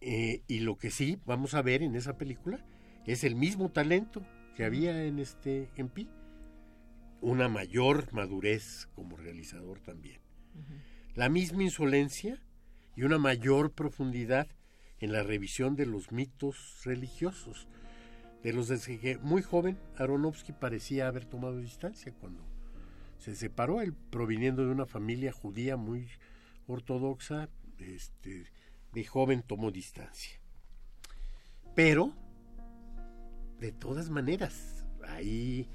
[0.00, 2.64] Eh, y lo que sí vamos a ver en esa película
[3.06, 4.22] es el mismo talento
[4.56, 6.08] que había en este en Pi,
[7.20, 10.20] una mayor madurez como realizador también.
[11.14, 12.42] La misma insolencia
[12.96, 14.48] y una mayor profundidad
[15.00, 17.68] en la revisión de los mitos religiosos
[18.42, 22.42] de los desde que muy joven Aronofsky parecía haber tomado distancia cuando
[23.18, 26.08] Se separó, él proviniendo de una familia judía muy
[26.66, 28.46] ortodoxa, este,
[28.92, 30.40] de joven tomó distancia.
[31.74, 32.14] Pero,
[33.60, 35.68] de todas maneras, hay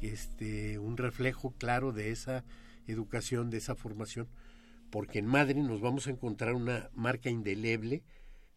[0.00, 2.44] este, un reflejo claro de esa
[2.86, 4.28] educación, de esa formación,
[4.90, 8.02] porque en Madre nos vamos a encontrar una marca indeleble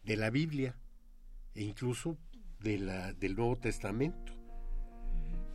[0.03, 0.77] de la Biblia
[1.55, 2.17] e incluso
[2.59, 4.33] de la, del Nuevo Testamento.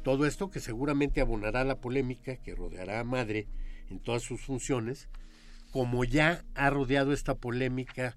[0.02, 3.48] Todo esto que seguramente abonará la polémica que rodeará a Madre
[3.88, 5.08] en todas sus funciones,
[5.70, 8.16] como ya ha rodeado esta polémica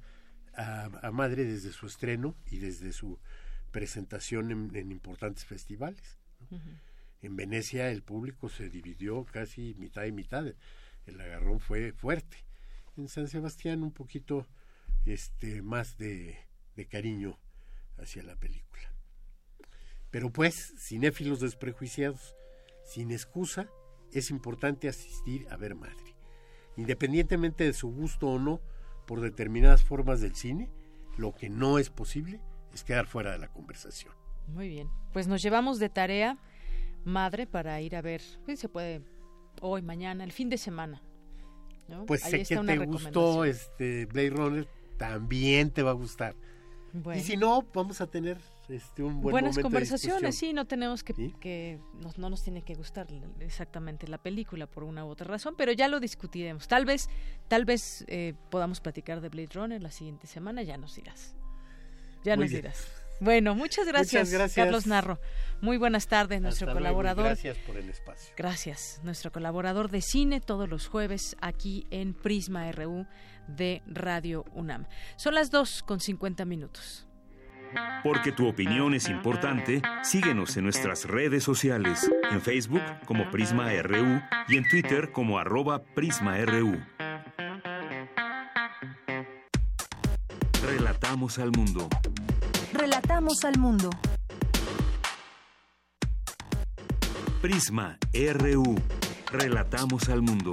[0.54, 3.20] a, Madre desde su estreno y desde su
[3.72, 6.18] presentación en, importantes festivales.
[7.22, 10.46] En Venecia el público se dividió casi mitad y mitad,
[11.06, 12.38] el agarrón fue fuerte.
[12.96, 14.48] En San Sebastián un poquito
[15.06, 16.38] este, más de,
[16.76, 17.40] de cariño
[17.98, 18.94] hacia la película.
[20.10, 22.36] Pero pues, cinéfilos desprejuiciados,
[22.86, 23.70] sin excusa,
[24.12, 26.16] es importante asistir a ver Madre.
[26.78, 28.62] Independientemente de su gusto o no
[29.06, 30.70] por determinadas formas del cine,
[31.18, 32.40] lo que no es posible
[32.74, 34.14] es quedar fuera de la conversación.
[34.48, 36.38] Muy bien, pues nos llevamos de tarea
[37.04, 39.02] madre para ir a ver, pues se puede
[39.62, 41.02] hoy, mañana, el fin de semana.
[42.06, 44.68] Pues sé que te gustó este Blade Runner,
[44.98, 46.36] también te va a gustar.
[47.16, 48.38] Y si no, vamos a tener
[48.70, 51.80] este, un buen buenas conversaciones, sí, no tenemos que, que
[52.18, 53.08] no, nos tiene que gustar
[53.40, 56.68] exactamente la película por una u otra razón, pero ya lo discutiremos.
[56.68, 57.10] Tal vez,
[57.48, 61.37] tal vez eh, podamos platicar de Blade Runner la siguiente semana, ya nos dirás.
[62.24, 62.88] Ya nos dirás.
[63.20, 65.20] Bueno, muchas gracias, Carlos Narro.
[65.60, 67.26] Muy buenas tardes, nuestro colaborador.
[67.26, 68.34] Gracias por el espacio.
[68.38, 73.08] Gracias, nuestro colaborador de cine todos los jueves aquí en Prisma RU
[73.48, 74.86] de Radio UNAM.
[75.16, 77.08] Son las 2 con 50 minutos.
[78.04, 84.22] Porque tu opinión es importante, síguenos en nuestras redes sociales, en Facebook como Prisma RU
[84.48, 86.78] y en Twitter como arroba PrismaRU.
[91.08, 91.88] Relatamos al mundo.
[92.74, 93.90] Relatamos al mundo.
[97.42, 98.76] Prisma RU.
[99.32, 100.52] Relatamos al mundo.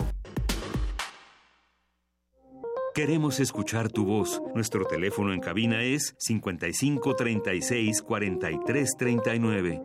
[2.94, 4.40] Queremos escuchar tu voz.
[4.54, 9.82] Nuestro teléfono en cabina es 55 36 43 39.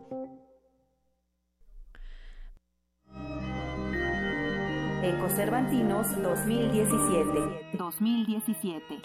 [5.40, 7.78] Cervantinos 2017.
[7.78, 9.02] 2017.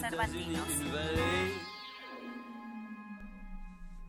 [0.00, 0.80] Cervantinos.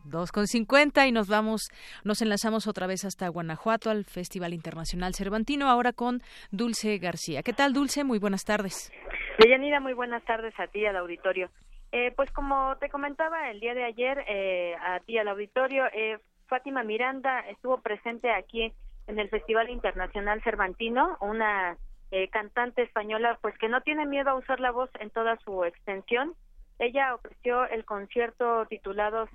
[0.04, 1.70] 2 con 50 y nos vamos,
[2.04, 6.20] nos enlazamos otra vez hasta Guanajuato al Festival Internacional Cervantino, ahora con
[6.50, 7.42] Dulce García.
[7.42, 8.04] ¿Qué tal, Dulce?
[8.04, 8.92] Muy buenas tardes.
[9.38, 11.48] Deyanira, muy buenas tardes a ti y al auditorio.
[11.92, 16.18] Eh, pues como te comentaba el día de ayer, eh, a ti al auditorio, eh,
[16.46, 18.72] Fátima Miranda estuvo presente aquí
[19.06, 21.76] en el Festival Internacional Cervantino, una
[22.12, 25.64] eh, cantante española pues que no tiene miedo a usar la voz en toda su
[25.64, 26.34] extensión.
[26.78, 29.28] Ella ofreció el concierto titulado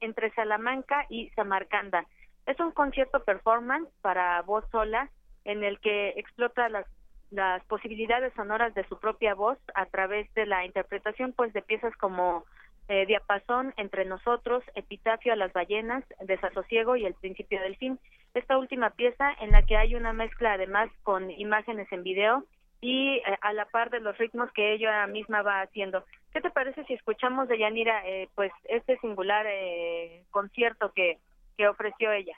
[0.00, 2.06] entre Salamanca y Samarcanda.
[2.46, 5.10] Es un concierto performance para voz sola
[5.44, 6.86] en el que explota las,
[7.30, 11.94] las posibilidades sonoras de su propia voz a través de la interpretación pues de piezas
[11.96, 12.46] como
[12.88, 17.98] eh, Diapasón entre nosotros, Epitafio a las ballenas, Desasosiego y El principio del fin.
[18.34, 22.44] Esta última pieza en la que hay una mezcla además con imágenes en video
[22.82, 26.04] y eh, a la par de los ritmos que ella misma va haciendo.
[26.32, 31.18] ¿Qué te parece si escuchamos de Yanira eh, pues este singular eh, concierto que,
[31.56, 32.36] que ofreció ella?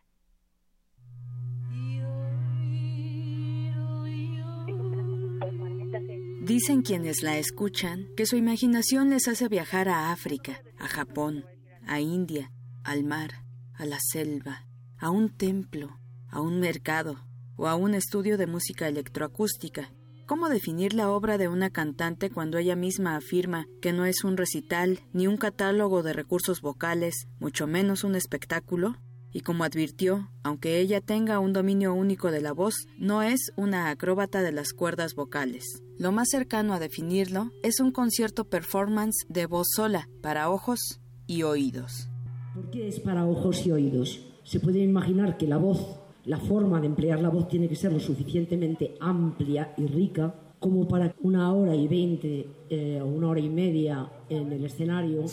[6.44, 11.46] Dicen quienes la escuchan que su imaginación les hace viajar a África, a Japón,
[11.86, 12.52] a India,
[12.82, 14.66] al mar, a la selva,
[14.98, 15.98] a un templo,
[16.28, 17.24] a un mercado
[17.56, 19.90] o a un estudio de música electroacústica
[20.26, 24.38] ¿Cómo definir la obra de una cantante cuando ella misma afirma que no es un
[24.38, 28.96] recital ni un catálogo de recursos vocales, mucho menos un espectáculo?
[29.34, 33.90] Y como advirtió, aunque ella tenga un dominio único de la voz, no es una
[33.90, 35.82] acróbata de las cuerdas vocales.
[35.98, 41.42] Lo más cercano a definirlo es un concierto performance de voz sola, para ojos y
[41.42, 42.08] oídos.
[42.54, 44.24] ¿Por qué es para ojos y oídos?
[44.44, 47.92] Se puede imaginar que la voz la forma de emplear la voz tiene que ser
[47.92, 53.40] lo suficientemente amplia y rica como para una hora y veinte eh, o una hora
[53.40, 55.24] y media en el escenario.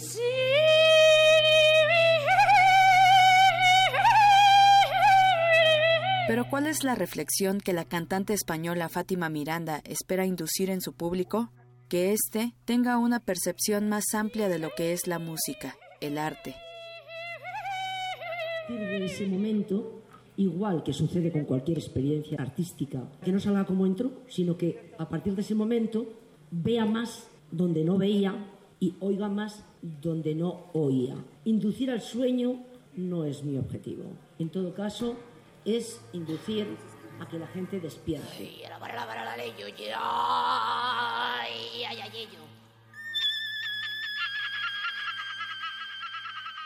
[6.31, 10.93] Pero ¿cuál es la reflexión que la cantante española Fátima Miranda espera inducir en su
[10.93, 11.51] público?
[11.89, 16.55] Que éste tenga una percepción más amplia de lo que es la música, el arte.
[18.69, 20.03] de ese momento,
[20.37, 25.09] igual que sucede con cualquier experiencia artística, que no salga como entró, sino que a
[25.09, 26.05] partir de ese momento
[26.49, 28.33] vea más donde no veía
[28.79, 31.17] y oiga más donde no oía.
[31.43, 32.63] Inducir al sueño
[32.95, 34.03] no es mi objetivo.
[34.39, 35.17] En todo caso,
[35.65, 36.77] es inducir
[37.19, 38.61] a que la gente despierte.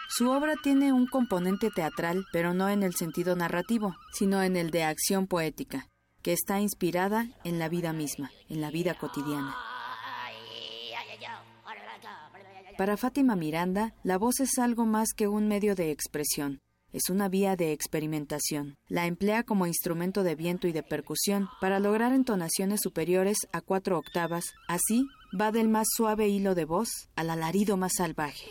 [0.07, 4.71] Su obra tiene un componente teatral, pero no en el sentido narrativo, sino en el
[4.71, 5.89] de acción poética,
[6.21, 9.53] que está inspirada en la vida misma, en la vida cotidiana.
[12.77, 16.61] Para Fátima Miranda, la voz es algo más que un medio de expresión.
[16.95, 18.77] Es una vía de experimentación.
[18.87, 23.97] La emplea como instrumento de viento y de percusión para lograr entonaciones superiores a cuatro
[23.97, 24.45] octavas.
[24.69, 25.05] Así,
[25.37, 28.47] va del más suave hilo de voz al alarido más salvaje.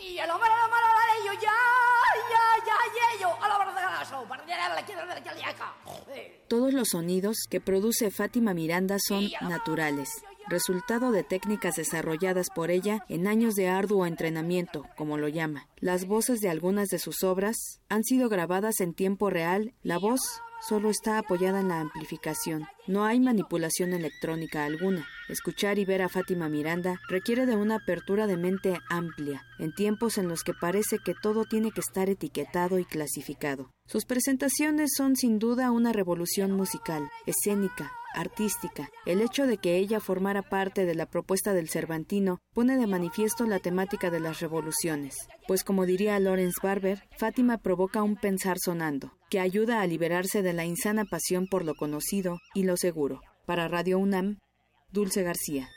[6.47, 10.09] Todos los sonidos que produce Fátima Miranda son naturales,
[10.47, 15.67] resultado de técnicas desarrolladas por ella en años de arduo entrenamiento, como lo llama.
[15.79, 17.55] Las voces de algunas de sus obras
[17.89, 19.73] han sido grabadas en tiempo real.
[19.81, 20.21] La voz
[20.67, 22.67] solo está apoyada en la amplificación.
[22.87, 25.07] No hay manipulación electrónica alguna.
[25.27, 30.19] Escuchar y ver a Fátima Miranda requiere de una apertura de mente amplia, en tiempos
[30.19, 33.71] en los que parece que todo tiene que estar etiquetado y clasificado.
[33.87, 38.89] Sus presentaciones son sin duda una revolución musical, escénica, artística.
[39.05, 43.45] El hecho de que ella formara parte de la propuesta del Cervantino pone de manifiesto
[43.45, 45.15] la temática de las revoluciones,
[45.47, 50.53] pues como diría Lawrence Barber, Fátima provoca un pensar sonando, que ayuda a liberarse de
[50.53, 53.21] la insana pasión por lo conocido y lo seguro.
[53.45, 54.39] Para Radio UNAM,
[54.91, 55.69] Dulce García.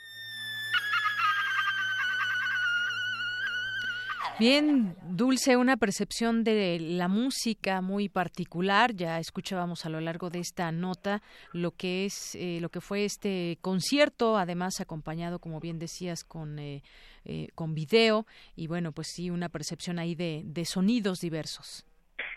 [4.39, 8.93] Bien, Dulce, una percepción de la música muy particular.
[8.93, 11.21] Ya escuchábamos a lo largo de esta nota
[11.51, 16.57] lo que es, eh, lo que fue este concierto, además acompañado, como bien decías, con
[16.57, 16.83] eh,
[17.25, 21.85] eh, con video y bueno, pues sí, una percepción ahí de, de sonidos diversos.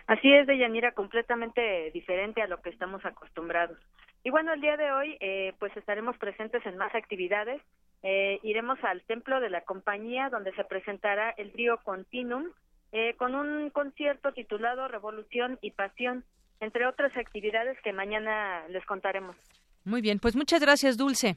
[0.09, 3.79] Así es, Deyanira, completamente diferente a lo que estamos acostumbrados.
[4.25, 5.19] Y bueno, el día de hoy,
[5.59, 7.61] pues estaremos presentes en más actividades
[8.03, 12.47] eh, iremos al templo de la compañía donde se presentará el trío Continuum
[12.91, 16.25] eh, con un concierto titulado Revolución y Pasión,
[16.61, 19.37] entre otras actividades que mañana les contaremos.
[19.85, 21.37] Muy bien, pues muchas gracias, Dulce.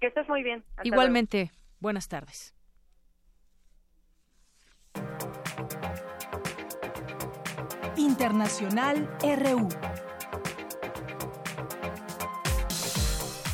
[0.00, 0.62] Que estés muy bien.
[0.84, 1.50] Igualmente,
[1.80, 2.54] buenas tardes.
[7.96, 9.68] Internacional RU.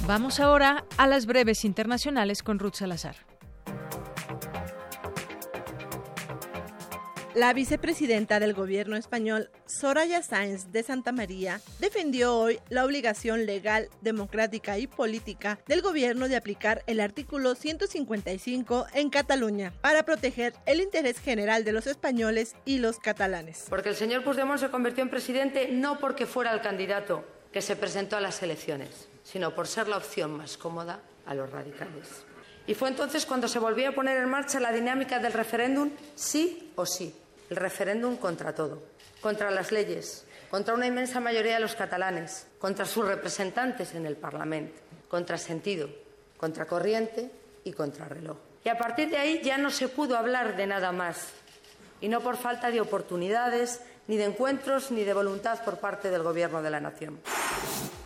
[0.09, 3.16] Vamos ahora a las breves internacionales con Ruth Salazar.
[7.35, 13.90] La vicepresidenta del gobierno español, Soraya Sáenz de Santa María, defendió hoy la obligación legal,
[14.01, 20.80] democrática y política del gobierno de aplicar el artículo 155 en Cataluña para proteger el
[20.80, 23.66] interés general de los españoles y los catalanes.
[23.68, 27.76] Porque el señor Puigdemont se convirtió en presidente no porque fuera el candidato que se
[27.76, 32.09] presentó a las elecciones, sino por ser la opción más cómoda a los radicales.
[32.66, 36.72] Y fue entonces cuando se volvió a poner en marcha la dinámica del referéndum sí
[36.76, 37.14] o sí,
[37.50, 38.82] el referéndum contra todo,
[39.20, 44.16] contra las leyes, contra una inmensa mayoría de los catalanes, contra sus representantes en el
[44.16, 45.90] Parlamento, contra sentido,
[46.38, 47.30] contra corriente
[47.64, 48.38] y contra reloj.
[48.64, 51.28] Y a partir de ahí ya no se pudo hablar de nada más,
[52.00, 56.22] y no por falta de oportunidades, ni de encuentros, ni de voluntad por parte del
[56.22, 57.20] Gobierno de la Nación.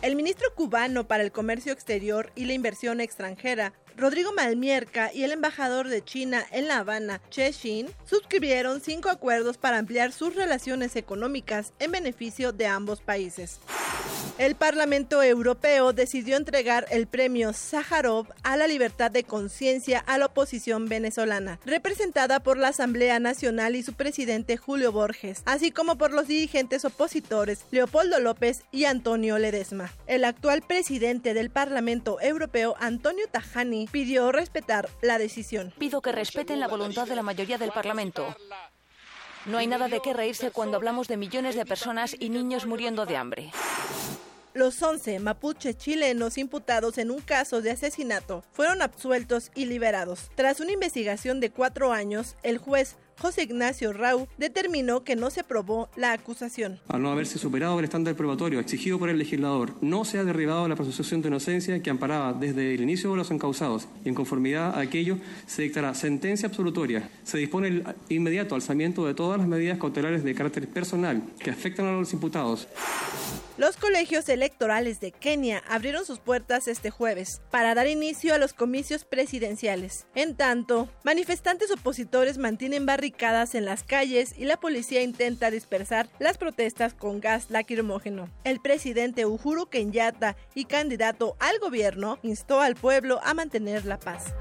[0.01, 5.31] El ministro cubano para el Comercio Exterior y la Inversión Extranjera, Rodrigo Malmierca, y el
[5.31, 10.97] embajador de China en La Habana, Che Xin, suscribieron cinco acuerdos para ampliar sus relaciones
[10.97, 13.59] económicas en beneficio de ambos países.
[14.39, 20.25] El Parlamento Europeo decidió entregar el premio Sájarov a la libertad de conciencia a la
[20.25, 26.11] oposición venezolana, representada por la Asamblea Nacional y su presidente Julio Borges, así como por
[26.11, 29.93] los dirigentes opositores Leopoldo López y Antonio Ledesma.
[30.07, 35.71] El actual presidente del Parlamento Europeo, Antonio Tajani, pidió respetar la decisión.
[35.77, 38.35] Pido que respeten la voluntad de la mayoría del Parlamento.
[39.45, 43.05] No hay nada de qué reírse cuando hablamos de millones de personas y niños muriendo
[43.05, 43.51] de hambre.
[44.53, 50.29] Los 11 mapuches chilenos imputados en un caso de asesinato fueron absueltos y liberados.
[50.35, 55.45] Tras una investigación de cuatro años, el juez José Ignacio Rau determinó que no se
[55.45, 56.81] probó la acusación.
[56.89, 60.67] Al no haberse superado el estándar probatorio exigido por el legislador, no se ha derribado
[60.67, 64.75] la presunción de inocencia que amparaba desde el inicio de los encausados y en conformidad
[64.75, 67.09] a aquello se dictará sentencia absolutoria.
[67.23, 71.85] Se dispone el inmediato alzamiento de todas las medidas cautelares de carácter personal que afectan
[71.85, 72.67] a los imputados.
[73.55, 78.51] Los colegios electorales de Kenia abrieron sus puertas este jueves para dar inicio a los
[78.51, 80.07] comicios presidenciales.
[80.15, 86.39] En tanto, manifestantes opositores mantienen barricadas en las calles y la policía intenta dispersar las
[86.39, 88.27] protestas con gas lacrimógeno.
[88.43, 94.33] El presidente Uhuru Kenyatta y candidato al gobierno instó al pueblo a mantener la paz.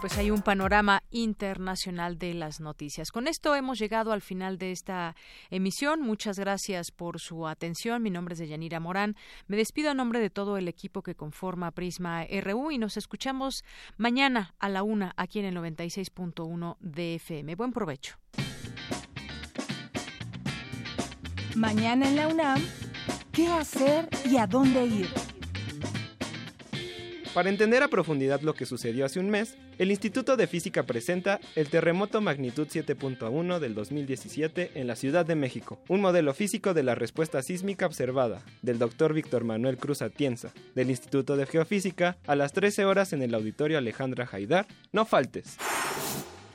[0.00, 3.10] Pues hay un panorama internacional de las noticias.
[3.10, 5.16] Con esto hemos llegado al final de esta
[5.50, 6.02] emisión.
[6.02, 8.02] Muchas gracias por su atención.
[8.02, 9.16] Mi nombre es Deyanira Morán.
[9.48, 13.64] Me despido a nombre de todo el equipo que conforma Prisma RU y nos escuchamos
[13.96, 17.56] mañana a la una aquí en el 96.1 de FM.
[17.56, 18.16] Buen provecho.
[21.56, 22.62] Mañana en la UNAM,
[23.32, 25.27] ¿qué hacer y a dónde ir?
[27.38, 31.38] Para entender a profundidad lo que sucedió hace un mes, el Instituto de Física presenta
[31.54, 36.82] el terremoto magnitud 7.1 del 2017 en la Ciudad de México, un modelo físico de
[36.82, 42.34] la respuesta sísmica observada, del doctor Víctor Manuel Cruz Atienza, del Instituto de Geofísica, a
[42.34, 44.66] las 13 horas en el Auditorio Alejandra Jaidar.
[44.90, 45.58] No faltes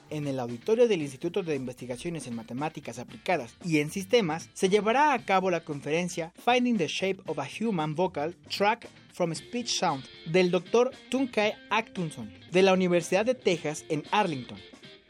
[0.10, 5.14] en el auditorio del Instituto de Investigaciones en Matemáticas Aplicadas y en Sistemas, se llevará
[5.14, 10.04] a cabo la conferencia Finding the Shape of a Human Vocal Track from Speech Sound
[10.26, 10.92] del Dr.
[11.10, 14.58] Tunkai Actunson de la Universidad de Texas en Arlington.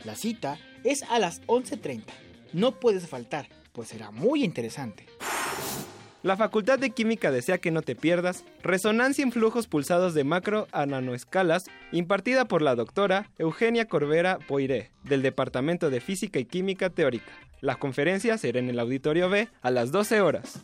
[0.03, 2.03] La cita es a las 11.30.
[2.51, 5.07] No puedes faltar, pues será muy interesante.
[6.23, 10.69] La Facultad de Química desea que no te pierdas Resonancia en flujos pulsados de macro
[10.71, 16.89] a nanoescalas, impartida por la doctora Eugenia Corbera Poiré, del Departamento de Física y Química
[16.89, 17.33] Teórica.
[17.59, 20.63] La conferencia será en el Auditorio B a las 12 horas.